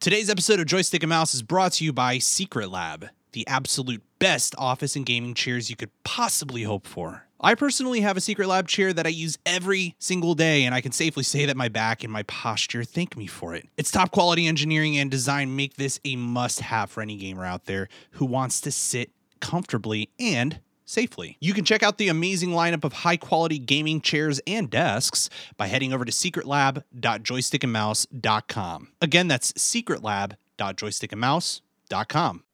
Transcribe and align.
Today's 0.00 0.30
episode 0.30 0.58
of 0.60 0.64
Joystick 0.64 1.02
and 1.02 1.10
Mouse 1.10 1.34
is 1.34 1.42
brought 1.42 1.72
to 1.72 1.84
you 1.84 1.92
by 1.92 2.16
Secret 2.16 2.70
Lab, 2.70 3.10
the 3.32 3.46
absolute 3.46 4.02
best 4.18 4.54
office 4.56 4.96
and 4.96 5.04
gaming 5.04 5.34
chairs 5.34 5.68
you 5.68 5.76
could 5.76 5.90
possibly 6.04 6.62
hope 6.62 6.86
for. 6.86 7.26
I 7.38 7.54
personally 7.54 8.00
have 8.00 8.16
a 8.16 8.20
Secret 8.22 8.48
Lab 8.48 8.66
chair 8.66 8.94
that 8.94 9.04
I 9.04 9.10
use 9.10 9.36
every 9.44 9.96
single 9.98 10.34
day, 10.34 10.64
and 10.64 10.74
I 10.74 10.80
can 10.80 10.92
safely 10.92 11.22
say 11.22 11.44
that 11.44 11.56
my 11.58 11.68
back 11.68 12.02
and 12.02 12.10
my 12.10 12.22
posture 12.22 12.82
thank 12.82 13.14
me 13.14 13.26
for 13.26 13.54
it. 13.54 13.68
Its 13.76 13.90
top 13.90 14.10
quality 14.10 14.46
engineering 14.46 14.96
and 14.96 15.10
design 15.10 15.54
make 15.54 15.74
this 15.74 16.00
a 16.02 16.16
must 16.16 16.60
have 16.60 16.90
for 16.90 17.02
any 17.02 17.16
gamer 17.16 17.44
out 17.44 17.66
there 17.66 17.86
who 18.12 18.24
wants 18.24 18.62
to 18.62 18.72
sit 18.72 19.10
comfortably 19.40 20.08
and 20.18 20.60
safely. 20.90 21.36
You 21.40 21.54
can 21.54 21.64
check 21.64 21.82
out 21.82 21.98
the 21.98 22.08
amazing 22.08 22.50
lineup 22.50 22.84
of 22.84 22.92
high 22.92 23.16
quality 23.16 23.58
gaming 23.58 24.00
chairs 24.00 24.40
and 24.46 24.68
desks 24.68 25.30
by 25.56 25.68
heading 25.68 25.92
over 25.92 26.04
to 26.04 26.12
secretlab.joystickandmouse.com. 26.12 28.88
Again, 29.00 29.28
that's 29.28 29.52
secretlab.joystickandmouse.com. 29.52 32.44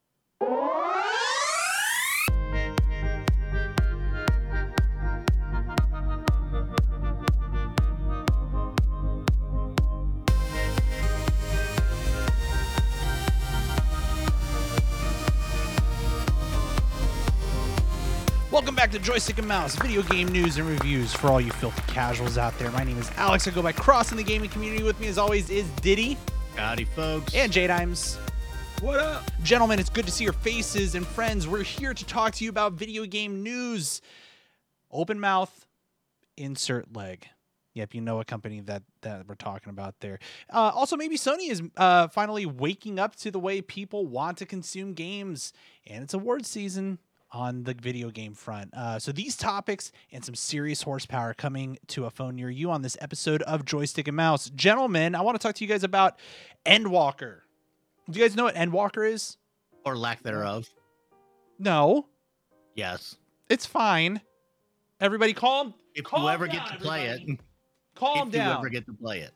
back 18.87 18.93
to 18.93 18.99
Joystick 19.01 19.39
and 19.39 19.49
Mouse, 19.49 19.75
video 19.75 20.01
game 20.03 20.29
news 20.29 20.59
and 20.59 20.69
reviews 20.69 21.13
for 21.13 21.27
all 21.27 21.41
you 21.41 21.51
filthy 21.51 21.83
casuals 21.93 22.39
out 22.39 22.57
there. 22.57 22.71
My 22.71 22.85
name 22.85 22.97
is 22.99 23.11
Alex. 23.17 23.49
I 23.49 23.51
go 23.51 23.61
by 23.61 23.73
Cross 23.73 24.13
in 24.13 24.17
the 24.17 24.23
gaming 24.23 24.49
community. 24.49 24.85
With 24.85 25.01
me, 25.01 25.09
as 25.09 25.19
always, 25.19 25.51
is 25.51 25.69
Diddy 25.83 26.17
Howdy, 26.55 26.85
folks. 26.85 27.35
and 27.35 27.51
J 27.51 27.67
Dimes. 27.67 28.15
what 28.81 29.01
up? 29.01 29.29
Gentlemen, 29.43 29.81
it's 29.81 29.91
good 29.91 30.07
to 30.07 30.13
see 30.13 30.23
your 30.23 30.35
faces 30.35 30.95
and 30.95 31.05
friends. 31.05 31.49
We're 31.49 31.65
here 31.65 31.95
to 31.95 32.05
talk 32.05 32.35
to 32.35 32.45
you 32.45 32.51
about 32.51 32.75
video 32.75 33.07
game 33.07 33.43
news. 33.43 34.01
Open 34.93 35.19
mouth, 35.19 35.67
insert 36.37 36.95
leg. 36.95 37.27
Yep, 37.75 37.93
you 37.93 38.01
know 38.01 38.21
a 38.21 38.25
company 38.25 38.61
that 38.61 38.85
that 39.03 39.27
we're 39.27 39.35
talking 39.35 39.71
about 39.71 39.97
there. 39.99 40.21
Uh, 40.49 40.71
also, 40.73 40.97
maybe 40.97 41.19
Sony 41.19 41.51
is 41.51 41.61
uh, 41.77 42.07
finally 42.07 42.47
waking 42.47 43.01
up 43.01 43.17
to 43.17 43.33
the 43.33 43.41
way 43.41 43.61
people 43.61 44.07
want 44.07 44.39
to 44.39 44.47
consume 44.47 44.95
games, 44.95 45.53
and 45.89 46.05
it's 46.05 46.15
award 46.15 46.47
season 46.47 47.01
on 47.33 47.65
the 47.65 47.75
video 47.75 48.11
game 48.11 48.35
front. 48.35 48.73
Uh, 48.75 48.99
so 48.99 49.13
these 49.13 49.37
topics 49.37 49.93
and 50.13 50.25
some 50.25 50.35
serious 50.35 50.83
horsepower 50.83 51.35
coming 51.35 51.79
to 51.89 52.05
a 52.07 52.11
phone 52.11 52.37
near 52.37 52.51
you 52.51 52.71
on 52.71 52.83
this 52.83 52.97
episode 53.01 53.43
of 53.43 53.65
Joystick 53.65 54.07
and 54.09 54.17
Mouse. 54.17 54.51
Gentlemen, 54.51 55.15
I 55.15 55.21
want 55.23 55.39
to 55.41 55.45
talk 55.47 55.55
to 55.57 55.65
you 55.65 55.69
guys 55.69 55.83
about 55.85 56.19
Endwalker. 56.65 57.39
Do 58.09 58.19
you 58.19 58.25
guys 58.25 58.37
know 58.37 58.45
what 58.45 58.55
Endwalker 58.55 59.11
is? 59.11 59.37
Or 59.85 59.97
lack 59.97 60.23
thereof. 60.23 60.69
No, 61.59 62.07
Yes. 62.75 63.17
it's 63.49 63.67
fine. 63.67 64.21
Everybody 65.01 65.33
calm. 65.33 65.75
If 65.95 66.05
calm 66.07 66.23
you 66.25 66.29
ever 66.31 66.47
down, 66.47 66.57
get 66.57 66.67
to 66.69 66.77
play 66.79 67.09
everybody. 67.09 67.33
it. 67.33 67.41
Calm 67.95 68.29
if 68.29 68.35
down. 68.35 68.49
you 68.49 68.59
ever 68.59 68.69
get 68.69 68.87
to 68.87 68.93
play 68.93 69.21
it. 69.21 69.33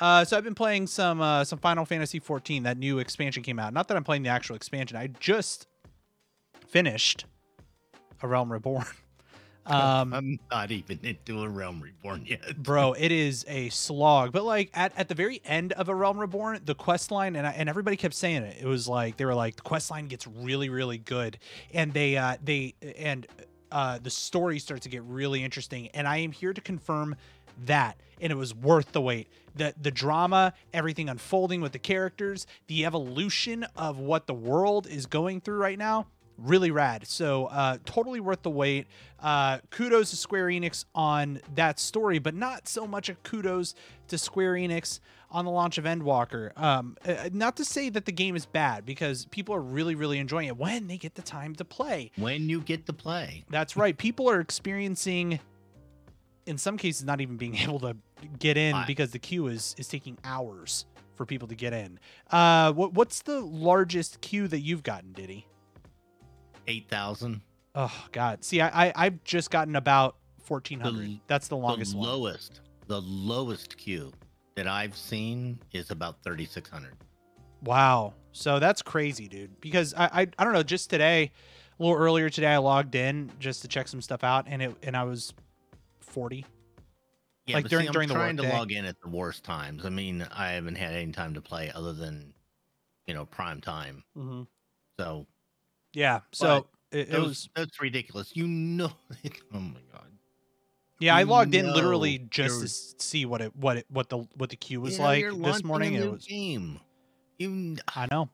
Uh, 0.00 0.24
so 0.24 0.36
I've 0.36 0.44
been 0.44 0.54
playing 0.54 0.86
some 0.88 1.20
uh, 1.20 1.44
some 1.44 1.58
Final 1.58 1.84
Fantasy 1.84 2.18
14. 2.18 2.64
That 2.64 2.76
new 2.78 2.98
expansion 2.98 3.42
came 3.42 3.58
out. 3.58 3.72
Not 3.72 3.88
that 3.88 3.96
I'm 3.96 4.04
playing 4.04 4.22
the 4.24 4.28
actual 4.28 4.56
expansion. 4.56 4.96
I 4.96 5.06
just 5.20 5.66
finished 6.74 7.24
A 8.20 8.26
Realm 8.28 8.52
Reborn. 8.52 8.84
Um, 9.66 10.12
I'm 10.12 10.38
not 10.50 10.70
even 10.70 10.98
into 11.02 11.42
a 11.42 11.48
Realm 11.48 11.80
Reborn 11.80 12.26
yet. 12.26 12.62
bro, 12.62 12.92
it 12.92 13.10
is 13.10 13.46
a 13.48 13.70
slog. 13.70 14.30
But 14.30 14.44
like 14.44 14.68
at, 14.74 14.92
at 14.94 15.08
the 15.08 15.14
very 15.14 15.40
end 15.42 15.72
of 15.72 15.88
A 15.88 15.94
Realm 15.94 16.18
Reborn, 16.18 16.60
the 16.66 16.74
quest 16.74 17.10
line 17.10 17.34
and 17.34 17.46
I, 17.46 17.52
and 17.52 17.66
everybody 17.66 17.96
kept 17.96 18.12
saying 18.12 18.42
it. 18.42 18.58
It 18.60 18.66
was 18.66 18.86
like 18.86 19.16
they 19.16 19.24
were 19.24 19.34
like 19.34 19.56
the 19.56 19.62
quest 19.62 19.90
line 19.90 20.06
gets 20.06 20.26
really 20.26 20.68
really 20.68 20.98
good, 20.98 21.38
and 21.72 21.94
they 21.94 22.18
uh 22.18 22.36
they 22.44 22.74
and 22.98 23.26
uh 23.72 23.98
the 24.02 24.10
story 24.10 24.58
starts 24.58 24.82
to 24.82 24.90
get 24.90 25.02
really 25.04 25.42
interesting. 25.42 25.88
And 25.94 26.06
I 26.06 26.18
am 26.18 26.32
here 26.32 26.52
to 26.52 26.60
confirm 26.60 27.16
that 27.64 27.98
and 28.20 28.30
it 28.30 28.36
was 28.36 28.54
worth 28.54 28.92
the 28.92 29.00
wait 29.00 29.28
the 29.54 29.72
the 29.80 29.90
drama 29.90 30.52
everything 30.74 31.08
unfolding 31.08 31.62
with 31.62 31.72
the 31.72 31.78
characters 31.78 32.46
the 32.66 32.84
evolution 32.84 33.64
of 33.76 33.98
what 33.98 34.26
the 34.26 34.34
world 34.34 34.86
is 34.88 35.06
going 35.06 35.40
through 35.40 35.56
right 35.56 35.78
now 35.78 36.04
really 36.36 36.70
rad 36.70 37.06
so 37.06 37.46
uh 37.46 37.78
totally 37.84 38.18
worth 38.20 38.42
the 38.42 38.50
wait 38.50 38.86
uh 39.20 39.58
kudos 39.70 40.10
to 40.10 40.16
square 40.16 40.46
enix 40.46 40.84
on 40.94 41.40
that 41.54 41.78
story 41.78 42.18
but 42.18 42.34
not 42.34 42.66
so 42.66 42.86
much 42.86 43.08
a 43.08 43.14
kudos 43.16 43.74
to 44.08 44.18
square 44.18 44.54
enix 44.54 44.98
on 45.30 45.44
the 45.44 45.50
launch 45.50 45.78
of 45.78 45.84
endwalker 45.84 46.56
um 46.60 46.96
uh, 47.06 47.28
not 47.32 47.56
to 47.56 47.64
say 47.64 47.88
that 47.88 48.04
the 48.04 48.12
game 48.12 48.34
is 48.34 48.46
bad 48.46 48.84
because 48.84 49.26
people 49.26 49.54
are 49.54 49.60
really 49.60 49.94
really 49.94 50.18
enjoying 50.18 50.48
it 50.48 50.56
when 50.56 50.88
they 50.88 50.96
get 50.98 51.14
the 51.14 51.22
time 51.22 51.54
to 51.54 51.64
play 51.64 52.10
When 52.16 52.48
you 52.48 52.60
get 52.60 52.86
to 52.86 52.92
play. 52.92 53.44
that's 53.48 53.76
right. 53.76 53.96
People 53.96 54.28
are 54.28 54.40
experiencing, 54.40 55.38
in 56.46 56.58
some 56.58 56.76
cases, 56.76 57.04
not 57.04 57.20
even 57.20 57.36
being 57.36 57.56
able 57.64 57.78
to 57.80 57.96
get 58.38 58.56
in 58.56 58.74
because 58.86 59.12
the 59.12 59.18
queue 59.20 59.46
is 59.46 59.74
is 59.78 59.86
taking 59.88 60.18
hours 60.24 60.86
for 61.14 61.24
people 61.24 61.46
to 61.46 61.54
get 61.54 61.72
in. 61.72 62.00
Uh, 62.30 62.72
what 62.72 62.92
what's 62.94 63.22
the 63.22 63.40
largest 63.40 64.20
queue 64.20 64.48
that 64.48 64.60
you've 64.60 64.82
gotten, 64.82 65.12
Diddy? 65.12 65.46
8,000. 66.66 67.40
Oh 67.74 68.04
God, 68.12 68.44
see, 68.44 68.60
I, 68.60 68.88
I 68.88 68.92
I've 68.94 69.24
just 69.24 69.50
gotten 69.50 69.74
about 69.76 70.16
fourteen 70.44 70.78
hundred. 70.80 71.18
That's 71.26 71.48
the 71.48 71.56
longest 71.56 71.92
the 71.92 71.98
one. 71.98 72.08
lowest, 72.08 72.60
the 72.86 73.00
lowest 73.00 73.76
queue 73.76 74.12
that 74.54 74.68
I've 74.68 74.96
seen 74.96 75.58
is 75.72 75.90
about 75.90 76.22
3,600. 76.22 76.92
Wow. 77.64 78.14
So 78.30 78.60
that's 78.60 78.80
crazy, 78.82 79.26
dude. 79.26 79.60
Because 79.60 79.92
I, 79.94 80.04
I 80.04 80.20
I 80.38 80.44
don't 80.44 80.52
know. 80.52 80.62
Just 80.62 80.88
today, 80.90 81.32
a 81.78 81.82
little 81.82 81.98
earlier 81.98 82.30
today, 82.30 82.46
I 82.48 82.58
logged 82.58 82.94
in 82.94 83.32
just 83.40 83.62
to 83.62 83.68
check 83.68 83.88
some 83.88 84.00
stuff 84.00 84.22
out, 84.22 84.44
and 84.48 84.62
it 84.62 84.76
and 84.84 84.96
I 84.96 85.02
was 85.04 85.34
forty. 86.00 86.46
Yeah, 87.46 87.56
Like 87.56 87.64
but 87.64 87.70
during- 87.70 87.84
see, 87.84 87.88
I'm 87.88 87.92
during 87.92 88.08
the 88.08 88.14
trying 88.14 88.36
to 88.36 88.42
workday. 88.44 88.56
log 88.58 88.72
in 88.72 88.84
at 88.84 89.00
the 89.02 89.08
worst 89.08 89.42
times. 89.44 89.84
I 89.84 89.90
mean, 89.90 90.24
I 90.32 90.52
haven't 90.52 90.76
had 90.76 90.94
any 90.94 91.10
time 91.12 91.34
to 91.34 91.40
play 91.42 91.70
other 91.74 91.92
than, 91.92 92.32
you 93.06 93.12
know, 93.14 93.26
prime 93.26 93.60
time. 93.60 94.02
Mm-hmm. 94.16 94.42
So 94.98 95.26
Yeah. 95.94 96.20
So 96.32 96.66
it, 96.90 96.98
it 96.98 97.10
those- 97.10 97.26
was. 97.28 97.48
that's 97.54 97.80
ridiculous. 97.80 98.32
You 98.34 98.46
know, 98.46 98.92
oh 99.54 99.58
my 99.58 99.80
god. 99.92 100.02
Yeah, 101.00 101.16
I 101.16 101.24
logged 101.24 101.54
in 101.54 101.72
literally 101.72 102.18
just 102.30 102.60
to 102.98 103.04
see 103.04 103.26
what 103.26 103.40
it 103.40 103.54
what 103.56 103.78
it 103.78 103.86
what 103.88 104.08
the 104.08 104.18
what 104.36 104.50
the 104.50 104.56
queue 104.56 104.80
was 104.80 104.96
Yeah, 104.98 105.04
like 105.04 105.24
this 105.42 105.64
morning. 105.64 105.94
it 105.94 106.10
was 106.10 106.24
game. 106.26 106.80
You 107.38 107.76
I 107.94 108.06
know. 108.10 108.28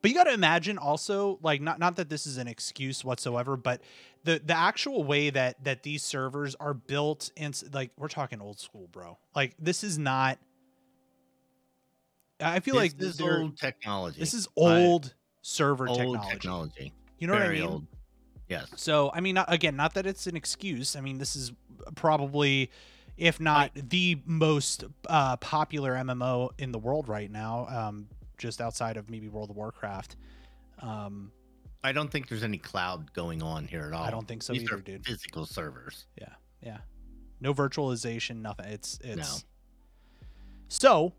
But 0.00 0.10
you 0.10 0.16
got 0.16 0.24
to 0.24 0.32
imagine 0.32 0.78
also 0.78 1.38
like 1.42 1.60
not 1.60 1.78
not 1.78 1.96
that 1.96 2.08
this 2.08 2.26
is 2.26 2.38
an 2.38 2.48
excuse 2.48 3.04
whatsoever, 3.04 3.56
but 3.56 3.82
the 4.24 4.40
the 4.44 4.56
actual 4.56 5.04
way 5.04 5.30
that 5.30 5.62
that 5.64 5.82
these 5.82 6.02
servers 6.02 6.54
are 6.56 6.74
built 6.74 7.30
and 7.36 7.62
like 7.72 7.90
we're 7.98 8.08
talking 8.08 8.40
old 8.40 8.58
school, 8.58 8.88
bro. 8.90 9.18
Like 9.36 9.54
this 9.58 9.84
is 9.84 9.98
not 9.98 10.38
I 12.40 12.60
feel 12.60 12.74
like 12.74 12.96
this 12.98 13.14
is 13.14 13.20
old 13.20 13.56
technology. 13.58 14.18
this 14.18 14.34
is 14.34 14.48
old 14.56 15.14
server 15.46 15.86
old 15.86 15.98
technology. 15.98 16.30
technology. 16.30 16.92
You 17.18 17.26
know 17.26 17.34
Very 17.36 17.60
what 17.60 17.64
I 17.66 17.66
mean? 17.66 17.70
old. 17.72 17.86
Yes. 18.48 18.68
So, 18.76 19.10
I 19.14 19.20
mean, 19.20 19.34
not, 19.34 19.52
again, 19.52 19.76
not 19.76 19.92
that 19.94 20.06
it's 20.06 20.26
an 20.26 20.36
excuse. 20.36 20.96
I 20.96 21.00
mean, 21.00 21.18
this 21.18 21.36
is 21.36 21.52
probably, 21.94 22.70
if 23.18 23.40
not 23.40 23.70
the 23.74 24.18
most 24.24 24.84
uh, 25.08 25.36
popular 25.36 25.94
MMO 25.94 26.50
in 26.58 26.72
the 26.72 26.78
world 26.78 27.08
right 27.08 27.30
now, 27.30 27.66
um, 27.68 28.08
just 28.38 28.60
outside 28.60 28.96
of 28.96 29.10
maybe 29.10 29.28
World 29.28 29.50
of 29.50 29.56
Warcraft. 29.56 30.16
Um, 30.80 31.30
I 31.82 31.92
don't 31.92 32.10
think 32.10 32.28
there's 32.28 32.42
any 32.42 32.58
cloud 32.58 33.12
going 33.12 33.42
on 33.42 33.66
here 33.66 33.86
at 33.86 33.92
all. 33.92 34.02
I 34.02 34.10
don't 34.10 34.26
think 34.26 34.42
so 34.42 34.54
These 34.54 34.62
either, 34.62 34.80
dude. 34.80 35.04
Physical 35.04 35.44
servers. 35.46 36.06
yeah, 36.18 36.28
yeah, 36.62 36.78
no 37.40 37.52
virtualization, 37.52 38.40
nothing. 38.40 38.66
It's 38.66 38.98
it's 39.04 39.42
No. 39.42 39.48
so. 40.68 41.12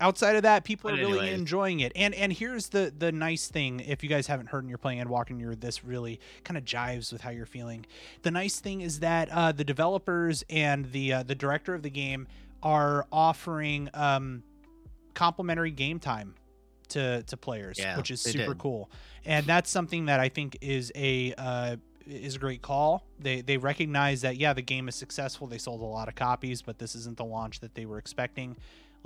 Outside 0.00 0.36
of 0.36 0.42
that, 0.42 0.62
people 0.62 0.90
But 0.90 0.98
are 1.00 1.02
really 1.02 1.18
anyways. 1.20 1.40
enjoying 1.40 1.80
it, 1.80 1.92
and 1.96 2.14
and 2.14 2.32
here's 2.32 2.68
the 2.68 2.92
the 2.96 3.10
nice 3.10 3.48
thing: 3.48 3.80
if 3.80 4.02
you 4.04 4.08
guys 4.08 4.28
haven't 4.28 4.46
heard 4.46 4.60
and 4.62 4.68
you're 4.68 4.78
playing 4.78 5.00
and 5.00 5.40
you're 5.40 5.56
this 5.56 5.84
really 5.84 6.20
kind 6.44 6.56
of 6.56 6.64
jives 6.64 7.12
with 7.12 7.20
how 7.22 7.30
you're 7.30 7.46
feeling. 7.46 7.84
The 8.22 8.30
nice 8.30 8.60
thing 8.60 8.80
is 8.80 9.00
that 9.00 9.28
uh, 9.30 9.50
the 9.52 9.64
developers 9.64 10.44
and 10.48 10.92
the 10.92 11.12
uh, 11.14 11.22
the 11.24 11.34
director 11.34 11.74
of 11.74 11.82
the 11.82 11.90
game 11.90 12.28
are 12.62 13.06
offering 13.10 13.88
um, 13.94 14.42
complimentary 15.14 15.72
game 15.72 15.98
time 15.98 16.34
to 16.88 17.22
to 17.24 17.36
players, 17.36 17.78
Yeah, 17.78 17.96
which 17.96 18.10
is 18.10 18.20
super 18.20 18.54
did. 18.54 18.58
cool. 18.58 18.90
And 19.24 19.46
that's 19.46 19.68
something 19.68 20.06
that 20.06 20.20
I 20.20 20.28
think 20.28 20.58
is 20.60 20.92
a 20.94 21.34
uh, 21.36 21.76
is 22.06 22.36
a 22.36 22.38
great 22.38 22.62
call. 22.62 23.04
They 23.18 23.40
they 23.40 23.56
recognize 23.56 24.20
that 24.22 24.36
yeah, 24.36 24.52
the 24.52 24.62
game 24.62 24.88
is 24.88 24.94
successful. 24.94 25.46
They 25.46 25.58
sold 25.58 25.80
a 25.80 25.84
lot 25.84 26.08
of 26.08 26.14
copies, 26.14 26.62
but 26.62 26.78
this 26.78 26.94
isn't 26.94 27.16
the 27.16 27.24
launch 27.24 27.60
that 27.60 27.74
they 27.74 27.84
were 27.84 27.98
expecting. 27.98 28.56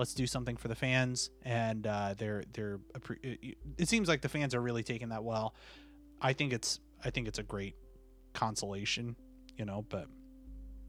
Let's 0.02 0.14
do 0.14 0.26
something 0.26 0.56
for 0.56 0.66
the 0.66 0.74
fans, 0.74 1.30
and 1.44 1.86
uh, 1.86 2.16
they're 2.18 2.42
they're. 2.54 2.80
It 3.22 3.56
it 3.78 3.88
seems 3.88 4.08
like 4.08 4.20
the 4.20 4.28
fans 4.28 4.52
are 4.52 4.60
really 4.60 4.82
taking 4.82 5.10
that 5.10 5.22
well. 5.22 5.54
I 6.20 6.32
think 6.32 6.52
it's 6.52 6.80
I 7.04 7.10
think 7.10 7.28
it's 7.28 7.38
a 7.38 7.44
great 7.44 7.76
consolation, 8.32 9.14
you 9.56 9.64
know. 9.64 9.86
But 9.88 10.08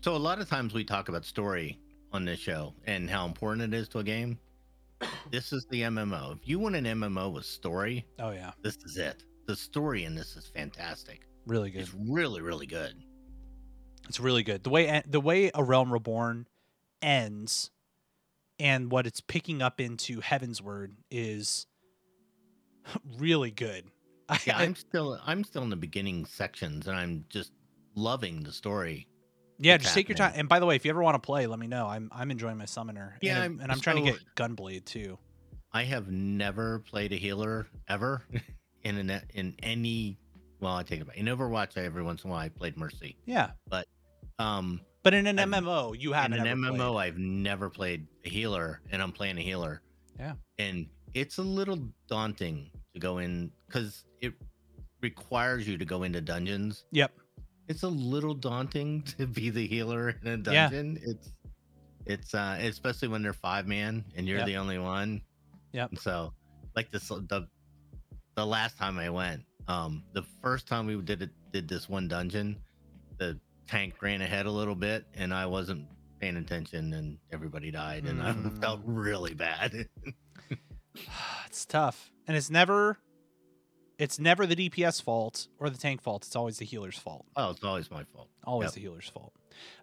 So 0.02 0.16
a 0.16 0.18
lot 0.18 0.42
of 0.42 0.50
times 0.50 0.74
we 0.74 0.84
talk 0.84 1.10
about 1.10 1.26
story 1.26 1.78
on 2.12 2.26
this 2.26 2.40
show 2.40 2.74
and 2.88 3.08
how 3.08 3.28
important 3.28 3.72
it 3.72 3.78
is 3.78 3.88
to 3.90 4.00
a 4.00 4.04
game. 4.04 4.40
this 5.30 5.54
is 5.54 5.68
the 5.70 5.82
MMO. 5.82 6.36
If 6.42 6.48
you 6.48 6.58
want 6.58 6.76
an 6.76 6.86
MMO 6.86 7.32
with 7.34 7.46
story, 7.46 8.08
Oh 8.18 8.32
yeah, 8.32 8.54
this 8.64 8.78
is 8.78 8.98
it. 8.98 9.26
The 9.46 9.56
story 9.56 10.06
in 10.06 10.16
this 10.16 10.36
is 10.36 10.48
fantastic. 10.48 11.28
really 11.46 11.70
good. 11.70 11.82
It's 11.82 11.94
really, 11.94 12.42
really 12.42 12.66
good. 12.66 12.96
It's 14.10 14.20
really 14.20 14.42
good. 14.42 14.64
The 14.64 14.72
way 14.72 15.04
the 15.06 15.22
way 15.22 15.52
a 15.54 15.64
Realm 15.64 15.94
Reborn 15.94 16.48
ends 17.04 17.70
and 18.64 18.90
what 18.90 19.06
it's 19.06 19.20
picking 19.22 19.62
up 19.62 19.80
into 19.82 20.22
Heavensward 20.22 20.92
is 21.12 21.68
really 23.18 23.52
good. 23.52 23.86
Yeah, 24.48 24.58
I'm 24.58 24.74
still 24.76 25.20
I'm 25.26 25.44
still 25.44 25.62
in 25.64 25.70
the 25.70 25.76
beginning 25.76 26.26
sections 26.26 26.88
and 26.88 26.96
I'm 26.98 27.26
just 27.30 27.52
loving 27.94 28.42
the 28.42 28.52
story. 28.54 29.08
yeah. 29.60 29.78
Just 29.78 29.94
take 29.94 30.08
your 30.10 30.16
time. 30.16 30.32
And 30.36 30.50
by 30.50 30.60
the 30.60 30.66
way, 30.66 30.76
if 30.76 30.86
you 30.86 30.90
ever 30.90 31.04
want 31.04 31.16
to 31.16 31.20
play, 31.20 31.46
let 31.46 31.60
me 31.60 31.68
know. 31.68 31.86
I'm 31.88 32.10
I'm 32.12 32.32
enjoying 32.32 32.58
my 32.58 32.66
summoner. 32.66 33.18
Yeah, 33.22 33.34
and, 33.36 33.42
I'm- 33.44 33.60
and 33.62 33.72
I'm 33.72 33.80
trying 33.82 34.04
to 34.04 34.12
get 34.12 34.20
Gunblade 34.36 34.86
too. 34.86 35.20
I 35.72 35.84
have 35.84 36.10
never 36.10 36.80
played 36.80 37.12
a 37.12 37.16
healer 37.18 37.68
ever 37.90 38.24
in 38.84 38.98
an 38.98 39.22
in 39.34 39.56
any 39.62 40.18
well, 40.62 40.76
I 40.78 40.84
take 40.84 41.02
it 41.02 41.08
back. 41.08 41.18
In 41.18 41.26
Overwatch, 41.28 41.78
I 41.78 41.82
every 41.84 42.02
once 42.02 42.24
in 42.24 42.30
a 42.30 42.34
while 42.34 42.40
I 42.42 42.50
played 42.50 42.78
Mercy. 42.78 43.18
Yeah, 43.26 43.52
but 43.70 43.88
Um 44.40 44.80
but 45.04 45.14
in 45.14 45.28
an 45.28 45.38
I've- 45.40 45.52
MMO, 45.52 45.94
you 46.00 46.14
haven't 46.14 46.40
in 46.40 46.48
an 46.48 46.58
MMO, 46.60 46.94
played. 46.94 46.98
I've 47.08 47.18
never 47.18 47.70
played 47.70 48.08
a 48.26 48.30
healer, 48.30 48.82
and 48.92 49.02
I'm 49.02 49.12
playing 49.12 49.38
a 49.38 49.42
healer. 49.42 49.82
Yeah. 50.20 50.34
and 50.60 50.88
it's 51.16 51.38
a 51.40 51.42
little 51.44 51.80
daunting 52.08 52.70
to 52.94 53.00
go 53.00 53.18
in 53.20 53.52
because 53.68 54.06
it 54.22 54.34
requires 55.02 55.68
you 55.68 55.78
to 55.78 55.86
go 55.86 56.04
into 56.04 56.22
dungeons. 56.22 56.86
Yep. 56.92 57.12
It's 57.68 57.84
a 57.84 57.88
little 57.88 58.34
daunting 58.34 59.02
to 59.18 59.26
be 59.28 59.50
the 59.50 59.66
healer 59.66 60.10
in 60.22 60.28
a 60.28 60.38
dungeon. 60.38 61.00
Yeah. 61.02 61.12
It's 61.12 61.32
it's 62.06 62.34
uh 62.34 62.58
especially 62.62 63.08
when 63.08 63.22
they're 63.24 63.34
five 63.34 63.66
man 63.68 64.04
and 64.16 64.28
you're 64.28 64.40
Yep. 64.40 64.48
the 64.48 64.58
only 64.58 64.78
one. 64.80 65.22
Yep. 65.72 65.90
And 65.92 66.00
so 66.00 66.34
like 66.76 66.92
this 66.92 67.08
the 67.08 67.48
the 68.36 68.46
last 68.46 68.78
time 68.78 68.98
I 69.00 69.10
went, 69.10 69.44
um 69.68 70.04
the 70.14 70.24
first 70.42 70.68
time 70.68 70.86
we 70.88 70.96
did 71.02 71.22
it 71.24 71.32
did 71.52 71.68
this 71.68 71.88
one 71.90 72.08
dungeon, 72.08 72.58
the 73.18 73.40
tank 73.68 74.02
ran 74.02 74.22
ahead 74.22 74.46
a 74.46 74.52
little 74.52 74.76
bit 74.76 75.06
and 75.14 75.34
I 75.34 75.46
wasn't 75.46 75.88
paying 76.20 76.38
attention 76.38 76.94
and 76.94 77.18
everybody 77.32 77.72
died 77.72 78.06
and 78.06 78.22
I 78.22 78.32
Mm. 78.34 78.58
felt 78.62 78.82
really 78.86 79.34
bad. 79.34 79.88
it's 81.46 81.66
tough, 81.66 82.12
and 82.28 82.38
it's 82.38 82.50
never. 82.50 82.98
It's 84.00 84.20
never 84.20 84.46
the 84.48 84.56
DPS 84.56 85.02
fault 85.04 85.48
or 85.60 85.70
the 85.70 85.78
tank 85.78 86.02
fault. 86.02 86.26
It's 86.26 86.36
always 86.36 86.58
the 86.58 86.66
healer's 86.66 86.98
fault. 86.98 87.26
oh, 87.36 87.52
it's 87.52 87.64
always 87.64 87.90
my 87.92 88.04
fault. 88.14 88.28
Always 88.44 88.68
Yep. 88.68 88.74
the 88.74 88.80
healer's 88.82 89.08
fault. 89.10 89.34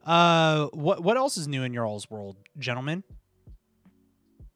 Uh, 0.05 0.67
what 0.73 1.03
what 1.03 1.17
else 1.17 1.37
is 1.37 1.47
new 1.47 1.63
in 1.63 1.73
your 1.73 1.87
all's 1.87 2.11
world, 2.11 2.37
gentlemen? 2.59 3.05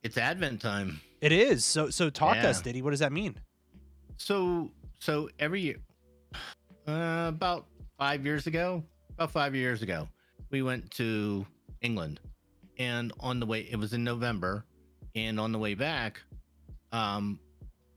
It's 0.02 0.18
Advent 0.18 0.60
time. 0.60 1.00
It 1.20 1.32
is. 1.32 1.64
So 1.64 1.88
so 1.90 2.10
talk 2.10 2.34
to 2.34 2.48
us, 2.48 2.58
Yeah. 2.58 2.64
Diddy. 2.64 2.82
What 2.82 2.90
does 2.90 3.00
that 3.00 3.12
mean? 3.12 3.36
So 4.16 4.72
so 4.98 5.28
every 5.38 5.60
year, 5.62 5.76
uh, 6.88 7.26
about 7.28 7.66
five 7.96 8.24
years 8.26 8.46
ago, 8.46 8.84
about 9.14 9.30
five 9.30 9.54
years 9.54 9.82
ago, 9.82 10.08
we 10.50 10.62
went 10.62 10.90
to 10.92 11.46
England, 11.80 12.20
and 12.78 13.12
on 13.20 13.40
the 13.40 13.46
way, 13.46 13.68
it 13.70 13.76
was 13.76 13.92
in 13.92 14.02
November, 14.02 14.64
and 15.14 15.38
on 15.38 15.52
the 15.52 15.58
way 15.58 15.74
back, 15.74 16.20
um, 16.92 17.38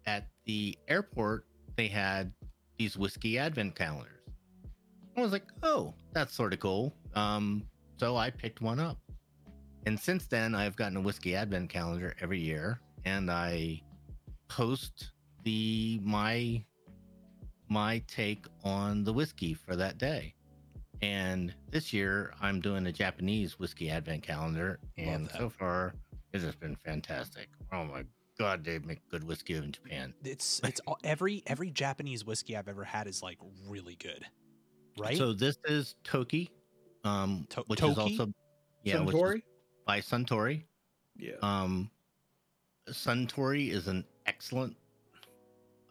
at 0.06 0.28
the 0.46 0.78
airport, 0.88 1.46
they 1.76 1.88
had 1.88 2.32
these 2.78 2.98
whiskey 2.98 3.38
advent 3.38 3.76
calendars. 3.76 4.14
I 5.16 5.22
was 5.22 5.32
like, 5.32 5.48
oh, 5.64 5.94
that's 6.14 6.36
sort 6.36 6.54
of 6.54 6.60
cool. 6.60 6.94
Um, 7.16 7.64
so 7.98 8.16
I 8.16 8.30
picked 8.30 8.62
one 8.62 8.80
up, 8.80 9.00
and 9.86 10.00
since 10.00 10.28
then, 10.28 10.54
I've 10.54 10.76
gotten 10.76 10.98
a 10.98 11.02
whiskey 11.02 11.36
advent 11.36 11.70
calendar 11.70 12.16
every 12.22 12.40
year, 12.40 12.80
and 13.06 13.32
I 13.32 13.82
post 14.48 15.12
the 15.44 16.00
my 16.04 16.64
my 17.70 18.02
take 18.08 18.46
on 18.64 19.04
the 19.04 19.12
whiskey 19.12 19.54
for 19.54 19.76
that 19.76 19.98
day. 19.98 20.34
And 21.02 21.54
this 21.70 21.94
year 21.94 22.34
I'm 22.42 22.60
doing 22.60 22.88
a 22.88 22.92
Japanese 22.92 23.60
whiskey 23.60 23.90
advent 23.90 24.24
calendar 24.24 24.80
and 24.98 25.30
so 25.32 25.50
far 25.50 25.94
it 26.34 26.42
has 26.42 26.56
been 26.56 26.76
fantastic. 26.76 27.50
Oh 27.72 27.84
my 27.86 28.04
god, 28.40 28.64
they 28.64 28.80
make 28.80 29.08
good 29.10 29.24
whiskey 29.24 29.54
in 29.56 29.72
Japan. 29.72 30.14
It's 30.24 30.60
it's 30.64 30.82
all, 30.88 30.98
every 31.04 31.44
every 31.48 31.70
Japanese 31.72 32.26
whiskey 32.26 32.58
I've 32.58 32.68
ever 32.68 32.84
had 32.84 33.08
is 33.08 33.22
like 33.22 33.38
really 33.68 33.96
good, 33.96 34.26
right? 34.98 35.18
So 35.18 35.34
this 35.34 35.58
is 35.66 35.96
Toki 36.04 36.50
um 37.04 37.46
To- 37.52 37.64
which 37.68 37.82
is 37.82 37.96
Toki? 37.96 38.02
also 38.20 38.34
yeah, 38.84 39.00
which 39.02 39.16
is 39.16 39.22
Suntory? 39.22 39.42
by 39.86 40.00
Suntory. 40.02 40.64
Yeah. 41.16 41.34
Um 41.44 41.92
Suntory 42.90 43.70
is 43.72 43.88
an 43.88 44.04
excellent 44.26 44.76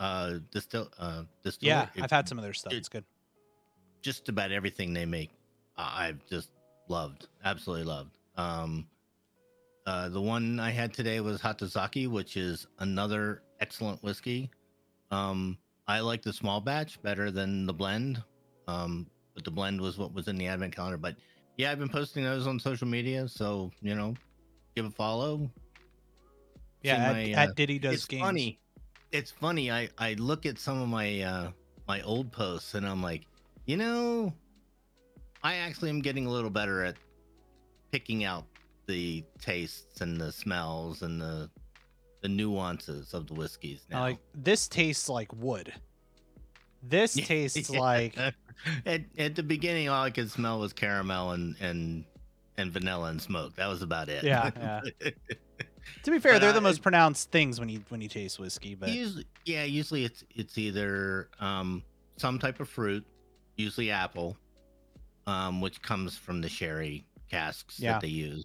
uh 0.01 0.39
distill 0.51 0.91
uh 0.99 1.23
distiller. 1.45 1.71
yeah, 1.73 1.89
It- 1.95 2.03
I've 2.03 2.11
had 2.11 2.29
some 2.29 2.39
of 2.39 2.45
their 2.45 2.55
stuff. 2.55 2.73
it- 2.73 2.77
It's 2.77 2.89
good. 2.89 3.05
Just 4.07 4.29
about 4.29 4.53
everything 4.53 4.93
they 4.93 5.05
make 5.05 5.31
I- 5.77 6.07
i've 6.07 6.25
just 6.31 6.51
loved 6.87 7.27
absolutely 7.45 7.85
loved. 7.87 8.19
Um 8.37 8.87
uh 9.85 10.09
the 10.11 10.21
one 10.21 10.61
i 10.61 10.71
had 10.71 10.95
today 10.95 11.19
was 11.19 11.41
Hatozaki 11.41 12.07
which 12.07 12.37
is 12.37 12.69
another 12.79 13.43
excellent 13.59 14.01
whiskey. 14.05 14.49
Um 15.11 15.59
i 15.89 15.99
like 15.99 16.23
the 16.23 16.33
small 16.33 16.61
batch 16.61 17.03
better 17.03 17.33
than 17.33 17.67
the 17.67 17.73
blend 17.73 18.23
um 18.69 19.09
but 19.35 19.43
the 19.43 19.51
blend 19.51 19.81
was 19.81 19.99
what 19.99 20.15
was 20.15 20.29
in 20.29 20.37
the 20.39 20.47
advent 20.47 20.77
calendar. 20.77 20.99
But 20.99 21.17
yeah 21.57 21.73
i've 21.73 21.81
been 21.81 21.89
posting 21.89 22.23
those 22.23 22.47
on 22.47 22.61
social 22.61 22.87
media 22.87 23.27
so 23.27 23.73
you 23.83 23.97
know 23.97 24.15
give 24.77 24.85
a 24.85 24.91
follow. 24.91 25.51
Yeah, 26.85 26.95
at, 26.95 27.13
my, 27.13 27.31
at 27.31 27.49
uh, 27.49 27.53
Diddy 27.57 27.81
does 27.81 27.95
it's 27.95 28.05
games. 28.05 28.23
funny 28.23 28.61
it's 29.11 29.33
funny 29.33 29.73
i 29.73 29.89
i 29.99 30.13
look 30.15 30.47
at 30.47 30.61
some 30.61 30.81
of 30.81 30.87
my 30.89 31.23
uh 31.23 31.51
my 31.89 32.03
old 32.03 32.31
posts 32.31 32.75
and 32.75 32.87
i'm 32.87 33.03
like 33.03 33.27
you 33.67 33.77
know 33.77 34.33
i 35.43 35.57
actually 35.57 35.91
am 35.91 36.01
getting 36.01 36.27
a 36.27 36.31
little 36.31 36.51
better 36.51 36.83
at 36.85 36.97
picking 37.93 38.25
out 38.25 38.45
the 38.87 39.25
tastes 39.41 40.01
and 40.01 40.21
the 40.21 40.31
smells 40.33 41.03
and 41.03 41.21
the 41.21 41.51
the 42.23 42.29
nuances 42.29 43.13
of 43.15 43.27
the 43.27 43.35
whiskeys 43.35 43.85
now 43.91 44.01
Like 44.03 44.19
this 44.35 44.67
tastes 44.69 45.09
like 45.09 45.33
wood. 45.35 45.73
This 46.83 47.15
tastes 47.15 47.69
Yeah. 47.71 47.79
like 47.81 48.17
at, 48.87 49.03
at 49.19 49.35
the 49.35 49.43
beginning 49.43 49.89
all 49.89 50.03
i 50.05 50.11
could 50.11 50.31
smell 50.31 50.59
was 50.61 50.73
caramel 50.73 51.33
and 51.33 51.57
and 51.61 52.05
and 52.57 52.73
vanilla 52.73 53.11
and 53.11 53.21
smoke 53.21 53.55
that 53.57 53.67
was 53.69 53.83
about 53.83 54.09
it 54.09 54.25
Yeah, 54.25 54.51
yeah. 54.57 54.81
to 56.05 56.11
be 56.11 56.19
fair, 56.19 56.35
But, 56.35 56.39
they're 56.41 56.51
uh, 56.51 56.55
the 56.55 56.61
most 56.61 56.83
pronounced 56.83 57.31
things 57.31 57.61
when 57.61 57.69
you 57.69 57.85
when 57.91 58.01
you 58.01 58.09
taste 58.09 58.39
whiskey. 58.39 58.75
But 58.75 58.89
usually 58.91 59.27
yeah 59.45 59.65
usually 59.65 60.05
it's 60.05 60.25
it's 60.35 60.57
either 60.59 61.29
um 61.39 61.83
some 62.17 62.39
type 62.39 62.61
of 62.61 62.69
fruit 62.69 63.05
usually 63.57 63.91
apple 63.91 64.37
um 65.27 65.61
which 65.61 65.81
comes 65.83 66.17
from 66.17 66.41
the 66.41 66.49
sherry 66.49 67.05
casks 67.31 67.79
Yeah. 67.81 67.93
that 67.93 68.03
they 68.03 68.09
use 68.09 68.45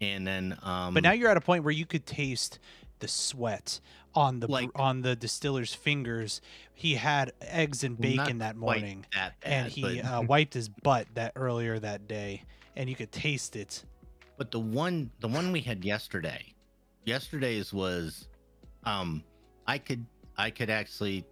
and 0.00 0.26
then 0.26 0.58
um 0.62 0.94
but 0.94 1.02
now 1.02 1.12
you're 1.12 1.30
at 1.30 1.36
a 1.36 1.40
point 1.40 1.64
where 1.64 1.72
you 1.72 1.86
could 1.86 2.06
taste 2.06 2.58
the 2.98 3.08
sweat 3.08 3.80
on 4.14 4.40
the 4.40 4.46
Like- 4.46 4.70
on 4.78 5.00
the 5.00 5.16
distiller's 5.16 5.72
fingers. 5.74 6.40
He 6.74 6.94
had 6.96 7.32
eggs 7.40 7.82
and 7.82 7.98
bacon 7.98 8.38
that 8.38 8.56
morning, 8.56 9.06
that 9.14 9.40
bad, 9.40 9.50
and 9.64 9.72
he 9.72 9.80
but, 9.80 10.04
uh, 10.04 10.22
wiped 10.28 10.52
his 10.54 10.68
butt 10.68 11.06
that 11.14 11.32
earlier 11.34 11.78
that 11.78 12.06
day, 12.06 12.42
and 12.76 12.90
you 12.90 12.94
could 12.94 13.10
taste 13.10 13.56
it. 13.56 13.84
but 14.36 14.50
the 14.50 14.60
one 14.60 15.10
the 15.20 15.28
one 15.28 15.50
we 15.50 15.60
had 15.62 15.82
yesterday 15.84 16.52
yesterday's 17.06 17.72
was 17.72 18.28
um 18.84 19.22
i 19.66 19.78
could 19.78 20.04
i 20.36 20.50
could 20.50 20.68
actually 20.70 21.24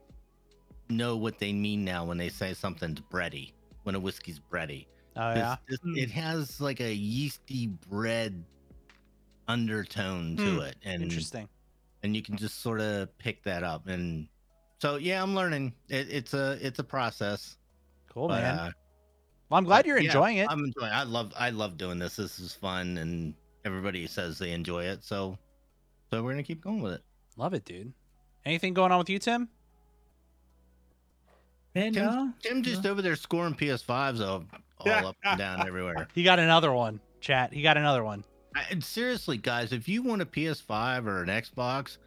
know 0.90 1.16
what 1.16 1.38
they 1.38 1.52
mean 1.52 1.84
now 1.84 2.04
when 2.04 2.18
they 2.18 2.28
say 2.28 2.52
something's 2.54 3.00
bready 3.00 3.52
when 3.84 3.94
a 3.94 4.00
whiskey's 4.00 4.40
bready 4.40 4.86
Oh 5.16 5.34
yeah, 5.34 5.56
Hmm. 5.82 5.96
it 5.96 6.10
has 6.10 6.60
like 6.60 6.80
a 6.80 6.92
yeasty 6.94 7.66
bread 7.88 8.44
undertone 9.48 10.36
to 10.36 10.42
Hmm. 10.56 10.60
it 10.60 10.76
and 10.84 11.02
interesting. 11.02 11.48
and 12.02 12.14
you 12.14 12.22
can 12.22 12.36
just 12.36 12.60
sort 12.62 12.80
of 12.80 13.16
pick 13.18 13.42
that 13.44 13.64
up 13.64 13.88
and 13.88 14.28
so 14.78 14.96
yeah 14.96 15.20
i'm 15.22 15.34
learning 15.34 15.74
it, 15.88 16.08
it's 16.10 16.34
a 16.34 16.58
it's 16.64 16.78
a 16.78 16.84
process 16.84 17.56
Cool 18.12 18.28
but, 18.28 18.42
man. 18.42 18.58
uh, 18.58 18.70
well, 19.48 19.58
I'm 19.58 19.64
glad 19.64 19.78
but 19.80 19.86
you're 19.86 19.98
yeah, 19.98 20.06
enjoying 20.10 20.36
it. 20.38 20.46
i'm 20.50 20.64
enjoying 20.64 20.92
i 20.92 21.02
love 21.02 21.32
i 21.36 21.50
love 21.50 21.76
doing 21.76 21.98
this 21.98 22.16
this 22.16 22.38
is 22.38 22.54
fun 22.54 22.96
and 22.98 23.34
everybody 23.64 24.06
says 24.06 24.38
they 24.38 24.52
enjoy 24.52 24.84
it 24.84 25.02
so 25.04 25.36
so 26.10 26.22
we're 26.22 26.30
gonna 26.32 26.42
keep 26.44 26.62
going 26.62 26.80
with 26.80 26.92
it 26.94 27.02
Love 27.36 27.54
it, 27.54 27.64
dude. 27.64 27.90
Anything 28.44 28.74
going 28.74 28.92
on 28.92 28.98
with 28.98 29.08
you, 29.08 29.18
Tim? 29.18 29.48
Man, 31.74 31.92
Tim- 31.92 32.04
no. 32.04 32.32
tim 32.40 32.62
just 32.62 32.84
over 32.84 33.00
there 33.00 33.16
scoring 33.16 33.54
ps5s 33.54 34.20
all, 34.20 34.44
all 34.78 35.06
up 35.06 35.16
and 35.24 35.38
down 35.38 35.66
everywhere 35.66 36.08
He 36.14 36.22
got 36.22 36.38
another 36.38 36.72
one. 36.72 37.00
Chat. 37.20 37.52
He 37.52 37.62
got 37.62 37.76
another 37.76 38.02
one. 38.02 38.24
I, 38.56 38.64
and 38.70 38.82
seriously 38.82 39.36
guys 39.36 39.72
if 39.72 39.88
you 39.88 40.02
want 40.02 40.22
a 40.22 40.26
ps5 40.26 41.06
or 41.06 41.22
an 41.22 41.28
xbox 41.28 41.98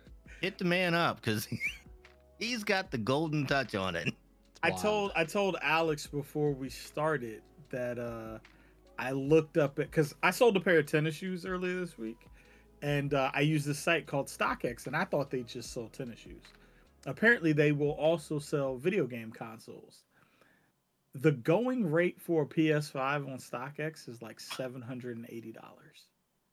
hit 0.41 0.57
the 0.57 0.65
man 0.65 0.93
up 0.93 1.21
because 1.21 1.47
he's 2.39 2.63
got 2.63 2.91
the 2.91 2.97
golden 2.97 3.45
touch 3.45 3.75
on 3.75 3.95
it 3.95 4.13
I 4.61 4.71
told 4.71 5.11
I 5.15 5.23
told 5.25 5.57
Alex 5.61 6.07
before 6.07 6.51
we 6.51 6.69
started 6.69 7.41
that 7.69 7.99
uh 7.99 8.39
I 8.97 9.11
looked 9.11 9.57
up 9.57 9.79
at 9.79 9.89
because 9.91 10.15
I 10.23 10.31
sold 10.31 10.55
a 10.55 10.59
pair 10.59 10.79
of 10.79 10.85
tennis 10.85 11.15
shoes 11.15 11.45
earlier 11.45 11.79
this 11.79 11.97
week, 11.97 12.27
and 12.81 13.13
uh, 13.13 13.31
I 13.33 13.41
used 13.41 13.65
this 13.65 13.79
site 13.79 14.05
called 14.05 14.27
StockX, 14.27 14.87
and 14.87 14.95
I 14.95 15.03
thought 15.05 15.29
they 15.29 15.41
just 15.41 15.73
sold 15.73 15.93
tennis 15.93 16.19
shoes. 16.19 16.43
Apparently, 17.05 17.51
they 17.53 17.71
will 17.71 17.91
also 17.91 18.39
sell 18.39 18.77
video 18.77 19.05
game 19.05 19.31
consoles. 19.31 20.03
The 21.15 21.31
going 21.31 21.91
rate 21.91 22.19
for 22.19 22.43
a 22.43 22.45
PS5 22.45 23.31
on 23.31 23.37
StockX 23.37 24.09
is 24.09 24.21
like 24.21 24.39
seven 24.39 24.81
hundred 24.81 25.17
and 25.17 25.27
eighty 25.29 25.51
dollars. 25.51 26.07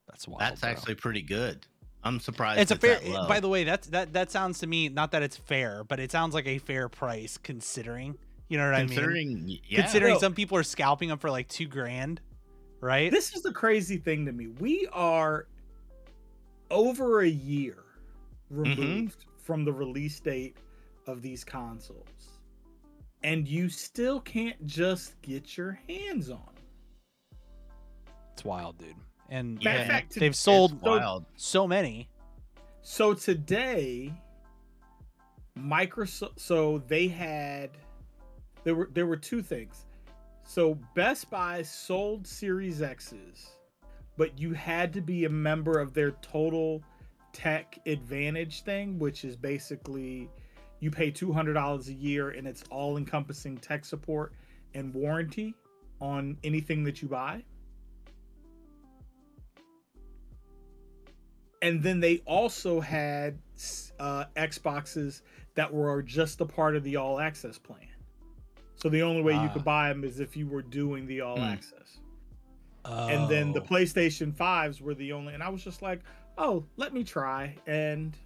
That's 0.08 0.28
wild. 0.28 0.40
That's 0.40 0.60
bro. 0.60 0.70
actually 0.70 0.94
pretty 0.96 1.22
good. 1.22 1.66
I'm 2.02 2.18
surprised. 2.18 2.60
It's 2.60 2.70
a 2.70 2.76
fair. 2.76 2.98
that 2.98 3.08
low. 3.08 3.28
By 3.28 3.40
the 3.40 3.48
way, 3.48 3.64
that's 3.64 3.88
that. 3.88 4.12
That 4.12 4.30
sounds 4.30 4.58
to 4.60 4.66
me 4.66 4.88
not 4.88 5.12
that 5.12 5.22
it's 5.22 5.36
fair, 5.36 5.84
but 5.84 6.00
it 6.00 6.10
sounds 6.10 6.34
like 6.34 6.46
a 6.46 6.58
fair 6.58 6.88
price 6.88 7.38
considering. 7.38 8.18
You 8.48 8.58
know 8.58 8.64
what 8.64 8.74
I 8.74 8.78
mean? 8.80 8.88
considering, 8.88 9.58
yeah, 9.68 9.82
Considering 9.82 10.14
No. 10.14 10.18
some 10.18 10.34
people 10.34 10.58
are 10.58 10.64
scalping 10.64 11.08
them 11.08 11.18
for 11.18 11.30
like 11.30 11.46
two 11.46 11.68
grand, 11.68 12.20
right? 12.80 13.08
This 13.08 13.32
is 13.32 13.42
the 13.42 13.52
crazy 13.52 13.96
thing 13.96 14.26
to 14.26 14.32
me. 14.32 14.48
We 14.48 14.88
are 14.92 15.46
over 16.68 17.20
a 17.20 17.28
year 17.28 17.84
mm-hmm. 18.52 18.62
removed 18.62 19.24
from 19.50 19.64
the 19.64 19.72
release 19.72 20.20
date 20.20 20.56
of 21.08 21.22
these 21.22 21.42
consoles, 21.42 22.38
and 23.24 23.48
you 23.48 23.68
still 23.68 24.20
can't 24.20 24.64
just 24.64 25.20
get 25.22 25.56
your 25.56 25.80
hands 25.88 26.30
on 26.30 26.38
them. 26.54 27.38
it's 28.32 28.44
wild, 28.44 28.78
dude. 28.78 28.94
And 29.28 29.60
Yeah, 29.60 29.88
fact, 29.88 30.14
they've 30.14 30.30
it's 30.30 30.38
sold 30.38 30.80
wild. 30.82 31.24
so 31.34 31.66
many. 31.66 32.08
So 32.82 33.12
today, 33.12 34.14
Microsoft. 35.58 36.38
So 36.38 36.78
they 36.86 37.08
had 37.08 37.70
there 38.62 38.76
were 38.76 38.88
there 38.92 39.06
were 39.08 39.16
two 39.16 39.42
things. 39.42 39.84
So 40.44 40.78
Best 40.94 41.28
Buy 41.28 41.62
sold 41.62 42.24
Series 42.24 42.82
X's, 42.82 43.50
but 44.16 44.38
you 44.38 44.52
had 44.52 44.92
to 44.92 45.00
be 45.00 45.24
a 45.24 45.28
member 45.28 45.80
of 45.80 45.92
their 45.92 46.12
Total 46.22 46.80
Tech 47.32 47.78
Advantage 47.86 48.62
thing, 48.62 48.98
which 48.98 49.24
is 49.24 49.36
basically 49.36 50.28
you 50.80 50.90
pay 50.90 51.10
two 51.10 51.32
hundred 51.32 51.54
dollars 51.54 51.88
a 51.88 51.92
year 51.94 52.30
and 52.30 52.46
it's 52.46 52.64
all 52.70 52.96
encompassing 52.96 53.56
tech 53.58 53.84
support 53.84 54.32
and 54.74 54.92
warranty 54.94 55.54
on 56.00 56.36
anything 56.44 56.84
that 56.84 57.02
you 57.02 57.08
buy. 57.08 57.42
and 61.62 61.82
then 61.82 62.00
they 62.00 62.22
also 62.24 62.80
had 62.80 63.38
uh, 63.98 64.24
Xboxes 64.34 65.20
that 65.56 65.70
were 65.70 66.00
just 66.02 66.40
a 66.40 66.46
part 66.46 66.74
of 66.74 66.82
the 66.84 66.96
all 66.96 67.20
access 67.20 67.58
plan. 67.58 67.86
So 68.76 68.88
the 68.88 69.02
only 69.02 69.20
way 69.20 69.34
you 69.34 69.40
Ah. 69.40 69.52
could 69.52 69.64
buy 69.64 69.90
them 69.90 70.02
is 70.02 70.20
if 70.20 70.38
you 70.38 70.46
were 70.46 70.62
doing 70.62 71.06
the 71.06 71.20
all 71.20 71.36
Hmm. 71.36 71.42
access. 71.42 72.00
And 72.86 73.28
then 73.30 73.52
the 73.52 73.60
Oh. 73.60 73.66
PlayStation 73.66 74.32
5s 74.34 74.80
were 74.80 74.94
the 74.94 75.12
only 75.12 75.34
and 75.34 75.42
I 75.42 75.50
was 75.50 75.62
just 75.62 75.82
like, 75.82 76.00
"Oh, 76.40 76.64
let 76.76 76.92
me 76.92 77.04
try." 77.04 77.56
And 77.66 78.16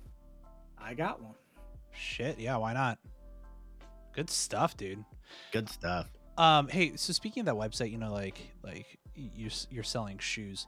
I 0.78 0.94
got 0.94 1.20
one. 1.22 1.34
shit, 1.92 2.38
yeah, 2.38 2.56
why 2.56 2.72
not? 2.72 2.98
Good 4.12 4.30
stuff, 4.30 4.76
dude. 4.76 5.04
Good 5.52 5.68
stuff. 5.68 6.06
Um, 6.38 6.68
hey, 6.68 6.96
so 6.96 7.12
speaking 7.12 7.40
of 7.40 7.46
that 7.46 7.54
website, 7.54 7.90
you 7.90 7.98
know, 7.98 8.12
like 8.12 8.38
like 8.62 8.98
you're, 9.14 9.50
you're 9.70 9.84
selling 9.84 10.18
shoes, 10.18 10.66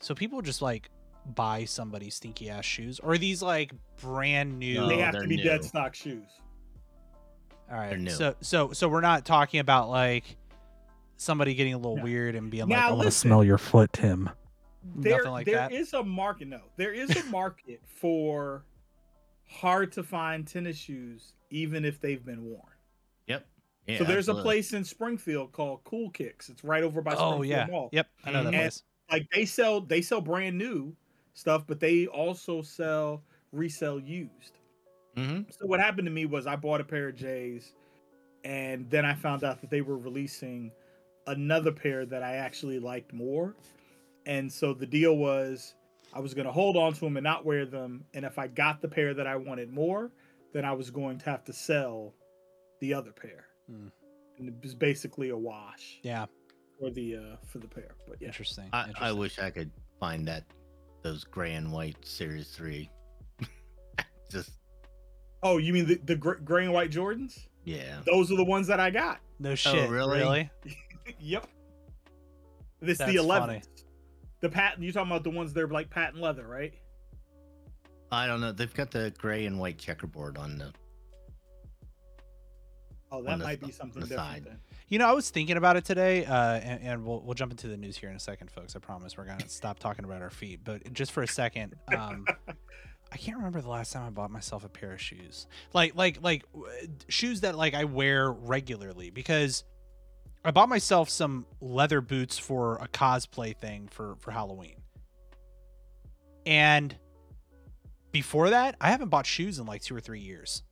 so 0.00 0.14
people 0.14 0.40
just 0.42 0.62
like 0.62 0.88
buy 1.34 1.64
somebody's 1.64 2.14
stinky 2.14 2.48
ass 2.50 2.64
shoes, 2.64 2.98
or 3.00 3.12
are 3.12 3.18
these 3.18 3.42
like 3.42 3.72
brand 4.00 4.58
new? 4.58 4.74
No, 4.76 4.88
they 4.88 4.98
have 4.98 5.14
to 5.14 5.26
be 5.26 5.36
new. 5.36 5.42
dead 5.44 5.64
stock 5.64 5.94
shoes. 5.94 6.26
All 7.70 7.76
right, 7.78 7.98
new. 7.98 8.10
so 8.10 8.34
so 8.40 8.72
so 8.72 8.88
we're 8.88 9.00
not 9.00 9.24
talking 9.24 9.60
about 9.60 9.88
like 9.90 10.36
somebody 11.16 11.54
getting 11.54 11.74
a 11.74 11.78
little 11.78 11.96
No. 11.96 12.02
weird 12.02 12.34
and 12.34 12.50
being 12.50 12.68
Now, 12.68 12.76
like, 12.76 12.84
"I 12.84 12.92
want 12.92 13.04
to 13.04 13.10
smell 13.10 13.42
your 13.44 13.58
foot, 13.58 13.92
Tim." 13.92 14.30
There, 14.96 15.24
like 15.24 15.46
there 15.46 15.70
is 15.72 15.92
a 15.94 16.02
market. 16.02 16.48
No, 16.48 16.60
there 16.76 16.92
is 16.92 17.10
a 17.16 17.24
market 17.30 17.80
for 17.86 18.64
hard 19.48 19.92
to 19.92 20.02
find 20.02 20.46
tennis 20.46 20.76
shoes, 20.76 21.34
even 21.50 21.84
if 21.84 22.00
they've 22.00 22.24
been 22.24 22.44
worn. 22.44 22.72
Yep. 23.26 23.46
Yeah, 23.86 23.98
so 23.98 24.04
there's 24.04 24.28
absolutely. 24.28 24.40
a 24.40 24.44
place 24.44 24.72
in 24.72 24.84
Springfield 24.84 25.52
called 25.52 25.84
Cool 25.84 26.10
Kicks. 26.10 26.48
It's 26.48 26.64
right 26.64 26.82
over 26.82 27.00
by 27.02 27.12
Springfield 27.14 27.38
Oh 27.40 27.42
yeah, 27.42 27.66
Mall. 27.66 27.88
yep, 27.92 28.08
I 28.24 28.30
know 28.30 28.44
that 28.44 28.52
Mhm. 28.52 28.56
place. 28.56 28.82
Like 29.10 29.28
they 29.30 29.44
sell 29.44 29.80
they 29.80 30.00
sell 30.02 30.20
brand 30.20 30.56
new 30.58 30.94
stuff, 31.34 31.66
but 31.66 31.80
they 31.80 32.06
also 32.06 32.62
sell 32.62 33.22
resell 33.52 34.00
used. 34.00 34.58
Mhm. 35.16 35.52
So 35.52 35.66
what 35.66 35.80
happened 35.80 36.06
to 36.06 36.10
me 36.12 36.26
was 36.26 36.46
I 36.46 36.56
bought 36.56 36.80
a 36.80 36.84
pair 36.84 37.08
of 37.08 37.14
J's, 37.16 37.74
and 38.44 38.88
then 38.90 39.04
I 39.04 39.14
found 39.14 39.44
out 39.44 39.60
that 39.60 39.70
they 39.70 39.80
were 39.82 39.98
releasing 39.98 40.72
another 41.26 41.72
pair 41.72 42.04
that 42.06 42.22
I 42.22 42.36
actually 42.36 42.78
liked 42.78 43.12
more. 43.12 43.54
And 44.26 44.50
so 44.52 44.72
the 44.72 44.86
deal 44.86 45.16
was 45.16 45.74
I 46.12 46.20
was 46.20 46.34
going 46.34 46.46
to 46.46 46.52
hold 46.52 46.76
on 46.76 46.92
to 46.94 47.00
them 47.00 47.16
and 47.16 47.24
not 47.24 47.44
wear 47.44 47.66
them. 47.66 48.04
And 48.14 48.24
if 48.24 48.38
I 48.38 48.46
got 48.46 48.80
the 48.80 48.88
pair 48.88 49.14
that 49.14 49.26
I 49.26 49.36
wanted 49.36 49.72
more, 49.72 50.10
then 50.52 50.64
I 50.64 50.72
was 50.72 50.90
going 50.90 51.18
to 51.18 51.24
have 51.30 51.44
to 51.44 51.52
sell 51.52 52.14
the 52.80 52.94
other 52.94 53.12
pair. 53.12 53.46
Hmm. 53.68 53.88
And 54.38 54.48
it 54.48 54.54
was 54.62 54.74
basically 54.74 55.30
a 55.30 55.36
wash 55.36 56.00
Yeah, 56.02 56.26
for 56.80 56.90
the 56.90 57.16
uh 57.16 57.36
for 57.46 57.58
the 57.58 57.68
pair. 57.68 57.94
But 58.08 58.16
yeah. 58.20 58.28
interesting. 58.28 58.68
I, 58.72 58.90
I 59.00 59.12
wish 59.12 59.38
I 59.38 59.50
could 59.50 59.70
find 60.00 60.26
that 60.26 60.44
those 61.02 61.22
gray 61.22 61.54
and 61.54 61.70
white 61.70 62.04
Series 62.04 62.48
Three. 62.48 62.90
Just 64.30 64.50
Oh, 65.44 65.58
you 65.58 65.74
mean 65.74 65.86
the, 65.86 66.00
the 66.04 66.16
gr- 66.16 66.34
gray 66.34 66.64
and 66.64 66.72
white 66.72 66.90
Jordans? 66.90 67.46
yeah. 67.64 67.98
Those 68.06 68.32
are 68.32 68.36
the 68.36 68.44
ones 68.44 68.66
that 68.66 68.80
I 68.80 68.90
got. 68.90 69.20
No 69.38 69.54
shit, 69.54 69.90
really? 69.90 70.18
really? 70.18 70.50
yep. 71.20 71.46
This 72.80 72.98
That's 72.98 73.12
the 73.12 73.18
funny. 73.18 73.62
11th. 74.44 74.50
The 74.50 74.54
patent 74.54 74.82
you 74.82 74.92
talking 74.92 75.10
about 75.10 75.24
the 75.24 75.30
ones 75.30 75.52
they're 75.52 75.66
like 75.66 75.90
patent 75.90 76.22
leather, 76.22 76.46
right? 76.46 76.74
I 78.12 78.26
don't 78.26 78.40
know. 78.40 78.52
They've 78.52 78.72
got 78.72 78.90
the 78.90 79.12
gray 79.18 79.46
and 79.46 79.58
white 79.58 79.78
checkerboard 79.78 80.38
on 80.38 80.58
the. 80.58 80.72
Oh, 83.10 83.22
that 83.22 83.32
On 83.32 83.38
the 83.38 83.44
might 83.44 83.60
be 83.60 83.70
something 83.70 84.00
the 84.02 84.08
different 84.08 84.28
side. 84.28 84.44
then. 84.44 84.58
You 84.88 84.98
know, 84.98 85.08
I 85.08 85.12
was 85.12 85.30
thinking 85.30 85.56
about 85.56 85.76
it 85.76 85.84
today, 85.84 86.24
uh, 86.24 86.54
and, 86.56 86.82
and 86.82 87.04
we'll 87.06 87.20
we'll 87.22 87.34
jump 87.34 87.52
into 87.52 87.68
the 87.68 87.76
news 87.76 87.96
here 87.96 88.10
in 88.10 88.16
a 88.16 88.20
second, 88.20 88.50
folks. 88.50 88.76
I 88.76 88.80
promise 88.80 89.16
we're 89.16 89.24
gonna 89.24 89.48
stop 89.48 89.78
talking 89.78 90.04
about 90.04 90.20
our 90.22 90.30
feet, 90.30 90.60
but 90.64 90.92
just 90.92 91.12
for 91.12 91.22
a 91.22 91.26
second, 91.28 91.74
um, 91.96 92.26
I 93.12 93.16
can't 93.16 93.36
remember 93.36 93.60
the 93.60 93.68
last 93.70 93.92
time 93.92 94.04
I 94.06 94.10
bought 94.10 94.30
myself 94.30 94.64
a 94.64 94.68
pair 94.68 94.92
of 94.92 95.00
shoes, 95.00 95.46
like 95.72 95.94
like 95.94 96.22
like 96.22 96.44
w- 96.52 96.70
shoes 97.08 97.40
that 97.42 97.56
like 97.56 97.74
I 97.74 97.84
wear 97.84 98.30
regularly, 98.32 99.10
because 99.10 99.64
I 100.44 100.50
bought 100.50 100.68
myself 100.68 101.08
some 101.08 101.46
leather 101.60 102.00
boots 102.00 102.38
for 102.38 102.76
a 102.76 102.88
cosplay 102.88 103.56
thing 103.56 103.88
for 103.90 104.16
for 104.20 104.30
Halloween, 104.30 104.76
and 106.46 106.94
before 108.12 108.50
that, 108.50 108.76
I 108.80 108.90
haven't 108.90 109.08
bought 109.08 109.26
shoes 109.26 109.58
in 109.58 109.66
like 109.66 109.82
two 109.82 109.96
or 109.96 110.00
three 110.00 110.20
years. 110.20 110.62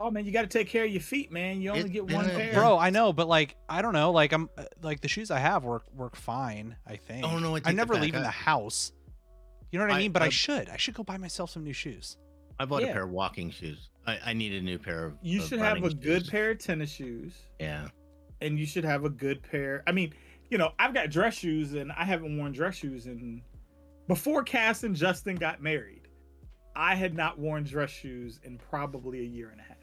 Oh 0.00 0.10
man, 0.10 0.24
you 0.24 0.32
got 0.32 0.42
to 0.42 0.48
take 0.48 0.68
care 0.68 0.84
of 0.84 0.90
your 0.90 1.00
feet, 1.00 1.30
man. 1.30 1.60
You 1.60 1.70
only 1.70 1.82
It- 1.82 1.92
get 1.92 2.04
one 2.10 2.28
yeah. 2.28 2.36
pair. 2.36 2.54
Bro, 2.54 2.78
I 2.78 2.90
know, 2.90 3.12
but 3.12 3.28
like 3.28 3.56
I 3.68 3.82
don't 3.82 3.92
know, 3.92 4.10
like 4.12 4.32
I'm 4.32 4.48
uh, 4.56 4.64
like 4.82 5.00
the 5.00 5.08
shoes 5.08 5.30
I 5.30 5.38
have 5.38 5.64
work 5.64 5.84
work 5.94 6.16
fine. 6.16 6.76
I 6.86 6.96
think. 6.96 7.24
Oh, 7.26 7.38
no, 7.38 7.50
I 7.54 7.56
I'm 7.58 7.62
take 7.62 7.64
that 7.64 7.74
never 7.74 7.94
leave 7.96 8.14
in 8.14 8.22
the 8.22 8.28
house. 8.30 8.92
You 9.70 9.78
know 9.78 9.86
what 9.86 9.92
I, 9.94 9.96
I- 9.96 10.00
mean? 10.00 10.12
But 10.12 10.22
I, 10.22 10.26
I- 10.26 10.30
should. 10.30 10.68
I 10.68 10.76
should 10.76 10.94
go 10.94 11.02
buy 11.04 11.16
myself 11.18 11.50
some 11.50 11.64
new 11.64 11.72
shoes. 11.72 12.16
I 12.58 12.64
bought 12.64 12.82
Yeah. 12.82 12.88
a 12.88 12.92
pair 12.92 13.02
of 13.04 13.10
walking 13.10 13.50
shoes. 13.50 13.88
I, 14.06 14.18
I 14.26 14.32
need 14.32 14.52
a 14.54 14.60
new 14.60 14.78
pair 14.78 15.04
of. 15.06 15.14
You 15.22 15.40
of 15.42 15.48
should 15.48 15.58
have 15.60 15.78
a 15.78 15.80
running 15.80 15.98
good 16.00 16.28
pair 16.28 16.50
of 16.50 16.58
tennis 16.58 16.90
shoes, 16.90 17.32
Yeah. 17.58 17.88
And 18.42 18.58
you 18.58 18.66
should 18.66 18.84
have 18.84 19.04
a 19.04 19.10
good 19.10 19.42
pair. 19.42 19.82
I 19.86 19.92
mean, 19.92 20.12
you 20.50 20.58
know, 20.58 20.72
I've 20.78 20.92
got 20.92 21.10
dress 21.10 21.34
shoes, 21.34 21.74
and 21.74 21.90
I 21.92 22.04
haven't 22.04 22.36
worn 22.36 22.52
dress 22.52 22.74
shoes 22.76 23.06
in 23.06 23.42
before 24.08 24.42
Cass 24.42 24.82
and 24.82 24.94
Justin 24.94 25.36
got 25.36 25.62
married. 25.62 26.08
I 26.74 26.94
had 26.94 27.14
not 27.14 27.38
worn 27.38 27.64
dress 27.64 27.90
shoes 27.90 28.40
in 28.42 28.58
probably 28.58 29.20
a 29.20 29.24
year 29.24 29.50
and 29.50 29.60
a 29.60 29.64
half. 29.64 29.76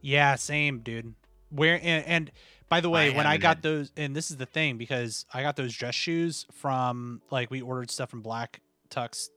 Yeah, 0.00 0.34
same, 0.34 0.80
dude. 0.80 1.14
Where 1.50 1.78
and, 1.82 2.04
and 2.06 2.32
by 2.68 2.80
the 2.80 2.88
way, 2.90 3.12
I 3.12 3.16
when 3.16 3.26
I 3.26 3.36
got 3.36 3.56
had- 3.56 3.62
those, 3.62 3.92
and 3.96 4.16
this 4.16 4.30
is 4.30 4.36
the 4.36 4.46
thing 4.46 4.78
because 4.78 5.26
I 5.32 5.42
got 5.42 5.56
those 5.56 5.74
dress 5.74 5.94
shoes 5.94 6.46
from 6.52 7.20
like 7.30 7.50
we 7.50 7.60
ordered 7.60 7.90
stuff 7.90 8.10
from 8.10 8.22
Black 8.22 8.60
Tux 8.90 9.28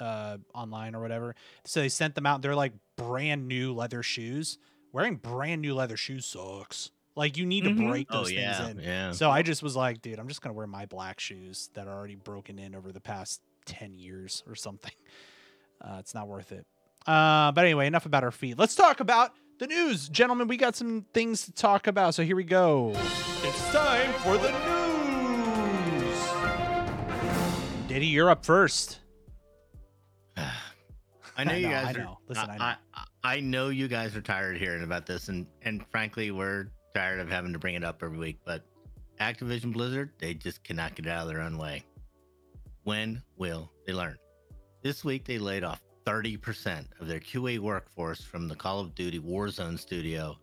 uh, 0.00 0.38
online 0.54 0.94
or 0.94 1.00
whatever. 1.00 1.34
So 1.64 1.80
they 1.80 1.88
sent 1.88 2.14
them 2.14 2.26
out. 2.26 2.42
They're 2.42 2.54
like 2.54 2.72
brand 2.96 3.48
new 3.48 3.74
leather 3.74 4.02
shoes. 4.02 4.58
Wearing 4.94 5.16
brand 5.16 5.60
new 5.60 5.74
leather 5.74 5.96
shoes 5.96 6.24
sucks. 6.24 6.92
Like 7.16 7.36
you 7.36 7.44
need 7.46 7.64
Mhm. 7.64 7.76
to 7.78 7.88
break 7.88 8.06
Oh 8.10 8.18
those 8.18 8.30
yeah. 8.32 8.64
things 8.66 8.78
in. 8.78 8.84
Yeah. 8.84 9.10
So 9.10 9.28
I 9.28 9.42
just 9.42 9.60
was 9.60 9.74
like, 9.74 10.00
dude, 10.00 10.20
I'm 10.20 10.28
just 10.28 10.40
gonna 10.40 10.52
wear 10.54 10.68
my 10.68 10.86
black 10.86 11.18
shoes 11.18 11.68
that 11.74 11.88
are 11.88 11.92
already 11.98 12.14
broken 12.14 12.60
in 12.60 12.76
over 12.76 12.92
the 12.92 13.00
past 13.00 13.40
ten 13.66 13.98
years 13.98 14.42
or 14.46 14.54
something. 14.54 14.92
Uh, 15.80 15.96
it's 15.98 16.14
not 16.14 16.28
worth 16.28 16.50
it. 16.52 16.64
Uh, 17.06 17.52
but 17.52 17.64
anyway, 17.64 17.86
enough 17.86 18.06
about 18.06 18.24
our 18.24 18.30
feet. 18.30 18.56
Let's 18.58 18.74
talk 18.74 19.00
about 19.00 19.32
the 19.58 19.66
news, 19.66 20.08
gentlemen. 20.08 20.48
We 20.48 20.56
got 20.56 20.74
some 20.76 21.04
things 21.12 21.44
to 21.44 21.52
talk 21.52 21.86
about, 21.88 22.14
so 22.14 22.22
here 22.22 22.36
we 22.36 22.44
go. 22.44 22.92
It's 23.42 23.72
time 23.72 24.10
for 24.20 24.38
the 24.38 24.50
news. 25.98 27.88
Diddy, 27.88 28.06
you're 28.06 28.30
up 28.30 28.46
first. 28.46 29.00
I 31.36 31.44
know 31.44 31.52
you 31.56 31.68
guys 31.68 31.86
I 31.88 31.90
are. 32.00 32.04
know. 32.04 32.18
Listen, 32.28 32.48
I 32.50 32.56
I, 32.56 32.76
I, 32.94 33.04
I 33.24 33.40
know 33.40 33.70
you 33.70 33.88
guys 33.88 34.14
are 34.14 34.20
tired 34.20 34.58
hearing 34.58 34.82
about 34.82 35.06
this, 35.06 35.28
and 35.28 35.46
and 35.62 35.84
frankly, 35.86 36.30
we're 36.30 36.68
tired 36.94 37.20
of 37.20 37.30
having 37.30 37.54
to 37.54 37.58
bring 37.58 37.74
it 37.74 37.82
up 37.82 38.02
every 38.02 38.18
week. 38.18 38.38
But 38.44 38.62
Activision 39.18 39.72
Blizzard, 39.72 40.10
they 40.18 40.34
just 40.34 40.62
cannot 40.62 40.94
get 40.94 41.06
out 41.06 41.22
of 41.22 41.28
their 41.28 41.40
own 41.40 41.56
way. 41.56 41.84
When 42.82 43.22
will 43.38 43.70
they 43.86 43.94
learn? 43.94 44.18
This 44.82 45.04
week, 45.04 45.24
they 45.24 45.38
laid 45.38 45.64
off 45.64 45.80
30% 46.04 46.84
of 47.00 47.08
their 47.08 47.18
QA 47.18 47.58
workforce 47.58 48.22
from 48.22 48.46
the 48.46 48.54
Call 48.54 48.78
of 48.78 48.94
Duty 48.94 49.18
Warzone 49.18 49.78
studio. 49.78 50.36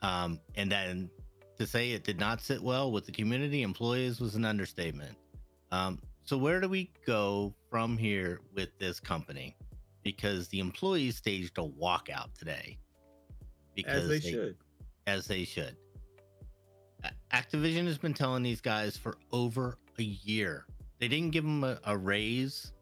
Um, 0.00 0.40
and 0.54 0.72
then 0.72 1.10
to 1.58 1.66
say 1.66 1.90
it 1.90 2.02
did 2.02 2.18
not 2.18 2.40
sit 2.40 2.62
well 2.62 2.92
with 2.92 3.04
the 3.04 3.12
community 3.12 3.60
employees 3.60 4.20
was 4.20 4.36
an 4.36 4.46
understatement. 4.46 5.18
Um, 5.70 5.98
so, 6.24 6.38
where 6.38 6.62
do 6.62 6.68
we 6.70 6.90
go 7.06 7.52
from 7.70 7.98
here 7.98 8.40
with 8.54 8.70
this 8.78 9.00
company? 9.00 9.54
Because 10.04 10.48
the 10.48 10.60
employees 10.60 11.16
staged 11.16 11.58
a 11.58 11.62
walkout 11.62 12.34
today. 12.38 12.78
As 13.86 14.08
they, 14.08 14.20
should. 14.20 14.56
As 15.06 15.26
they 15.26 15.44
should. 15.44 15.76
Activision 17.32 17.86
has 17.86 17.98
been 17.98 18.14
telling 18.14 18.42
these 18.42 18.60
guys 18.60 18.96
for 18.96 19.16
over 19.32 19.78
a 19.98 20.02
year. 20.02 20.66
They 21.00 21.08
didn't 21.08 21.30
give 21.30 21.44
them 21.44 21.64
a, 21.64 21.78
a 21.84 21.96
raise 21.96 22.72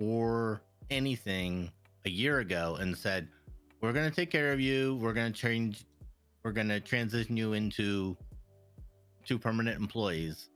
or 0.00 0.60
anything 0.90 1.70
a 2.04 2.10
year 2.10 2.40
ago 2.40 2.76
and 2.80 2.96
said, 2.96 3.28
We're 3.80 3.92
going 3.92 4.08
to 4.08 4.14
take 4.14 4.30
care 4.30 4.52
of 4.52 4.60
you. 4.60 4.96
We're 4.96 5.12
going 5.12 5.32
to 5.32 5.38
change, 5.38 5.84
we're 6.42 6.52
going 6.52 6.68
to 6.68 6.80
transition 6.80 7.36
you 7.36 7.52
into 7.52 8.16
two 9.24 9.38
permanent 9.38 9.78
employees 9.80 10.50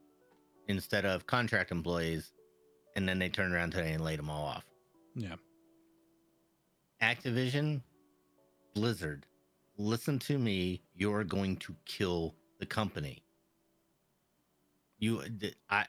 instead 0.67 1.05
of 1.05 1.25
contract 1.25 1.71
employees. 1.71 2.33
And 2.95 3.07
then 3.07 3.19
they 3.19 3.29
turned 3.29 3.53
around 3.53 3.71
today 3.71 3.93
and 3.93 4.03
laid 4.03 4.19
them 4.19 4.29
all 4.29 4.45
off. 4.45 4.65
Yeah. 5.15 5.35
Activision, 7.01 7.81
Blizzard, 8.73 9.25
listen 9.77 10.19
to 10.19 10.37
me. 10.37 10.81
You're 10.95 11.23
going 11.23 11.57
to 11.57 11.75
kill 11.85 12.35
the 12.59 12.65
company. 12.65 13.23
You, 14.99 15.21
I, 15.69 15.85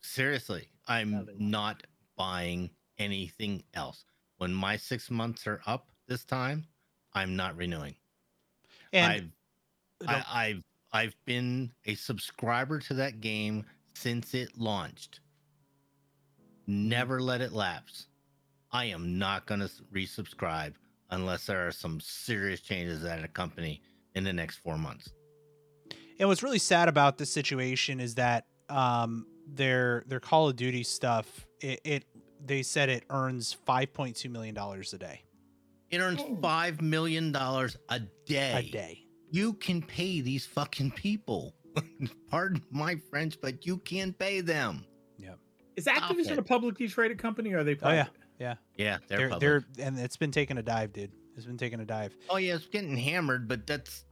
seriously, 0.00 0.68
I'm 0.88 1.10
No, 1.12 1.24
they 1.24 1.32
won't. 1.32 1.40
not 1.40 1.82
buying 2.16 2.70
anything 2.98 3.62
else. 3.74 4.04
When 4.38 4.52
my 4.52 4.76
six 4.76 5.10
months 5.10 5.46
are 5.46 5.60
up 5.66 5.88
this 6.08 6.24
time, 6.24 6.66
I'm 7.12 7.36
not 7.36 7.56
renewing. 7.56 7.94
And 8.92 9.30
I've, 10.02 10.08
I, 10.08 10.24
I've, 10.32 10.62
I've 10.92 11.16
been 11.24 11.70
a 11.84 11.94
subscriber 11.94 12.80
to 12.80 12.94
that 12.94 13.20
game 13.20 13.64
since 13.94 14.34
it 14.34 14.50
launched. 14.58 15.20
Never 16.66 17.20
let 17.20 17.40
it 17.40 17.52
lapse. 17.52 18.08
I 18.76 18.84
am 18.86 19.18
not 19.18 19.46
going 19.46 19.60
to 19.60 19.70
resubscribe 19.92 20.74
unless 21.10 21.46
there 21.46 21.66
are 21.66 21.72
some 21.72 21.98
serious 22.00 22.60
changes 22.60 23.04
at 23.04 23.24
a 23.24 23.28
company 23.28 23.80
in 24.14 24.22
the 24.24 24.32
next 24.34 24.58
four 24.58 24.76
months. 24.76 25.10
And 26.18 26.28
what's 26.28 26.42
really 26.42 26.58
sad 26.58 26.88
about 26.88 27.16
this 27.16 27.30
situation 27.32 28.00
is 28.00 28.14
that 28.16 28.44
um, 28.68 29.26
their 29.48 30.04
their 30.06 30.20
Call 30.20 30.48
of 30.48 30.56
Duty 30.56 30.82
stuff 30.82 31.46
it, 31.60 31.80
it 31.84 32.04
they 32.44 32.62
said 32.62 32.88
it 32.90 33.04
earns 33.10 33.54
five 33.64 33.92
point 33.94 34.14
two 34.16 34.28
million 34.28 34.54
dollars 34.54 34.92
a 34.92 34.98
day. 34.98 35.22
It 35.90 35.98
earns 36.00 36.20
Oh. 36.20 36.36
five 36.42 36.82
million 36.82 37.32
dollars 37.32 37.76
a 37.88 38.00
day. 38.26 38.52
A 38.68 38.70
day. 38.70 39.02
You 39.30 39.54
can 39.54 39.80
pay 39.80 40.20
these 40.20 40.44
fucking 40.46 40.90
people. 40.92 41.54
Pardon 42.30 42.62
my 42.70 42.96
French, 43.10 43.38
but 43.40 43.64
you 43.66 43.78
can't 43.78 44.18
pay 44.18 44.40
them. 44.42 44.84
Yeah. 45.18 45.34
Is 45.76 45.86
Activision 45.86 46.32
it. 46.32 46.38
a 46.38 46.42
publicly 46.42 46.88
traded 46.88 47.18
company 47.18 47.52
or 47.52 47.58
are 47.60 47.64
they 47.64 47.76
Oh, 47.82 47.90
yeah. 47.90 48.06
Private? 48.76 48.82
Yeah, 48.84 48.98
they're, 49.08 49.18
They're 49.18 49.28
public. 49.60 49.76
they're 49.76 49.86
and 49.86 49.98
it's 49.98 50.16
been 50.16 50.30
taking 50.32 50.58
a 50.58 50.62
dive, 50.62 50.92
dude. 50.92 51.12
It's 51.36 51.46
been 51.46 51.58
taking 51.58 51.80
a 51.80 51.84
dive. 51.84 52.16
Oh 52.30 52.36
yeah, 52.36 52.54
it's 52.54 52.66
getting 52.66 52.96
hammered, 52.96 53.46
but 53.48 53.66
that's 53.66 54.04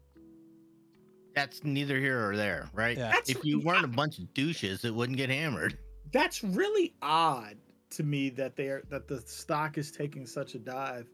that's 1.35 1.65
neither 1.65 1.99
here 1.99 2.29
or 2.29 2.37
there, 2.37 2.69
right? 2.73 2.97
Yeah. 2.97 3.11
That's 3.13 3.31
If 3.31 3.45
you 3.45 3.61
weren't 3.61 3.85
a 3.85 3.89
bunch 3.89 4.19
of 4.19 4.33
douches, 4.35 4.85
it 4.85 4.95
wouldn't 4.95 5.17
get 5.19 5.31
hammered. 5.31 5.77
that's 6.13 6.45
really 6.45 6.95
odd 7.03 7.57
to 7.91 8.03
me 8.05 8.29
that 8.31 8.57
they're 8.57 8.83
that 8.91 9.09
the 9.09 9.21
stock 9.23 9.79
is 9.79 9.91
taking 9.91 10.27
such 10.27 10.55
a 10.55 10.59
dive 10.59 11.07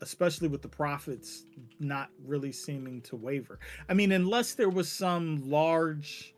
especially 0.00 0.48
with 0.48 0.62
the 0.62 0.68
profits 0.68 1.44
not 1.78 2.08
really 2.26 2.50
seeming 2.50 3.00
to 3.02 3.14
waver 3.16 3.58
i 3.88 3.94
mean 3.94 4.12
unless 4.12 4.54
there 4.54 4.68
was 4.70 4.90
some 4.90 5.48
large 5.48 6.34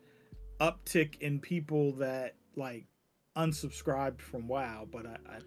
uptick 0.59 1.19
in 1.21 1.39
people 1.39 1.91
that 1.93 2.35
like 2.55 2.85
unsubscribed 3.37 4.19
from 4.21 4.47
wow 4.47 4.85
but 4.91 5.05
i 5.05 5.15
i, 5.29 5.39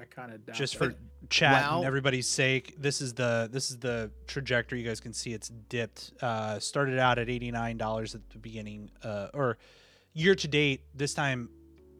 I 0.00 0.04
kind 0.04 0.32
of 0.32 0.44
doubt 0.44 0.56
Just 0.56 0.78
that. 0.78 0.92
for 0.92 0.94
chat 1.30 1.62
Wow. 1.62 1.78
and 1.78 1.86
everybody's 1.86 2.26
sake, 2.26 2.74
this 2.78 3.00
is 3.00 3.14
the 3.14 3.48
this 3.52 3.70
is 3.70 3.78
the 3.78 4.10
trajectory. 4.26 4.80
You 4.80 4.86
guys 4.88 5.00
can 5.00 5.12
see 5.12 5.32
it's 5.32 5.48
dipped. 5.48 6.12
Uh, 6.20 6.58
started 6.58 6.98
out 6.98 7.18
at 7.18 7.28
eighty 7.30 7.50
nine 7.50 7.76
dollars 7.76 8.14
at 8.14 8.28
the 8.30 8.38
beginning, 8.38 8.90
uh, 9.02 9.28
or 9.34 9.58
year 10.12 10.34
to 10.34 10.48
date. 10.48 10.82
This 10.94 11.14
time, 11.14 11.48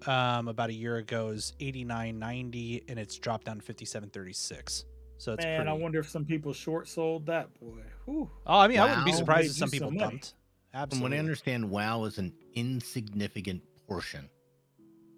um, 0.07 0.49
about 0.49 0.71
a 0.71 0.75
year 0.75 0.97
ago, 0.97 1.29
is 1.29 1.53
eighty 1.61 1.85
nine 1.85 2.19
ninety, 2.19 2.83
and 2.89 2.99
it's 2.99 3.17
dropped 3.19 3.47
down 3.47 3.57
to 3.57 3.63
fifty 3.63 3.85
seven 3.85 4.11
thirty 4.11 4.33
six. 4.33 4.85
So 5.17 5.33
it's 5.35 5.45
man 5.45 5.69
i 5.69 5.73
wonder 5.73 6.01
if 6.01 6.11
some 6.11 6.25
people 6.25 6.53
short 6.53 6.89
sold 6.89 7.25
that 7.27 7.49
boy 7.61 7.79
Whew. 8.05 8.29
Oh, 8.47 8.59
I 8.59 8.67
mean, 8.69 8.81
I 8.81 8.87
wouldn't 8.89 9.07
be 9.07 9.13
surprised 9.13 9.53
if 9.53 9.57
some 9.57 9.71
people 9.71 9.89
some 9.89 9.95
money. 9.95 10.11
dumped. 10.11 10.35
From 10.73 10.81
Absolutely. 10.81 11.09
what 11.11 11.17
I 11.17 11.19
understand, 11.21 11.71
WoW 11.71 12.05
is 12.05 12.19
an 12.19 12.35
insignificant 12.55 13.63
portion 13.87 14.29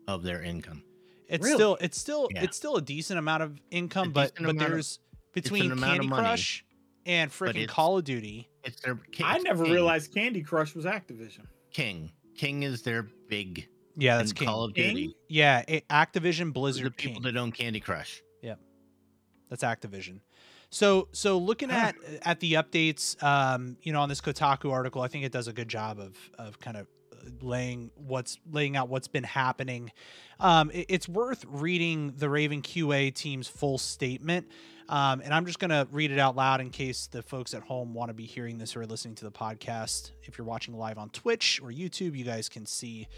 of 0.06 0.22
their 0.22 0.42
income. 0.42 0.82
It's 1.28 1.42
Really? 1.44 1.56
still 1.56 1.78
it's 1.80 1.98
still 1.98 2.28
Yeah. 2.32 2.42
it's 2.44 2.56
still 2.56 2.76
a 2.76 2.82
decent 2.82 3.18
amount 3.18 3.42
of 3.42 3.60
income, 3.70 4.12
but 4.12 4.32
but 4.34 4.40
amount 4.40 4.62
of- 4.62 4.68
there's 4.70 4.98
between 5.32 5.72
amount 5.72 5.82
of 5.82 5.88
Candy 5.88 6.06
money, 6.08 6.22
Crush 6.22 6.64
and 7.04 7.30
freaking 7.30 7.68
Call 7.68 7.98
of 7.98 8.04
Duty. 8.04 8.48
It's 8.64 8.80
their. 8.80 8.98
i 9.22 9.38
never 9.38 9.64
King. 9.64 9.72
realized 9.72 10.12
candy 10.12 10.42
crush 10.42 10.74
was 10.74 10.84
activision 10.84 11.46
King. 11.72 12.10
King 12.36 12.62
is 12.62 12.82
their 12.82 13.02
big. 13.28 13.68
Yeah, 13.96 14.18
that's 14.18 14.32
King. 14.32 14.48
Call 14.48 14.64
of 14.64 14.74
King? 14.74 14.94
Duty. 14.94 15.16
Yeah, 15.28 15.64
it, 15.66 15.88
Activision 15.88 16.46
The 16.46 16.50
Blizzard 16.52 16.96
people 16.96 17.22
King. 17.22 17.32
that 17.32 17.38
own 17.40 17.50
Candy 17.52 17.80
Crush. 17.80 18.22
Yeah, 18.42 18.54
that's 19.48 19.62
Activision. 19.62 20.20
So 20.70 21.08
so 21.12 21.38
looking 21.38 21.70
at 21.70 21.96
at 22.22 22.40
the 22.40 22.54
updates, 22.54 23.20
um, 23.22 23.76
you 23.82 23.92
know, 23.92 24.00
on 24.00 24.08
this 24.08 24.20
Kotaku 24.20 24.70
article, 24.72 25.00
I 25.00 25.08
think 25.08 25.24
it 25.24 25.32
does 25.32 25.48
a 25.48 25.52
good 25.52 25.68
job 25.68 25.98
of 25.98 26.16
of 26.38 26.58
kind 26.60 26.76
of 26.76 26.88
laying 27.40 27.90
what's 27.94 28.38
laying 28.50 28.76
out 28.76 28.88
what's 28.88 29.08
been 29.08 29.24
happening. 29.24 29.90
Um, 30.40 30.70
it- 30.72 30.86
it's 30.88 31.08
worth 31.08 31.44
reading 31.48 32.14
the 32.16 32.28
Raven 32.28 32.62
QA 32.62 33.10
team's 33.14 33.48
full 33.48 33.78
statement. 33.78 34.46
Um, 34.88 35.20
and 35.20 35.34
I'm 35.34 35.46
just 35.46 35.58
going 35.58 35.70
to 35.70 35.88
read 35.90 36.12
it 36.12 36.18
out 36.20 36.36
loud 36.36 36.60
in 36.60 36.70
case 36.70 37.08
the 37.08 37.20
folks 37.20 37.54
at 37.54 37.62
home 37.62 37.92
want 37.92 38.08
to 38.08 38.14
be 38.14 38.24
hearing 38.24 38.56
this 38.58 38.76
or 38.76 38.86
listening 38.86 39.16
to 39.16 39.24
the 39.24 39.32
podcast. 39.32 40.12
If 40.22 40.38
you're 40.38 40.46
watching 40.46 40.74
live 40.78 40.96
on 40.96 41.10
Twitch 41.10 41.60
or 41.60 41.70
YouTube, 41.72 42.16
you 42.16 42.24
guys 42.24 42.48
can 42.48 42.66
see. 42.66 43.08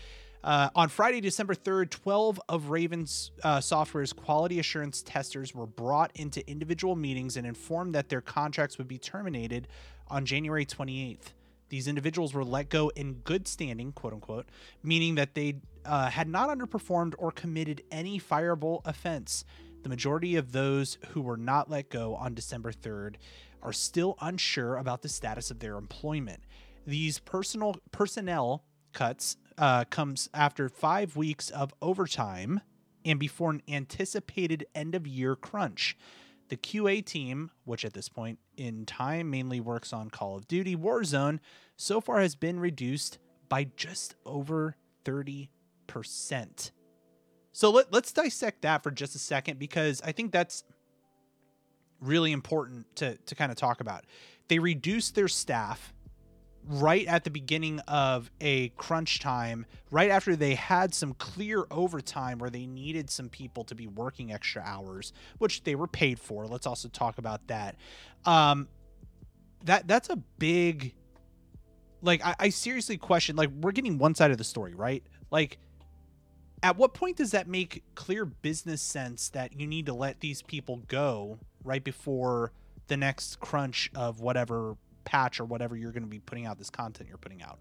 Uh, 0.43 0.71
on 0.75 0.89
Friday, 0.89 1.21
December 1.21 1.55
3rd, 1.55 1.91
12 1.91 2.41
of 2.49 2.71
Raven's 2.71 3.33
uh, 3.43 3.61
Software's 3.61 4.15
quality 4.15 4.61
assurance 4.61 5.03
testers 5.03 5.55
were 5.55 5.67
brought 5.67 6.11
into 6.15 6.49
individual 6.49 6.97
meetings 6.97 7.37
and 7.37 7.47
informed 7.47 7.95
that 7.95 8.09
their 8.09 8.21
contracts 8.23 8.79
would 8.79 8.89
be 8.89 8.97
terminated 8.99 9.69
on 10.07 10.25
January 10.25 10.65
28th. 10.65 11.33
These 11.69 11.89
individuals 11.89 12.35
were 12.35 12.45
let 12.45 12.69
go 12.69 12.89
in 12.91 13.15
good 13.15 13.47
standing, 13.47 13.93
quote 13.93 14.13
unquote, 14.13 14.49
meaning 14.83 15.17
that 15.17 15.35
they 15.35 15.57
uh, 15.85 16.11
had 16.11 16.29
not 16.29 16.49
underperformed 16.49 17.15
or 17.19 17.31
committed 17.31 17.83
any 17.91 18.19
fireable 18.21 18.81
offense. 18.85 19.45
The 19.83 19.89
majority 19.89 20.37
of 20.37 20.53
those 20.53 20.99
who 21.11 21.21
were 21.21 21.37
not 21.37 21.71
let 21.71 21.91
go 21.91 22.15
on 22.15 22.35
December 22.35 22.73
3rd 22.73 23.17
are 23.63 23.73
still 23.73 24.17
unsure 24.21 24.77
about 24.77 25.03
the 25.03 25.09
status 25.09 25.51
of 25.51 25.61
their 25.61 25.77
employment. 25.77 26.43
These 26.87 27.19
personal 27.19 27.77
personnel 27.91 28.65
cuts 28.93 29.37
uh, 29.57 29.85
comes 29.85 30.29
after 30.33 30.69
five 30.69 31.17
weeks 31.17 31.51
of 31.51 31.75
overtime 31.83 32.61
and 33.05 33.19
before 33.19 33.51
an 33.51 33.63
anticipated 33.69 34.67
end 34.75 34.95
of 34.95 35.07
year 35.07 35.37
crunch. 35.37 35.97
The 36.49 36.57
QA 36.57 37.05
team, 37.05 37.51
which 37.65 37.85
at 37.85 37.93
this 37.93 38.09
point 38.09 38.39
in 38.57 38.87
time 38.87 39.31
mainly 39.31 39.61
works 39.61 39.93
on 39.93 40.09
Call 40.11 40.37
of 40.37 40.49
Duty 40.49 40.77
Warzone, 40.77 41.41
so 41.77 42.01
far 42.01 42.21
has 42.21 42.35
been 42.35 42.59
reduced 42.59 43.19
by 43.49 43.69
just 43.77 44.15
over 44.25 44.77
30%. 45.05 45.49
So 47.53 47.71
let, 47.71 47.93
let's 47.93 48.13
dissect 48.13 48.63
that 48.63 48.83
for 48.83 48.91
just 48.91 49.15
a 49.15 49.19
second 49.19 49.59
because 49.59 50.01
I 50.03 50.13
think 50.13 50.33
that's 50.33 50.65
really 52.01 52.33
important 52.33 52.87
to, 52.97 53.17
to 53.17 53.35
kind 53.35 53.51
of 53.51 53.59
talk 53.59 53.81
about. 53.81 54.05
They 54.49 54.59
reduced 54.59 55.15
their 55.15 55.29
staff 55.29 55.93
right 56.69 57.07
at 57.07 57.25
the 57.25 57.31
beginning 57.31 57.81
of 57.81 58.31
a 58.41 58.69
crunch 58.71 59.21
time, 59.21 59.65
right 59.91 60.11
after 60.11 60.37
they 60.37 60.55
had 60.55 60.95
some 60.95 61.15
clear 61.15 61.67
overtime 61.71 62.39
where 62.39 62.51
they 62.51 62.67
needed 62.67 63.09
some 63.09 63.29
people 63.29 63.65
to 63.65 63.75
be 63.75 63.87
working 63.87 64.33
extra 64.33 64.63
hours, 64.63 65.13
which 65.39 65.65
they 65.65 65.75
were 65.75 65.87
paid 65.87 66.21
for. 66.21 66.47
Let's 66.47 66.67
also 66.67 66.89
talk 66.89 67.19
about 67.19 67.47
that. 67.49 67.77
Um, 68.27 68.69
that 69.65 69.89
that's 69.89 70.11
a 70.11 70.17
big, 70.39 70.95
like 72.03 72.25
I, 72.25 72.35
I 72.39 72.49
seriously 72.51 72.99
question. 72.99 73.35
Like 73.35 73.51
we're 73.51 73.73
getting 73.73 73.99
one 73.99 74.15
side 74.15 74.31
of 74.31 74.39
the 74.39 74.45
story, 74.45 74.75
right? 74.75 75.03
Like, 75.31 75.59
at 76.63 76.77
what 76.77 76.93
point 76.93 77.17
does 77.17 77.31
that 77.31 77.49
make 77.49 77.83
clear 77.95 78.25
business 78.25 78.83
sense 78.83 79.31
that 79.31 79.59
you 79.59 79.67
need 79.67 79.87
to 79.87 79.95
let 79.95 80.21
these 80.21 80.43
people 80.43 80.83
go 80.89 81.39
right 81.65 81.83
before 81.83 82.53
the 82.89 82.97
next 82.97 83.41
crunch 83.41 83.91
of 83.95 84.21
whatever 84.21 84.77
patch 85.05 85.41
or 85.41 85.45
whatever 85.45 85.77
you're 85.77 85.93
going 85.93 86.03
to 86.03 86.09
be 86.09 86.19
putting 86.21 86.47
out 86.47 86.59
this 86.59 86.71
content 86.71 87.09
you're 87.09 87.19
putting 87.19 87.43
out 87.43 87.59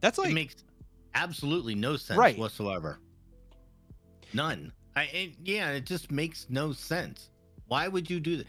that's 0.00 0.18
like 0.18 0.26
it 0.26 0.28
like 0.30 0.34
makes 0.34 0.56
absolutely 1.14 1.74
no 1.74 1.96
sense 1.96 2.18
Right. 2.18 2.38
whatsoever. 2.38 2.98
None. 4.34 4.72
I 4.94 5.04
it, 5.04 5.30
yeah, 5.44 5.70
it 5.70 5.86
just 5.86 6.10
makes 6.10 6.46
no 6.50 6.72
sense. 6.72 7.30
Why 7.68 7.88
would 7.88 8.08
you 8.10 8.20
do 8.20 8.36
that? 8.38 8.46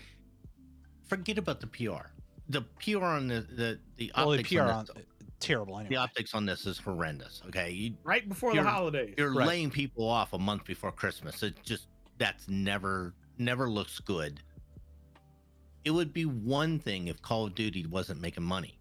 Forget 1.08 1.38
about 1.38 1.62
the 1.62 1.67
PR. 1.67 2.08
The 2.49 2.62
PR 2.84 3.03
on 3.06 3.27
the 3.27 3.41
the 3.41 3.80
the 3.95 4.12
Well, 4.15 4.32
the 4.32 4.39
optics 4.39 4.49
PR 4.49 4.62
on 4.62 4.69
on 4.69 4.86
this, 4.95 5.06
terrible 5.39 5.77
anyway. 5.77 5.89
the 5.89 5.95
optics 5.97 6.34
on 6.34 6.45
this 6.45 6.65
is 6.65 6.77
horrendous. 6.77 7.41
Okay, 7.47 7.71
you 7.71 7.95
right 8.03 8.27
before 8.27 8.53
the 8.53 8.63
holidays. 8.63 9.15
you're 9.17 9.34
Right. 9.34 9.47
laying 9.47 9.69
people 9.69 10.08
off 10.08 10.34
a 10.34 10.39
month 10.39 10.65
before 10.65 10.91
Christmas. 10.91 11.43
It 11.43 11.56
just 11.63 11.88
that's 12.17 12.47
never 12.49 13.13
never 13.38 13.69
looks 13.69 13.99
good. 13.99 14.41
It 15.88 15.93
would 15.93 16.12
be 16.12 16.26
one 16.26 16.80
thing 16.80 17.08
if 17.08 17.21
Call 17.21 17.45
of 17.45 17.56
Duty 17.56 17.86
wasn't 17.86 18.19
making 18.19 18.43
money. 18.43 18.78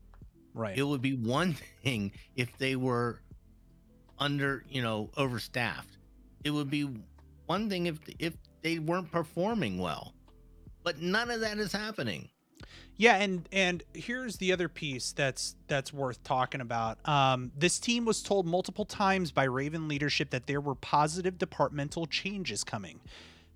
Right. 0.55 0.77
It 0.77 0.83
would 0.83 1.03
be 1.03 1.15
one 1.15 1.53
thing 1.85 2.11
if 2.35 2.59
they 2.59 2.75
were 2.75 3.21
under, 4.19 4.65
you 4.69 4.83
know, 4.83 5.11
overstaffed. 5.17 5.99
It 6.43 6.51
would 6.51 6.69
be 6.69 6.89
one 7.47 7.71
thing 7.71 7.87
if 7.87 8.01
if 8.19 8.35
they 8.63 8.81
weren't 8.81 9.13
performing 9.13 9.79
well. 9.79 10.15
But 10.83 11.01
none 11.01 11.31
of 11.31 11.39
that 11.43 11.59
is 11.59 11.71
happening. 11.71 12.29
Yeah, 12.97 13.19
and 13.19 13.49
and 13.53 13.85
here's 13.95 14.39
the 14.39 14.53
other 14.53 14.69
piece 14.69 15.13
that's 15.13 15.55
that's 15.69 15.93
worth 15.93 16.25
talking 16.25 16.61
about. 16.61 16.99
Um, 17.09 17.53
this 17.57 17.79
team 17.79 18.05
was 18.05 18.21
told 18.21 18.47
multiple 18.47 18.85
times 18.85 19.31
by 19.31 19.45
Raven 19.45 19.87
leadership 19.87 20.31
that 20.31 20.49
there 20.49 20.61
were 20.61 20.75
positive 20.75 21.39
departmental 21.39 22.07
changes 22.07 22.65
coming. 22.65 22.99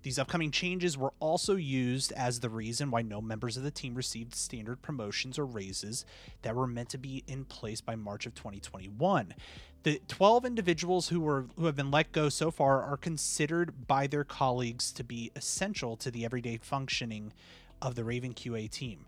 These 0.03 0.17
upcoming 0.17 0.51
changes 0.51 0.97
were 0.97 1.13
also 1.19 1.55
used 1.55 2.11
as 2.13 2.39
the 2.39 2.49
reason 2.49 2.89
why 2.89 3.01
no 3.03 3.21
members 3.21 3.57
of 3.57 3.63
the 3.63 3.71
team 3.71 3.93
received 3.93 4.33
standard 4.33 4.81
promotions 4.81 5.37
or 5.37 5.45
raises 5.45 6.05
that 6.41 6.55
were 6.55 6.67
meant 6.67 6.89
to 6.89 6.97
be 6.97 7.23
in 7.27 7.45
place 7.45 7.81
by 7.81 7.95
March 7.95 8.25
of 8.25 8.33
2021. 8.33 9.35
The 9.83 10.01
12 10.07 10.45
individuals 10.45 11.09
who 11.09 11.21
were 11.21 11.45
who 11.55 11.65
have 11.65 11.75
been 11.75 11.91
let 11.91 12.11
go 12.11 12.29
so 12.29 12.51
far 12.51 12.83
are 12.83 12.97
considered 12.97 13.87
by 13.87 14.07
their 14.07 14.23
colleagues 14.23 14.91
to 14.93 15.03
be 15.03 15.31
essential 15.35 15.95
to 15.97 16.11
the 16.11 16.25
everyday 16.25 16.57
functioning 16.57 17.33
of 17.81 17.95
the 17.95 18.03
Raven 18.03 18.33
QA 18.33 18.69
team. 18.69 19.05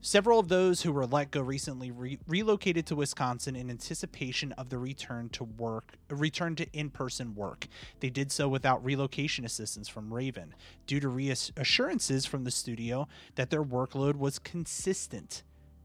Several 0.00 0.38
of 0.38 0.48
those 0.48 0.82
who 0.82 0.92
were 0.92 1.06
let 1.06 1.32
go 1.32 1.40
recently 1.40 1.90
re- 1.90 2.18
relocated 2.28 2.86
to 2.86 2.94
Wisconsin 2.96 3.56
in 3.56 3.70
anticipation 3.70 4.52
of 4.52 4.68
the 4.68 4.78
return 4.78 5.28
to 5.30 5.42
work, 5.42 5.96
return 6.08 6.54
to 6.56 6.66
in-person 6.72 7.34
work. 7.34 7.66
They 7.98 8.10
did 8.10 8.30
so 8.30 8.48
without 8.48 8.84
relocation 8.84 9.44
assistance 9.44 9.88
from 9.88 10.14
Raven, 10.14 10.54
due 10.86 11.00
to 11.00 11.08
reassurances 11.08 12.24
from 12.24 12.44
the 12.44 12.52
studio 12.52 13.08
that 13.34 13.50
their 13.50 13.64
workload 13.64 14.14
was 14.16 14.38
consistent. 14.38 15.42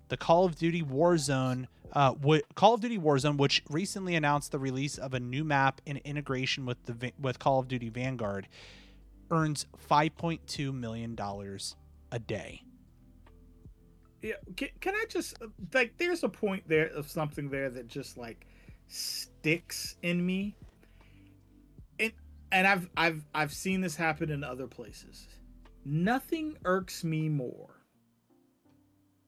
The 0.10 0.18
Call 0.18 0.46
of 0.46 0.56
Duty 0.56 0.84
Warzone, 0.84 1.68
uh, 1.94 2.12
w- 2.14 2.44
Call 2.54 2.76
of 2.76 2.82
Duty 2.82 3.00
Warzone, 3.00 3.38
which 3.38 3.64
recently 3.70 4.14
announced 4.14 4.52
the 4.52 4.60
release 4.60 4.98
of 4.98 5.14
a 5.16 5.20
new 5.20 5.44
map 5.44 5.82
in 5.86 5.98
integration 5.98 6.66
with 6.66 6.86
the 6.86 6.94
Va- 6.94 7.12
with 7.20 7.40
Call 7.40 7.60
of 7.60 7.68
Duty 7.68 7.90
Vanguard, 7.90 8.48
earns 9.32 9.66
5.2 9.90 10.74
million 10.74 11.16
dollars 11.16 11.76
a 12.12 12.20
day. 12.20 12.64
Yeah, 14.22 14.34
can, 14.56 14.70
can 14.80 14.96
I 14.96 15.06
just 15.10 15.38
like? 15.74 15.98
There's 15.98 16.24
a 16.24 16.30
point 16.30 16.64
there 16.68 16.88
of 16.88 17.10
something 17.10 17.50
there 17.50 17.70
that 17.70 17.88
just 17.88 18.18
like 18.18 18.46
sticks 18.88 19.96
in 20.04 20.26
me, 20.26 20.56
and 22.00 22.12
and 22.52 22.68
I've 22.68 22.90
I've 22.98 23.26
I've 23.34 23.54
seen 23.54 23.82
this 23.82 23.96
happen 23.96 24.30
in 24.30 24.44
other 24.44 24.68
places. 24.68 25.28
Nothing 25.86 26.58
irks 26.66 27.04
me 27.04 27.30
more 27.30 27.70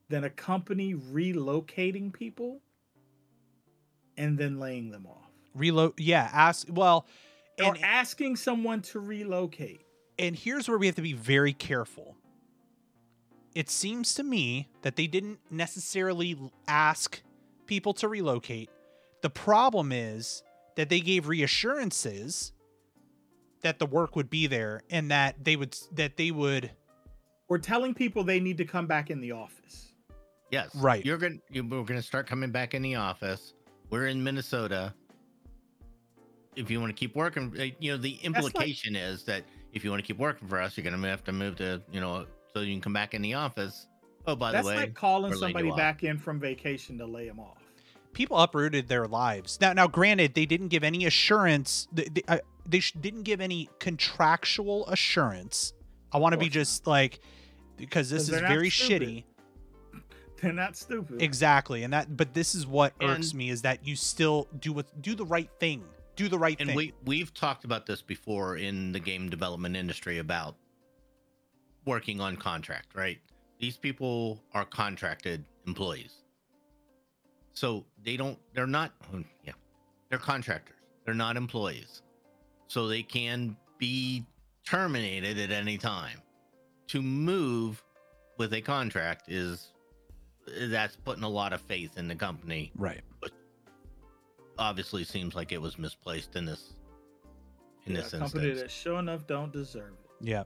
than 0.08 0.24
a 0.24 0.30
company 0.30 0.94
relocating 0.94 2.12
people 2.12 2.60
and 4.16 4.38
then 4.38 4.60
laying 4.60 4.90
them 4.90 5.06
off, 5.06 5.30
Reload, 5.54 5.98
yeah. 5.98 6.30
Ask 6.32 6.68
well, 6.70 7.06
and 7.58 7.66
or 7.68 7.76
asking 7.82 8.36
someone 8.36 8.82
to 8.82 9.00
relocate. 9.00 9.80
and 10.18 10.36
here's 10.36 10.68
where 10.68 10.78
we 10.78 10.86
have 10.86 10.94
to 10.96 11.02
be 11.02 11.14
very 11.14 11.52
careful. 11.52 12.16
It 13.54 13.70
seems 13.70 14.14
to 14.14 14.22
me 14.22 14.68
that 14.82 14.96
they 14.96 15.06
didn't 15.06 15.38
necessarily 15.50 16.36
ask 16.66 17.22
people 17.66 17.94
to 17.94 18.08
relocate. 18.08 18.68
The 19.22 19.30
problem 19.30 19.92
is 19.92 20.42
that 20.76 20.88
they 20.88 21.00
gave 21.00 21.28
reassurances 21.28 22.52
that 23.62 23.78
the 23.78 23.86
work 23.86 24.16
would 24.16 24.28
be 24.28 24.46
there 24.46 24.82
and 24.90 25.10
that 25.10 25.42
they 25.42 25.56
would 25.56 25.76
that 25.92 26.16
they 26.16 26.30
would 26.30 26.70
Or 27.48 27.58
telling 27.58 27.94
people 27.94 28.24
they 28.24 28.40
need 28.40 28.58
to 28.58 28.64
come 28.64 28.86
back 28.86 29.10
in 29.10 29.20
the 29.20 29.32
office. 29.32 29.92
Yes. 30.50 30.74
Right. 30.74 31.04
You're 31.04 31.18
gonna 31.18 31.36
you, 31.50 31.64
we're 31.64 31.82
gonna 31.84 32.02
start 32.02 32.26
coming 32.26 32.50
back 32.50 32.74
in 32.74 32.82
the 32.82 32.96
office. 32.96 33.54
We're 33.90 34.08
in 34.08 34.22
Minnesota. 34.22 34.92
If 36.56 36.70
you 36.70 36.80
want 36.80 36.90
to 36.90 36.94
keep 36.98 37.16
working, 37.16 37.54
uh, 37.58 37.64
you 37.78 37.92
know 37.92 37.96
the 37.96 38.12
like- 38.12 38.24
implication 38.24 38.96
is 38.96 39.24
that 39.24 39.44
if 39.72 39.84
you 39.84 39.90
want 39.90 40.02
to 40.02 40.06
keep 40.06 40.18
working 40.18 40.48
for 40.48 40.60
us, 40.60 40.76
you're 40.76 40.84
gonna 40.84 41.08
have 41.08 41.24
to 41.24 41.32
move 41.32 41.56
to 41.56 41.80
you 41.90 42.00
know 42.00 42.26
so 42.54 42.60
you 42.62 42.72
can 42.72 42.80
come 42.80 42.92
back 42.92 43.14
in 43.14 43.22
the 43.22 43.34
office. 43.34 43.88
Oh, 44.26 44.36
by 44.36 44.52
That's 44.52 44.64
the 44.64 44.68
way, 44.68 44.76
That's 44.76 44.86
like 44.88 44.94
calling 44.94 45.34
somebody 45.34 45.70
back 45.72 46.02
in 46.04 46.18
from 46.18 46.40
vacation 46.40 46.96
to 46.98 47.06
lay 47.06 47.28
them 47.28 47.40
off. 47.40 47.58
people 48.14 48.38
uprooted 48.38 48.88
their 48.88 49.06
lives. 49.06 49.58
Now, 49.60 49.72
now, 49.72 49.86
granted, 49.88 50.34
they 50.34 50.46
didn't 50.46 50.68
give 50.68 50.84
any 50.84 51.04
assurance. 51.04 51.88
They, 51.92 52.04
they, 52.04 52.22
uh, 52.28 52.38
they 52.64 52.80
sh- 52.80 52.94
didn't 53.00 53.24
give 53.24 53.40
any 53.40 53.68
contractual 53.80 54.86
assurance. 54.86 55.74
I 56.12 56.18
want 56.18 56.32
to 56.32 56.38
be 56.38 56.46
course 56.46 56.54
just 56.54 56.86
like 56.86 57.20
because 57.76 58.08
this 58.08 58.28
is 58.28 58.40
very 58.40 58.70
stupid. 58.70 59.02
shitty. 59.02 59.24
They're 60.40 60.52
not 60.52 60.76
stupid. 60.76 61.20
Exactly, 61.20 61.82
and 61.82 61.92
that. 61.92 62.16
But 62.16 62.34
this 62.34 62.54
is 62.54 62.66
what 62.66 62.94
irks 63.02 63.30
And- 63.30 63.34
me 63.38 63.50
is 63.50 63.62
that 63.62 63.86
you 63.86 63.96
still 63.96 64.46
do 64.60 64.72
what 64.72 65.02
do 65.02 65.14
the 65.14 65.26
right 65.26 65.50
thing. 65.58 65.82
Do 66.16 66.28
the 66.28 66.38
right 66.38 66.56
and 66.60 66.68
thing. 66.68 66.78
And 66.78 66.86
we 66.86 66.92
we've 67.04 67.34
talked 67.34 67.64
about 67.64 67.84
this 67.86 68.00
before 68.00 68.56
in 68.56 68.92
the 68.92 69.00
game 69.00 69.28
development 69.28 69.74
industry 69.76 70.18
about 70.18 70.54
working 71.86 72.20
on 72.20 72.36
contract, 72.36 72.94
right? 72.94 73.18
These 73.58 73.76
people 73.76 74.42
are 74.52 74.64
contracted 74.64 75.44
employees. 75.66 76.16
So 77.52 77.84
they 78.04 78.16
don't 78.16 78.38
they're 78.54 78.66
not 78.66 78.92
yeah. 79.44 79.52
They're 80.10 80.18
contractors. 80.18 80.76
They're 81.04 81.14
not 81.14 81.36
employees. 81.36 82.02
So 82.66 82.88
they 82.88 83.02
can 83.02 83.56
be 83.78 84.24
terminated 84.66 85.38
at 85.38 85.50
any 85.50 85.78
time. 85.78 86.20
To 86.88 87.02
move 87.02 87.82
with 88.38 88.52
a 88.52 88.60
contract 88.60 89.30
is 89.30 89.72
that's 90.68 90.96
putting 90.96 91.22
a 91.24 91.28
lot 91.28 91.52
of 91.52 91.60
faith 91.60 91.96
in 91.96 92.08
the 92.08 92.14
company 92.14 92.70
right. 92.76 93.00
obviously 94.58 95.04
seems 95.04 95.34
like 95.34 95.52
it 95.52 95.60
was 95.60 95.78
misplaced 95.78 96.36
in 96.36 96.44
this 96.44 96.74
in 97.86 97.94
Yeah, 97.94 98.02
this 98.02 98.12
a 98.12 98.18
company 98.18 98.50
instance. 98.50 98.60
that 98.62 98.70
sure 98.70 98.98
enough 98.98 99.26
don't 99.26 99.52
deserve 99.52 99.92
it. 99.92 100.03
Yeah, 100.20 100.44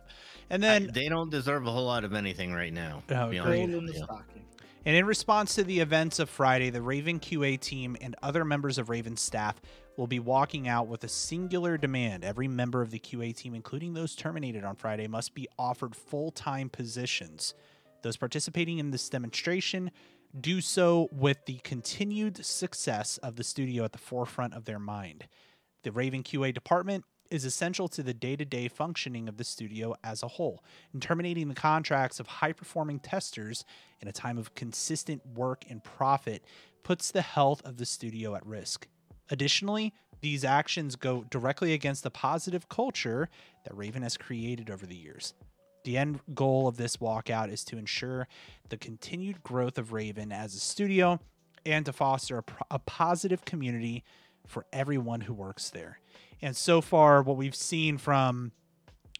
and 0.50 0.64
I- 0.64 0.78
then 0.80 0.90
they 0.92 1.08
don't 1.08 1.30
deserve 1.30 1.66
a 1.66 1.70
whole 1.70 1.84
lot 1.86 2.04
of 2.04 2.12
anything 2.14 2.52
right 2.52 2.72
now. 2.72 3.02
to 3.08 3.22
Oh, 3.22 3.30
be 3.30 3.38
honest 3.38 3.58
in 3.62 3.86
the 3.86 3.92
you. 3.92 3.98
stocking. 4.04 4.44
And 4.84 4.96
in 4.96 5.04
response 5.04 5.54
to 5.56 5.64
the 5.64 5.80
events 5.80 6.18
of 6.18 6.30
Friday, 6.30 6.70
the 6.70 6.80
Raven 6.80 7.20
QA 7.20 7.56
team 7.58 7.96
and 8.00 8.16
other 8.22 8.44
members 8.44 8.78
of 8.78 8.88
Raven 8.88 9.16
staff 9.16 9.60
will 9.96 10.06
be 10.06 10.18
walking 10.20 10.66
out 10.68 10.86
with 10.86 11.04
a 11.04 11.08
singular 11.08 11.76
demand. 11.76 12.24
Every 12.24 12.48
member 12.48 12.80
of 12.80 12.90
the 12.90 12.98
QA 12.98 13.32
team, 13.34 13.54
including 13.54 13.92
those 13.94 14.14
terminated 14.14 14.64
on 14.64 14.76
Friday, 14.76 15.06
must 15.06 15.34
be 15.34 15.46
offered 15.58 15.94
full 15.94 16.30
time 16.30 16.70
positions. 16.70 17.54
Those 18.02 18.16
participating 18.16 18.78
in 18.78 18.90
this 18.92 19.08
demonstration 19.08 19.90
do 20.40 20.60
so 20.60 21.08
with 21.12 21.44
the 21.46 21.58
continued 21.64 22.44
success 22.44 23.18
of 23.18 23.36
the 23.36 23.44
studio 23.44 23.84
at 23.84 23.92
the 23.92 23.98
forefront 23.98 24.54
of 24.54 24.64
their 24.64 24.78
mind. 24.78 25.26
The 25.82 25.92
Raven 25.92 26.22
QA 26.22 26.52
department 26.54 27.04
is 27.30 27.44
essential 27.44 27.88
to 27.88 28.02
the 28.02 28.14
day 28.14 28.36
to 28.36 28.44
day 28.44 28.68
functioning 28.68 29.28
of 29.28 29.36
the 29.36 29.44
studio 29.44 29.94
as 30.02 30.22
a 30.22 30.28
whole, 30.28 30.62
and 30.92 31.02
terminating 31.02 31.48
the 31.48 31.54
contracts 31.54 32.20
of 32.20 32.26
high 32.26 32.52
performing 32.52 32.98
testers 32.98 33.64
in 34.00 34.08
a 34.08 34.12
time 34.12 34.38
of 34.38 34.54
consistent 34.54 35.24
work 35.26 35.64
and 35.68 35.84
profit 35.84 36.44
puts 36.82 37.10
the 37.10 37.22
health 37.22 37.62
of 37.64 37.76
the 37.76 37.86
studio 37.86 38.34
at 38.34 38.46
risk. 38.46 38.86
Additionally, 39.30 39.92
these 40.20 40.44
actions 40.44 40.96
go 40.96 41.24
directly 41.30 41.72
against 41.74 42.02
the 42.02 42.10
positive 42.10 42.68
culture 42.68 43.28
that 43.64 43.76
Raven 43.76 44.02
has 44.02 44.16
created 44.16 44.70
over 44.70 44.86
the 44.86 44.96
years. 44.96 45.34
The 45.84 45.96
end 45.96 46.20
goal 46.34 46.66
of 46.66 46.76
this 46.76 46.96
walkout 46.96 47.52
is 47.52 47.64
to 47.64 47.78
ensure 47.78 48.26
the 48.68 48.76
continued 48.76 49.42
growth 49.42 49.78
of 49.78 49.92
Raven 49.92 50.32
as 50.32 50.54
a 50.54 50.60
studio 50.60 51.20
and 51.64 51.84
to 51.86 51.92
foster 51.92 52.38
a, 52.38 52.44
a 52.70 52.78
positive 52.78 53.44
community 53.44 54.04
for 54.46 54.66
everyone 54.72 55.20
who 55.20 55.34
works 55.34 55.70
there. 55.70 56.00
And 56.42 56.56
so 56.56 56.80
far, 56.80 57.22
what 57.22 57.36
we've 57.36 57.54
seen 57.54 57.98
from 57.98 58.52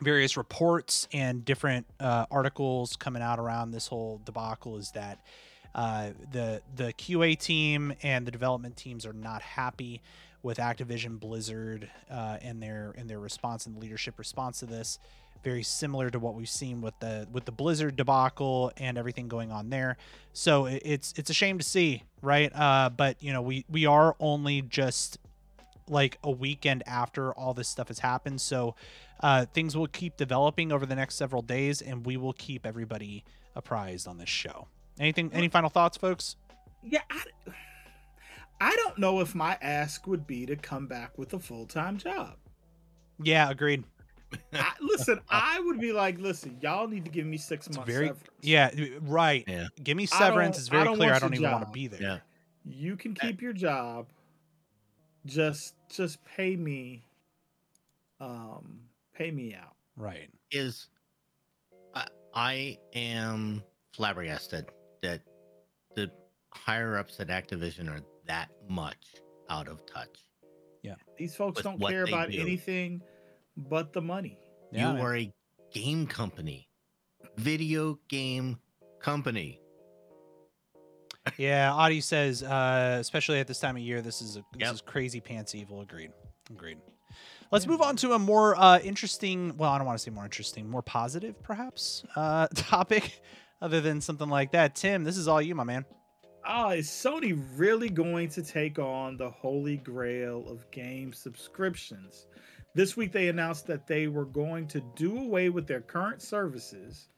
various 0.00 0.36
reports 0.36 1.08
and 1.12 1.44
different 1.44 1.86
uh, 1.98 2.26
articles 2.30 2.96
coming 2.96 3.22
out 3.22 3.38
around 3.38 3.72
this 3.72 3.88
whole 3.88 4.20
debacle 4.24 4.76
is 4.76 4.92
that 4.92 5.18
uh, 5.74 6.10
the 6.32 6.62
the 6.76 6.92
QA 6.94 7.38
team 7.38 7.94
and 8.02 8.26
the 8.26 8.30
development 8.30 8.76
teams 8.76 9.04
are 9.04 9.12
not 9.12 9.42
happy 9.42 10.00
with 10.42 10.58
Activision 10.58 11.18
Blizzard 11.18 11.90
uh, 12.10 12.38
and 12.42 12.62
their 12.62 12.94
and 12.96 13.08
their 13.08 13.18
response 13.18 13.66
and 13.66 13.76
leadership 13.76 14.18
response 14.18 14.60
to 14.60 14.66
this. 14.66 14.98
Very 15.44 15.62
similar 15.62 16.10
to 16.10 16.18
what 16.18 16.34
we've 16.34 16.48
seen 16.48 16.80
with 16.80 16.98
the 17.00 17.28
with 17.30 17.44
the 17.44 17.52
Blizzard 17.52 17.96
debacle 17.96 18.72
and 18.76 18.98
everything 18.98 19.28
going 19.28 19.52
on 19.52 19.70
there. 19.70 19.96
So 20.32 20.66
it, 20.66 20.82
it's 20.84 21.14
it's 21.16 21.30
a 21.30 21.34
shame 21.34 21.58
to 21.58 21.64
see, 21.64 22.02
right? 22.22 22.50
Uh, 22.54 22.90
but 22.90 23.22
you 23.22 23.32
know 23.32 23.42
we 23.42 23.64
we 23.68 23.86
are 23.86 24.16
only 24.18 24.62
just 24.62 25.18
like 25.90 26.18
a 26.22 26.30
weekend 26.30 26.82
after 26.86 27.32
all 27.32 27.54
this 27.54 27.68
stuff 27.68 27.88
has 27.88 27.98
happened. 27.98 28.40
So 28.40 28.74
uh, 29.20 29.46
things 29.46 29.76
will 29.76 29.86
keep 29.88 30.16
developing 30.16 30.72
over 30.72 30.86
the 30.86 30.94
next 30.96 31.16
several 31.16 31.42
days, 31.42 31.80
and 31.82 32.04
we 32.06 32.16
will 32.16 32.32
keep 32.34 32.66
everybody 32.66 33.24
apprised 33.56 34.06
on 34.06 34.18
this 34.18 34.28
show. 34.28 34.68
Anything? 35.00 35.30
Any 35.32 35.48
final 35.48 35.70
thoughts, 35.70 35.96
folks? 35.96 36.36
Yeah, 36.82 37.00
I, 37.10 37.22
I 38.60 38.76
don't 38.76 38.98
know 38.98 39.20
if 39.20 39.34
my 39.34 39.56
ask 39.60 40.06
would 40.06 40.26
be 40.26 40.46
to 40.46 40.56
come 40.56 40.86
back 40.86 41.16
with 41.18 41.32
a 41.34 41.38
full 41.38 41.66
time 41.66 41.96
job. 41.98 42.34
Yeah, 43.22 43.50
agreed. 43.50 43.84
I, 44.52 44.72
listen, 44.80 45.20
I 45.30 45.60
would 45.60 45.80
be 45.80 45.92
like, 45.92 46.18
listen, 46.18 46.58
y'all 46.60 46.86
need 46.86 47.04
to 47.04 47.10
give 47.10 47.26
me 47.26 47.36
six 47.36 47.66
It's 47.66 47.76
months. 47.76 47.90
very 47.92 48.06
severance. 48.08 48.28
yeah, 48.42 48.70
right. 49.02 49.44
Yeah. 49.46 49.68
Give 49.82 49.96
me 49.96 50.06
severance. 50.06 50.56
don't- 50.56 50.60
It's 50.62 50.68
I 50.68 50.72
very 50.72 50.84
don't 50.84 50.96
clear. 50.96 51.14
I 51.14 51.18
don't 51.18 51.32
your 51.32 51.40
even 51.42 51.52
want 51.52 51.66
to 51.66 51.72
be 51.72 51.86
there. 51.86 52.02
Yeah. 52.02 52.18
You 52.64 52.96
can 52.96 53.14
keep 53.14 53.40
your 53.40 53.52
job. 53.54 54.06
Just, 55.28 55.74
just 55.94 56.24
pay 56.24 56.56
me. 56.56 57.02
Um, 58.20 58.80
pay 59.14 59.30
me 59.30 59.54
out. 59.54 59.74
Right. 59.96 60.28
Is 60.50 60.88
I, 61.94 62.06
I 62.34 62.78
am 62.94 63.62
flabbergasted 63.92 64.66
that 65.02 65.20
the 65.94 66.10
higher 66.52 66.96
ups 66.96 67.20
at 67.20 67.28
Activision 67.28 67.88
are 67.88 68.02
that 68.26 68.48
much 68.68 69.14
out 69.48 69.68
of 69.68 69.84
touch. 69.86 70.18
Yeah 70.82 70.94
these 71.18 71.34
folks 71.34 71.62
don't 71.62 71.80
care 71.80 72.04
about 72.04 72.30
do. 72.30 72.40
anything 72.40 73.02
but 73.56 73.92
the 73.92 74.00
money. 74.00 74.38
Yeah. 74.72 74.88
you 74.88 74.94
man. 74.94 75.04
are 75.04 75.16
a 75.16 75.32
game 75.72 76.06
company, 76.06 76.68
video 77.36 77.98
game 78.08 78.58
company. 79.00 79.60
Yeah, 81.36 81.72
Audie 81.74 82.00
says, 82.00 82.42
uh, 82.42 82.96
especially 83.00 83.40
at 83.40 83.46
this 83.46 83.60
time 83.60 83.76
of 83.76 83.82
year, 83.82 84.00
this 84.02 84.22
is 84.22 84.36
a 84.36 84.40
this 84.52 84.60
Yep. 84.60 84.74
is 84.74 84.80
crazy 84.80 85.20
pants 85.20 85.54
evil. 85.54 85.80
Agreed. 85.80 86.10
Agreed. 86.50 86.78
Let's 87.50 87.66
move 87.66 87.80
on 87.80 87.96
to 87.96 88.12
a 88.12 88.18
more 88.18 88.58
uh, 88.58 88.78
interesting. 88.80 89.56
Well, 89.56 89.70
I 89.70 89.78
don't 89.78 89.86
want 89.86 89.98
to 89.98 90.02
say 90.04 90.10
more 90.10 90.24
interesting, 90.24 90.68
more 90.68 90.82
positive, 90.82 91.42
perhaps, 91.42 92.04
uh, 92.14 92.46
topic, 92.54 93.20
other 93.62 93.80
than 93.80 94.00
something 94.00 94.28
like 94.28 94.52
that. 94.52 94.74
Tim, 94.74 95.02
this 95.04 95.16
is 95.16 95.28
all 95.28 95.40
you, 95.40 95.54
my 95.54 95.64
man. 95.64 95.84
Oh, 96.46 96.70
is 96.70 96.88
Sony 96.88 97.42
really 97.56 97.88
going 97.90 98.28
to 98.30 98.42
take 98.42 98.78
on 98.78 99.16
the 99.16 99.28
holy 99.30 99.78
grail 99.78 100.48
of 100.48 100.70
game 100.70 101.12
subscriptions? 101.12 102.26
This 102.74 102.96
week 102.96 103.12
they 103.12 103.28
announced 103.28 103.66
that 103.66 103.86
they 103.86 104.06
were 104.08 104.24
going 104.26 104.66
to 104.68 104.80
do 104.94 105.18
away 105.18 105.48
with 105.48 105.66
their 105.66 105.80
current 105.80 106.22
services 106.22 107.08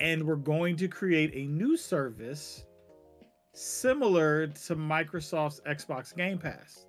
and 0.00 0.22
were 0.24 0.36
going 0.36 0.76
to 0.76 0.88
create 0.88 1.30
a 1.34 1.46
new 1.46 1.76
service 1.76 2.64
similar 3.60 4.46
to 4.46 4.74
Microsoft's 4.74 5.60
Xbox 5.66 6.16
Game 6.16 6.38
Pass. 6.38 6.86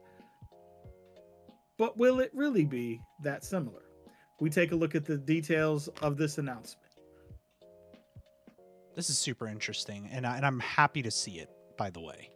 But 1.77 1.97
will 1.97 2.19
it 2.19 2.31
really 2.34 2.65
be 2.65 3.01
that 3.23 3.43
similar? 3.43 3.84
We 4.39 4.49
take 4.49 4.71
a 4.71 4.75
look 4.75 4.95
at 4.95 5.05
the 5.05 5.17
details 5.17 5.89
of 6.01 6.17
this 6.17 6.38
announcement. 6.38 6.88
This 8.95 9.10
is 9.10 9.17
super 9.17 9.47
interesting, 9.47 10.10
and 10.12 10.25
I, 10.25 10.38
and 10.38 10.45
I'm 10.45 10.60
happy 10.60 11.01
to 11.01 11.12
see 11.12 11.39
it. 11.39 11.49
By 11.77 11.89
the 11.89 12.01
way, 12.01 12.29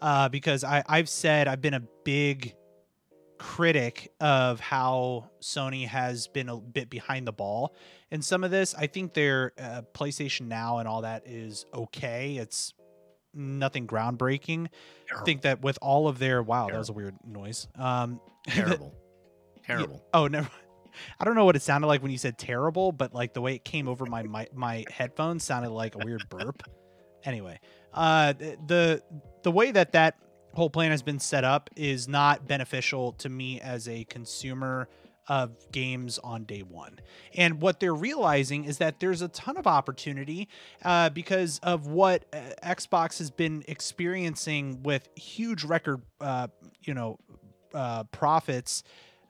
uh, 0.00 0.28
because 0.28 0.64
I 0.64 0.82
I've 0.86 1.08
said 1.08 1.48
I've 1.48 1.62
been 1.62 1.74
a 1.74 1.82
big 2.04 2.54
critic 3.38 4.12
of 4.20 4.60
how 4.60 5.30
Sony 5.40 5.86
has 5.86 6.28
been 6.28 6.48
a 6.48 6.56
bit 6.58 6.90
behind 6.90 7.26
the 7.26 7.32
ball 7.32 7.74
in 8.10 8.20
some 8.22 8.44
of 8.44 8.50
this. 8.50 8.74
I 8.74 8.86
think 8.86 9.14
their 9.14 9.52
uh, 9.58 9.82
PlayStation 9.94 10.42
Now 10.42 10.78
and 10.78 10.86
all 10.86 11.02
that 11.02 11.26
is 11.26 11.64
okay. 11.74 12.36
It's 12.36 12.74
nothing 13.34 13.86
groundbreaking. 13.86 14.68
I 15.14 15.22
think 15.24 15.42
that 15.42 15.62
with 15.62 15.78
all 15.82 16.08
of 16.08 16.18
their 16.18 16.42
wow, 16.42 16.68
that 16.68 16.78
was 16.78 16.88
a 16.88 16.92
weird 16.92 17.16
noise. 17.26 17.68
Um, 17.76 18.20
terrible, 18.46 18.94
terrible. 19.64 20.04
Oh, 20.12 20.26
never. 20.26 20.48
I 21.20 21.24
don't 21.24 21.34
know 21.34 21.44
what 21.44 21.56
it 21.56 21.62
sounded 21.62 21.86
like 21.86 22.02
when 22.02 22.10
you 22.10 22.18
said 22.18 22.36
terrible, 22.38 22.92
but 22.92 23.14
like 23.14 23.32
the 23.32 23.40
way 23.40 23.54
it 23.54 23.64
came 23.64 23.88
over 23.88 24.06
my 24.06 24.22
my, 24.24 24.46
my 24.54 24.84
headphones 24.90 25.44
sounded 25.44 25.70
like 25.70 25.94
a 25.94 25.98
weird 25.98 26.28
burp. 26.28 26.62
Anyway, 27.24 27.58
uh, 27.94 28.32
the 28.32 29.02
the 29.42 29.50
way 29.50 29.70
that 29.70 29.92
that 29.92 30.16
whole 30.54 30.70
plan 30.70 30.90
has 30.90 31.02
been 31.02 31.18
set 31.18 31.44
up 31.44 31.70
is 31.76 32.08
not 32.08 32.46
beneficial 32.46 33.12
to 33.12 33.28
me 33.28 33.60
as 33.60 33.88
a 33.88 34.04
consumer 34.04 34.88
of 35.28 35.70
games 35.70 36.18
on 36.18 36.44
day 36.44 36.62
one. 36.62 36.98
And 37.34 37.60
what 37.60 37.80
they're 37.80 37.94
realizing 37.94 38.64
is 38.64 38.78
that 38.78 39.00
there's 39.00 39.22
a 39.22 39.28
ton 39.28 39.56
of 39.56 39.66
opportunity 39.66 40.48
uh, 40.84 41.10
because 41.10 41.60
of 41.62 41.86
what 41.86 42.24
uh, 42.32 42.38
Xbox 42.62 43.18
has 43.18 43.30
been 43.30 43.64
experiencing 43.68 44.82
with 44.82 45.08
huge 45.16 45.64
record, 45.64 46.02
uh, 46.20 46.48
you 46.82 46.94
know, 46.94 47.18
uh, 47.74 48.04
profits. 48.04 48.82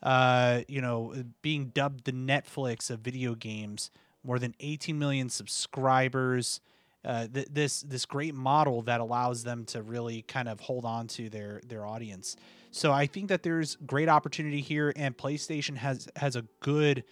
Uh, 0.03 0.63
you 0.67 0.81
know, 0.81 1.15
being 1.43 1.67
dubbed 1.67 2.05
the 2.07 2.13
Netflix 2.13 2.91
of 2.91 2.99
video 2.99 3.37
games, 3.37 3.93
more 4.25 4.41
than 4.41 4.53
18 4.59 4.99
million 4.99 5.29
subscribers. 5.29 6.61
Uh, 7.05 7.29
th- 7.33 7.47
this 7.51 7.83
this 7.83 8.05
great 8.05 8.35
model 8.35 8.83
that 8.83 9.01
allows 9.01 9.45
them 9.45 9.65
to 9.65 9.81
really 9.81 10.23
kind 10.23 10.49
of 10.49 10.59
hold 10.59 10.85
on 10.85 11.07
to 11.07 11.29
their 11.29 11.61
their 11.69 11.87
audience. 11.87 12.35
So 12.73 12.91
I 12.91 13.07
think 13.07 13.29
that 13.29 13.43
there's 13.43 13.77
great 13.87 14.09
opportunity 14.09 14.63
here, 14.63 14.95
and 14.97 15.17
PlayStation 15.17 15.77
has 15.77 16.09
has 16.17 16.37
a 16.37 16.43
good 16.61 17.05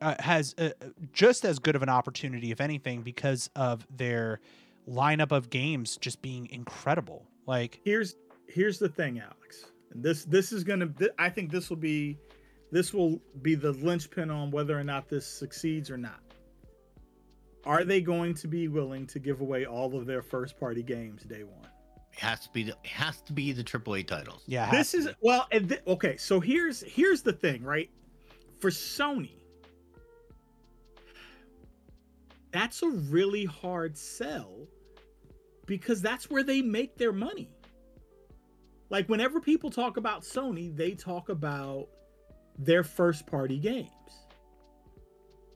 uh, 0.00 0.14
has 0.20 0.54
a, 0.58 0.72
just 1.12 1.44
as 1.44 1.58
good 1.58 1.74
of 1.74 1.82
an 1.82 1.88
opportunity, 1.88 2.52
if 2.52 2.60
anything, 2.60 3.02
because 3.02 3.50
of 3.56 3.84
their 3.94 4.40
lineup 4.88 5.32
of 5.32 5.50
games 5.50 5.96
just 5.96 6.22
being 6.22 6.48
incredible. 6.50 7.26
Like, 7.46 7.80
here's 7.84 8.14
here's 8.46 8.78
the 8.78 8.88
thing 8.88 9.18
alex. 9.18 9.66
This 9.92 10.24
this 10.24 10.52
is 10.52 10.62
gonna 10.62 10.86
th- 10.86 11.10
i 11.18 11.28
think 11.28 11.50
this 11.50 11.68
will 11.68 11.76
be 11.76 12.16
this 12.70 12.94
will 12.94 13.20
be 13.42 13.56
the 13.56 13.72
linchpin 13.72 14.30
on 14.30 14.52
whether 14.52 14.78
or 14.78 14.84
not 14.84 15.08
this 15.08 15.26
succeeds 15.26 15.90
or 15.90 15.98
not. 15.98 16.20
Are 17.66 17.84
they 17.84 18.00
going 18.00 18.34
to 18.34 18.46
be 18.46 18.68
willing 18.68 19.04
to 19.08 19.18
give 19.18 19.40
away 19.40 19.66
all 19.66 19.96
of 19.98 20.06
their 20.06 20.22
first 20.22 20.58
party 20.60 20.84
games 20.84 21.24
day 21.24 21.42
one 21.42 21.70
It 22.12 22.18
has 22.18 22.40
to 22.40 22.50
be. 22.50 22.64
The, 22.64 22.72
it 22.84 22.90
has 22.90 23.20
to 23.22 23.32
be 23.32 23.52
the 23.52 23.64
AAA 23.64 24.06
titles. 24.06 24.42
yeah, 24.46 24.70
this 24.70 24.94
is 24.94 25.06
be. 25.06 25.12
well 25.20 25.46
and 25.52 25.68
th- 25.68 25.80
okay 25.86 26.16
so 26.16 26.40
here's 26.40 26.82
here's 26.82 27.22
the 27.22 27.32
thing 27.32 27.62
right 27.62 27.90
for 28.58 28.70
sony 28.70 29.32
that's 32.52 32.82
a 32.82 32.88
really 32.88 33.44
hard 33.44 33.96
sell 33.96 34.66
because 35.66 36.02
that's 36.02 36.28
where 36.28 36.42
they 36.42 36.60
make 36.60 36.96
their 36.98 37.12
money 37.12 37.48
like 38.90 39.08
whenever 39.08 39.40
people 39.40 39.70
talk 39.70 39.96
about 39.96 40.22
sony 40.22 40.74
they 40.76 40.92
talk 40.92 41.28
about 41.28 41.86
their 42.58 42.82
first 42.84 43.26
party 43.26 43.58
games 43.58 43.88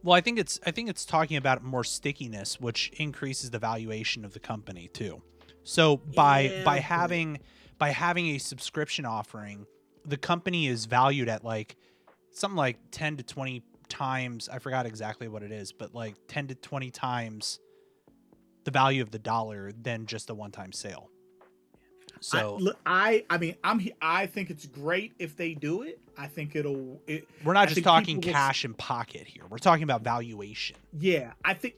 Well, 0.02 0.14
I 0.14 0.20
think 0.20 0.38
it's 0.38 0.60
I 0.66 0.70
think 0.70 0.88
it's 0.88 1.04
talking 1.04 1.36
about 1.36 1.62
more 1.62 1.84
stickiness, 1.84 2.60
which 2.60 2.90
increases 2.98 3.50
the 3.50 3.58
valuation 3.58 4.24
of 4.24 4.32
the 4.34 4.40
company 4.40 4.88
too. 4.92 5.22
So 5.64 5.96
by 5.96 6.40
Yeah, 6.42 6.64
by 6.64 6.78
having 6.78 7.40
by 7.78 7.90
having 7.90 8.28
a 8.28 8.38
subscription 8.38 9.04
offering, 9.04 9.66
the 10.04 10.16
company 10.16 10.68
is 10.68 10.84
valued 10.86 11.28
at 11.28 11.44
like 11.44 11.76
something 12.32 12.56
like 12.56 12.78
10 12.90 13.16
to 13.18 13.22
20 13.22 13.62
times, 13.88 14.48
I 14.48 14.58
forgot 14.58 14.86
exactly 14.86 15.28
what 15.28 15.42
it 15.42 15.52
is, 15.52 15.72
but 15.72 15.94
like 15.94 16.14
10 16.28 16.48
to 16.48 16.54
20 16.54 16.90
times 16.90 17.60
the 18.64 18.70
value 18.70 19.02
of 19.02 19.10
the 19.10 19.18
dollar 19.18 19.72
than 19.72 20.06
just 20.06 20.30
a 20.30 20.34
one-time 20.34 20.72
sale. 20.72 21.10
So 22.20 22.56
I, 22.56 22.58
look, 22.58 22.78
I 22.86 23.24
i 23.28 23.36
mean 23.36 23.56
i'm 23.62 23.86
i 24.00 24.24
think 24.26 24.48
it's 24.48 24.64
great 24.64 25.12
if 25.18 25.36
they 25.36 25.52
do 25.52 25.82
it 25.82 26.00
i 26.16 26.26
think 26.26 26.56
it'll 26.56 27.02
it, 27.06 27.28
we're 27.44 27.52
not 27.52 27.68
I 27.68 27.74
just 27.74 27.84
talking 27.84 28.16
people 28.16 28.28
will 28.28 28.34
cash 28.34 28.64
in 28.64 28.72
pocket 28.72 29.26
here. 29.26 29.42
We're 29.50 29.58
talking 29.58 29.82
about 29.82 30.02
valuation. 30.02 30.76
Yeah, 30.98 31.32
I 31.44 31.52
think 31.52 31.74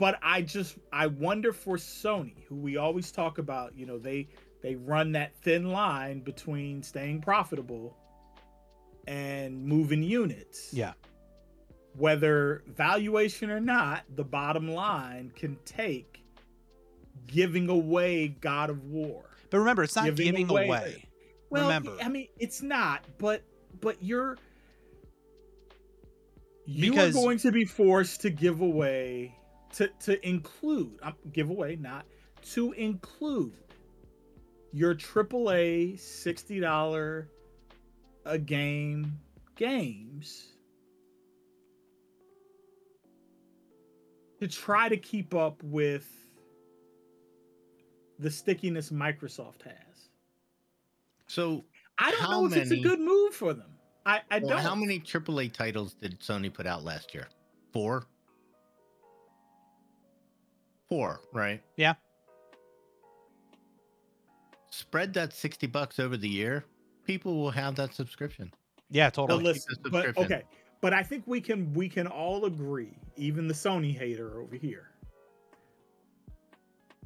but 0.00 0.18
I 0.22 0.40
just 0.40 0.78
I 0.94 1.06
wonder 1.08 1.52
for 1.52 1.76
Sony, 1.76 2.42
who 2.48 2.56
we 2.56 2.78
always 2.78 3.12
talk 3.12 3.36
about, 3.36 3.76
you 3.76 3.84
know, 3.84 3.98
they 3.98 4.28
they 4.62 4.74
run 4.74 5.12
that 5.12 5.36
thin 5.36 5.70
line 5.70 6.20
between 6.20 6.82
staying 6.82 7.20
profitable 7.20 7.94
and 9.06 9.62
moving 9.62 10.02
units. 10.02 10.72
Yeah. 10.72 10.94
Whether 11.96 12.62
valuation 12.66 13.50
or 13.50 13.60
not, 13.60 14.04
the 14.16 14.24
bottom 14.24 14.68
line 14.70 15.32
can 15.36 15.58
take 15.66 16.22
giving 17.26 17.68
away 17.68 18.28
God 18.28 18.70
of 18.70 18.84
War. 18.84 19.24
But 19.50 19.58
remember, 19.58 19.82
it's 19.82 19.96
not 19.96 20.06
Giving 20.06 20.26
giving 20.26 20.50
away- 20.50 20.66
away. 20.66 21.04
Well, 21.50 21.64
Remember. 21.64 21.96
I 22.02 22.08
mean, 22.08 22.28
it's 22.38 22.62
not, 22.62 23.04
but 23.18 23.42
but 23.82 24.02
you're 24.02 24.38
you 26.64 26.90
Because- 26.92 27.14
are 27.16 27.20
going 27.20 27.38
to 27.40 27.52
be 27.52 27.66
forced 27.66 28.22
to 28.22 28.30
give 28.30 28.62
away 28.62 29.34
to 29.74 29.88
to 30.00 30.26
include 30.28 30.98
um, 31.02 31.14
give 31.32 31.50
away 31.50 31.76
not 31.76 32.04
to 32.52 32.72
include 32.72 33.52
your 34.72 34.94
AAA 34.94 35.98
sixty 35.98 36.60
dollar 36.60 37.28
a 38.24 38.38
game 38.38 39.18
games 39.56 40.52
to 44.40 44.48
try 44.48 44.88
to 44.88 44.96
keep 44.96 45.34
up 45.34 45.62
with 45.62 46.08
the 48.18 48.30
stickiness 48.30 48.90
Microsoft 48.90 49.62
has. 49.64 50.08
So 51.26 51.64
I 51.98 52.10
don't 52.10 52.30
know 52.30 52.46
if 52.46 52.56
it's 52.56 52.70
a 52.70 52.80
good 52.80 53.00
move 53.00 53.34
for 53.34 53.54
them. 53.54 53.70
I, 54.06 54.20
I 54.30 54.38
Well, 54.38 54.50
don't. 54.56 54.58
how 54.62 54.74
many 54.74 54.98
AAA 54.98 55.52
titles 55.52 55.94
did 55.94 56.18
Sony 56.20 56.52
put 56.52 56.66
out 56.66 56.84
last 56.84 57.14
year? 57.14 57.28
Four. 57.72 58.06
Four, 60.90 61.20
right? 61.32 61.62
Yeah. 61.76 61.94
Spread 64.70 65.14
that 65.14 65.32
sixty 65.32 65.66
bucks 65.66 65.98
over 65.98 66.16
the 66.16 66.28
year. 66.28 66.64
People 67.04 67.36
will 67.40 67.50
have 67.50 67.74
that 67.76 67.94
subscription. 67.94 68.52
Yeah, 68.90 69.06
But 69.06 69.14
totally. 69.14 69.38
keep 69.38 69.54
listen, 69.54 69.74
but 69.90 70.18
okay, 70.18 70.42
but 70.80 70.92
I 70.92 71.02
think 71.02 71.24
we 71.26 71.40
can 71.40 71.72
we 71.74 71.88
can 71.88 72.06
all 72.06 72.44
agree, 72.44 72.98
even 73.16 73.46
the 73.48 73.54
Sony 73.54 73.96
hater 73.96 74.40
over 74.40 74.56
here, 74.56 74.90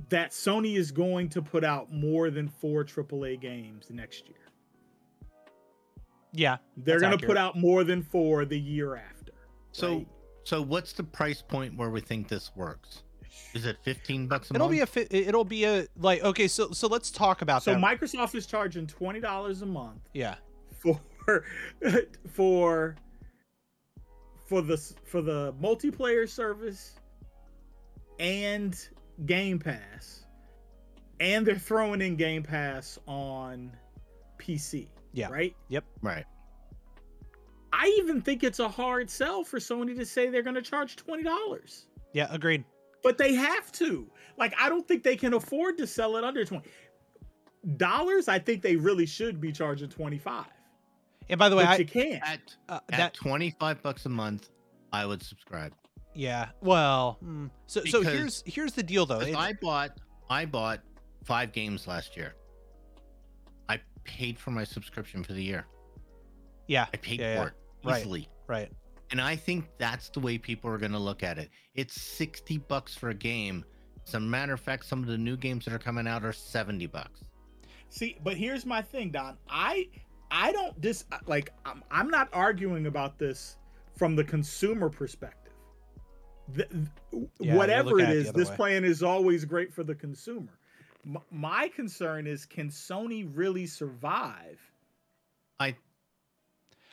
that 0.09 0.31
Sony 0.31 0.77
is 0.77 0.90
going 0.90 1.29
to 1.31 1.42
put 1.42 1.62
out 1.64 1.92
more 1.92 2.31
than 2.31 2.49
four 2.49 2.85
AAA 2.85 3.40
games 3.40 3.87
next 3.90 4.29
year. 4.29 4.38
yeah, 6.33 6.57
They're 6.77 7.01
going 7.01 7.18
to 7.18 7.27
put 7.27 7.37
out 7.37 7.57
more 7.57 7.85
than 7.85 8.03
four 8.03 8.44
the 8.44 8.59
year 8.59 8.97
after. 8.97 9.33
So, 9.73 9.97
right? 9.97 10.09
so 10.44 10.62
what's 10.62 10.92
the 10.94 11.05
price 11.05 11.42
point 11.42 11.77
where 11.77 11.90
we 11.90 12.01
think 12.01 12.29
this 12.29 12.51
works? 12.57 13.03
Is 13.55 13.66
it 13.66 13.77
fifteen 13.83 14.27
bucks 14.27 14.51
a 14.51 14.55
it'll 14.55 14.66
month? 14.68 14.77
be 14.77 14.81
a 14.81 14.87
fi- 14.87 15.07
it'll 15.11 15.44
be 15.44 15.64
a 15.64 15.87
like 15.97 16.23
okay. 16.25 16.49
So 16.49 16.70
so 16.73 16.88
let's 16.88 17.11
talk 17.11 17.42
about 17.42 17.64
that. 17.64 17.75
so 17.77 17.81
that. 17.81 18.01
Microsoft 18.01 18.35
is 18.35 18.47
charging 18.47 18.87
twenty 18.87 19.20
dollars 19.20 19.62
a 19.62 19.66
month 19.66 20.01
yeah, 20.12 20.35
for 20.81 21.01
for 22.33 22.97
for 24.47 24.61
the 24.61 24.77
for 25.05 25.23
the 25.23 25.55
multiplayer 25.55 26.29
service 26.29 26.99
and 28.18 28.88
Game 29.27 29.59
Pass, 29.59 30.27
and 31.20 31.47
they're 31.47 31.57
throwing 31.57 32.01
in 32.01 32.16
Game 32.16 32.42
Pass 32.42 32.99
on 33.07 33.73
PC. 34.38 34.88
Yeah. 35.12 35.29
Right. 35.29 35.55
Yep. 35.68 35.85
Right. 36.03 36.25
I 37.73 37.94
even 37.99 38.20
think 38.20 38.44
it's 38.44 38.61
a 38.61 38.68
hard 38.68 39.11
sell 39.11 39.42
for 39.44 39.59
Sony 39.59 39.97
to 39.97 40.05
say 40.05 40.29
they're 40.29 40.42
going 40.42 40.55
to 40.55 40.62
charge 40.62 40.97
twenty 40.97 41.23
dollars, 41.23 41.87
yeah, 42.12 42.29
agreed. 42.31 42.64
But 43.05 43.19
they 43.19 43.35
have 43.35 43.71
to. 43.73 44.11
Like, 44.37 44.53
I 44.61 44.69
don't 44.69 44.87
think 44.88 45.05
they 45.05 45.14
can 45.17 45.35
afford 45.35 45.79
to 45.79 45.87
sell 45.87 46.17
it 46.17 46.25
under 46.25 46.45
twenty 46.45 46.69
dollars. 47.77 48.27
I 48.29 48.38
think 48.40 48.62
they 48.62 48.75
really 48.77 49.07
should 49.07 49.40
be 49.40 49.53
charging 49.53 49.88
twenty 49.88 50.19
five. 50.19 50.47
And 51.29 51.38
by 51.38 51.49
the 51.49 51.57
way, 51.57 51.64
But 51.64 51.71
I, 51.71 51.77
you 51.77 51.87
can't. 51.87 52.23
At 52.23 52.57
uh, 52.69 52.81
at 52.90 52.99
that 52.99 53.14
twenty 53.14 53.51
five 53.61 53.81
bucks 53.83 54.07
a 54.07 54.09
month, 54.11 54.51
I 54.93 55.07
would 55.07 55.23
subscribe. 55.23 55.73
yeah. 56.14 56.49
Well, 56.61 57.19
mm, 57.25 57.51
so 57.67 57.85
so 57.85 58.03
here's 58.03 58.43
here's 58.47 58.73
the 58.73 58.83
deal 58.83 59.07
though. 59.07 59.21
It- 59.21 59.37
I 59.37 59.53
bought 59.55 59.99
I 60.29 60.45
bought 60.47 60.81
five 61.25 61.53
games 61.53 61.87
last 61.87 62.17
year. 62.17 62.35
I 63.69 63.81
paid 64.05 64.38
for 64.38 64.51
my 64.51 64.64
subscription 64.64 65.23
for 65.25 65.33
the 65.33 65.43
year. 65.43 65.64
yeah, 66.67 66.87
I 66.93 66.97
paid 66.99 67.21
yeah, 67.21 67.43
for 67.43 67.49
it 67.49 67.55
Right. 67.85 68.01
easily. 68.01 68.29
right. 68.47 68.71
And 69.11 69.21
I 69.21 69.37
think 69.37 69.67
that's 69.79 70.09
the 70.09 70.21
way 70.21 70.38
people 70.38 70.71
are 70.71 70.79
going 70.79 70.93
to 70.93 70.99
look 70.99 71.23
at 71.23 71.38
it. 71.38 71.51
It's 71.75 72.01
60 72.01 72.59
bucks 72.59 72.95
for 72.97 73.11
a 73.11 73.14
game. 73.14 73.64
As 74.07 74.14
a 74.14 74.21
matter 74.21 74.53
of 74.53 74.61
fact, 74.61 74.87
some 74.87 75.01
of 75.01 75.07
the 75.07 75.19
new 75.19 75.37
games 75.37 75.64
that 75.64 75.75
are 75.75 75.79
coming 75.79 76.07
out 76.07 76.25
are 76.25 76.33
70 76.33 76.87
bucks. 76.87 77.21
See, 77.88 78.17
but 78.25 78.37
here's 78.37 78.67
my 78.67 78.83
thing, 78.83 79.11
Don. 79.11 79.37
I 79.49 79.88
I 80.31 80.51
don't 80.53 80.79
dis 80.81 81.05
like 81.27 81.53
I'm, 81.64 81.83
I'm 81.90 82.09
not 82.09 82.29
arguing 82.33 82.87
about 82.87 83.19
this 83.19 83.57
from 83.97 84.17
the 84.17 84.25
consumer 84.25 84.88
perspective. 84.90 85.53
The, 86.49 86.67
th- 87.12 87.29
Yeah, 87.38 87.55
whatever 87.57 87.90
you're 87.90 88.01
it 88.01 88.09
it 88.11 88.17
is, 88.17 88.33
this 88.33 88.51
way. 88.51 88.57
plan 88.57 88.85
is 88.85 89.03
always 89.03 89.45
great 89.45 89.73
for 89.73 89.85
the 89.85 89.95
consumer. 89.95 90.59
M- 91.07 91.19
my 91.31 91.69
concern 91.69 92.27
is 92.27 92.45
can 92.45 92.69
Sony 92.69 93.31
really 93.33 93.67
survive? 93.67 94.61
I 95.61 95.77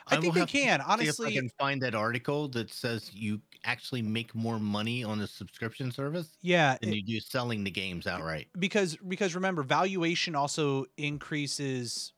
I, 0.08 0.16
will 0.16 0.22
think 0.22 0.34
they 0.34 0.46
can 0.46 0.80
see 0.80 0.84
honestly. 0.86 1.28
if 1.28 1.32
I 1.32 1.40
can 1.40 1.48
find 1.58 1.82
that 1.82 1.94
article 1.94 2.48
that 2.48 2.72
says 2.72 3.10
you 3.14 3.40
actually 3.64 4.02
make 4.02 4.34
more 4.34 4.58
money 4.58 5.04
on 5.04 5.20
a 5.20 5.26
subscription 5.26 5.92
service 5.92 6.36
yeah, 6.42 6.76
than 6.80 6.90
it- 6.90 6.96
you 6.96 7.02
do 7.02 7.20
selling 7.20 7.64
the 7.64 7.70
games 7.70 8.06
outright. 8.06 8.48
because 8.58 8.96
because 9.08 9.34
remember 9.34 9.62
valuation 9.62 10.34
also 10.34 10.86
increases 10.96 12.12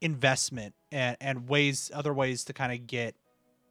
investment 0.00 0.74
and, 0.90 1.16
and 1.20 1.48
ways 1.48 1.90
other 1.94 2.12
ways 2.12 2.44
to 2.44 2.52
kind 2.52 2.72
of 2.72 2.86
get 2.86 3.14